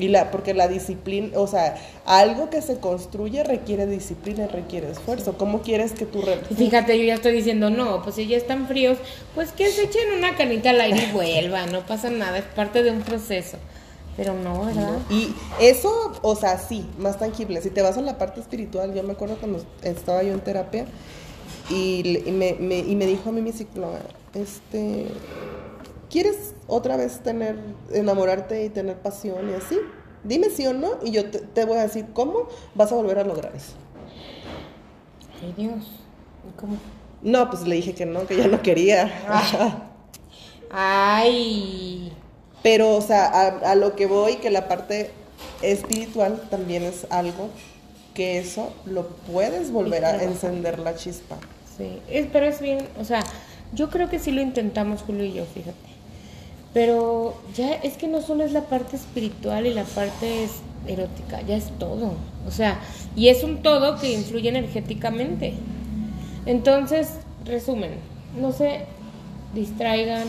Y 0.00 0.08
la, 0.08 0.30
porque 0.30 0.54
la 0.54 0.66
disciplina, 0.68 1.38
o 1.38 1.46
sea, 1.46 1.76
algo 2.06 2.50
que 2.50 2.62
se 2.62 2.78
construye 2.78 3.44
requiere 3.44 3.86
disciplina 3.86 4.44
y 4.44 4.48
requiere 4.48 4.90
esfuerzo. 4.90 5.34
¿Cómo 5.38 5.60
quieres 5.62 5.92
que 5.92 6.06
Y 6.50 6.54
Fíjate, 6.54 6.98
yo 6.98 7.04
ya 7.04 7.14
estoy 7.14 7.32
diciendo, 7.32 7.70
no, 7.70 8.02
pues 8.02 8.16
si 8.16 8.26
ya 8.26 8.36
están 8.36 8.66
fríos, 8.66 8.98
pues 9.34 9.52
que 9.52 9.70
se 9.70 9.84
echen 9.84 10.12
una 10.18 10.36
canita 10.36 10.70
al 10.70 10.80
aire 10.80 11.08
y 11.08 11.12
vuelvan, 11.12 11.70
no 11.72 11.80
pasa 11.86 12.10
nada, 12.10 12.38
es 12.38 12.44
parte 12.44 12.82
de 12.82 12.90
un 12.90 13.02
proceso. 13.02 13.58
Pero 14.16 14.34
no, 14.34 14.64
¿verdad? 14.66 14.98
Y 15.08 15.32
eso, 15.60 16.12
o 16.22 16.36
sea, 16.36 16.58
sí, 16.58 16.84
más 16.98 17.18
tangible. 17.18 17.62
Si 17.62 17.70
te 17.70 17.80
vas 17.80 17.96
a 17.96 18.02
la 18.02 18.18
parte 18.18 18.40
espiritual, 18.40 18.92
yo 18.92 19.02
me 19.02 19.12
acuerdo 19.12 19.36
cuando 19.36 19.64
estaba 19.82 20.22
yo 20.22 20.32
en 20.32 20.40
terapia 20.40 20.84
y, 21.70 22.02
le- 22.02 22.28
y 22.28 22.32
me, 22.32 22.54
me- 22.54 22.78
y 22.80 22.96
me 22.96 23.06
dijo 23.06 23.28
a 23.30 23.32
mí 23.32 23.40
mi 23.40 23.52
psicóloga, 23.52 24.00
este, 24.34 25.06
¿quieres 26.08 26.54
otra 26.66 26.96
vez 26.96 27.20
tener, 27.20 27.56
enamorarte 27.92 28.64
y 28.64 28.68
tener 28.68 28.96
pasión 28.96 29.50
y 29.50 29.54
así? 29.54 29.78
Dime 30.24 30.50
sí 30.50 30.66
o 30.66 30.74
no 30.74 30.98
y 31.02 31.12
yo 31.12 31.30
te, 31.30 31.38
te 31.38 31.64
voy 31.64 31.78
a 31.78 31.82
decir 31.82 32.06
cómo 32.12 32.48
vas 32.74 32.92
a 32.92 32.94
volver 32.94 33.18
a 33.18 33.24
lograr 33.24 33.54
eso. 33.54 33.72
Ay, 35.42 35.54
Dios. 35.56 35.84
¿Y 36.48 36.60
¿Cómo? 36.60 36.76
No, 37.22 37.50
pues 37.50 37.62
le 37.62 37.76
dije 37.76 37.94
que 37.94 38.06
no, 38.06 38.26
que 38.26 38.36
ya 38.36 38.48
no 38.48 38.62
quería. 38.62 39.10
Ay. 40.70 42.12
Pero, 42.62 42.96
o 42.96 43.00
sea, 43.00 43.26
a, 43.26 43.46
a 43.70 43.74
lo 43.74 43.96
que 43.96 44.06
voy, 44.06 44.36
que 44.36 44.50
la 44.50 44.68
parte 44.68 45.10
espiritual 45.62 46.42
también 46.50 46.82
es 46.82 47.06
algo 47.10 47.48
que 48.14 48.38
eso 48.38 48.72
lo 48.84 49.06
puedes 49.06 49.70
volver 49.70 50.04
a 50.04 50.22
encender 50.22 50.78
la 50.78 50.94
chispa. 50.94 51.36
Sí, 51.76 52.00
es, 52.08 52.26
pero 52.32 52.46
es 52.46 52.60
bien, 52.60 52.86
o 52.98 53.04
sea, 53.04 53.22
yo 53.72 53.90
creo 53.90 54.08
que 54.08 54.18
sí 54.18 54.30
lo 54.30 54.40
intentamos 54.40 55.02
Julio 55.02 55.24
y 55.24 55.32
yo, 55.32 55.44
fíjate. 55.44 55.90
Pero 56.72 57.34
ya 57.54 57.74
es 57.74 57.96
que 57.96 58.06
no 58.06 58.20
solo 58.20 58.44
es 58.44 58.52
la 58.52 58.62
parte 58.62 58.96
espiritual 58.96 59.66
y 59.66 59.74
la 59.74 59.84
parte 59.84 60.48
erótica, 60.86 61.40
ya 61.42 61.56
es 61.56 61.70
todo. 61.78 62.12
O 62.46 62.50
sea, 62.50 62.78
y 63.16 63.28
es 63.28 63.42
un 63.42 63.62
todo 63.62 63.98
que 63.98 64.12
influye 64.12 64.48
energéticamente. 64.48 65.54
Entonces, 66.46 67.18
resumen, 67.44 67.92
no 68.40 68.52
se 68.52 68.86
distraigan, 69.54 70.26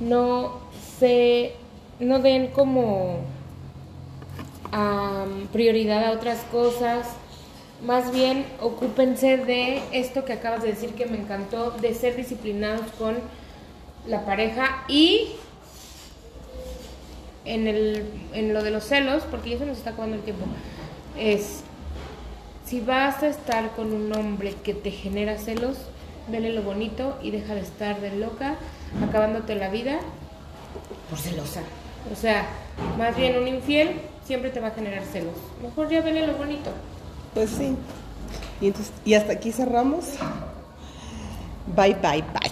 no 0.00 0.58
se, 0.98 1.52
no 2.00 2.18
den 2.18 2.48
como 2.48 3.18
am, 4.72 5.46
prioridad 5.52 6.04
a 6.04 6.12
otras 6.12 6.40
cosas. 6.50 7.06
Más 7.82 8.12
bien, 8.12 8.44
ocúpense 8.60 9.36
de 9.36 9.80
esto 9.92 10.24
que 10.24 10.32
acabas 10.32 10.62
de 10.62 10.68
decir 10.68 10.94
que 10.94 11.06
me 11.06 11.16
encantó, 11.16 11.70
de 11.70 11.94
ser 11.94 12.16
disciplinados 12.16 12.90
con 12.98 13.16
la 14.06 14.24
pareja 14.24 14.84
y 14.88 15.28
en, 17.44 17.68
el, 17.68 18.04
en 18.32 18.52
lo 18.52 18.64
de 18.64 18.72
los 18.72 18.84
celos, 18.84 19.22
porque 19.30 19.50
ya 19.50 19.58
se 19.58 19.66
nos 19.66 19.78
está 19.78 19.90
acabando 19.90 20.16
el 20.16 20.22
tiempo, 20.22 20.44
es, 21.16 21.62
si 22.66 22.80
vas 22.80 23.22
a 23.22 23.28
estar 23.28 23.70
con 23.70 23.92
un 23.92 24.12
hombre 24.12 24.54
que 24.64 24.74
te 24.74 24.90
genera 24.90 25.38
celos, 25.38 25.76
vele 26.28 26.52
lo 26.52 26.62
bonito 26.62 27.16
y 27.22 27.30
deja 27.30 27.54
de 27.54 27.60
estar 27.60 28.00
de 28.00 28.16
loca, 28.16 28.56
acabándote 29.08 29.54
la 29.54 29.68
vida 29.68 30.00
por 31.08 31.18
celosa. 31.18 31.62
O 32.12 32.16
sea, 32.16 32.46
más 32.98 33.16
bien 33.16 33.38
un 33.38 33.46
infiel 33.46 34.00
siempre 34.24 34.50
te 34.50 34.60
va 34.60 34.68
a 34.68 34.72
generar 34.72 35.04
celos. 35.04 35.34
Mejor 35.62 35.88
ya 35.88 36.02
vele 36.02 36.26
lo 36.26 36.34
bonito. 36.34 36.70
Pues 37.38 37.50
sí. 37.50 37.76
Y, 38.60 38.66
entonces, 38.66 38.92
y 39.04 39.14
hasta 39.14 39.34
aquí 39.34 39.52
cerramos. 39.52 40.06
Bye, 41.76 41.94
bye, 41.94 42.24
bye. 42.32 42.47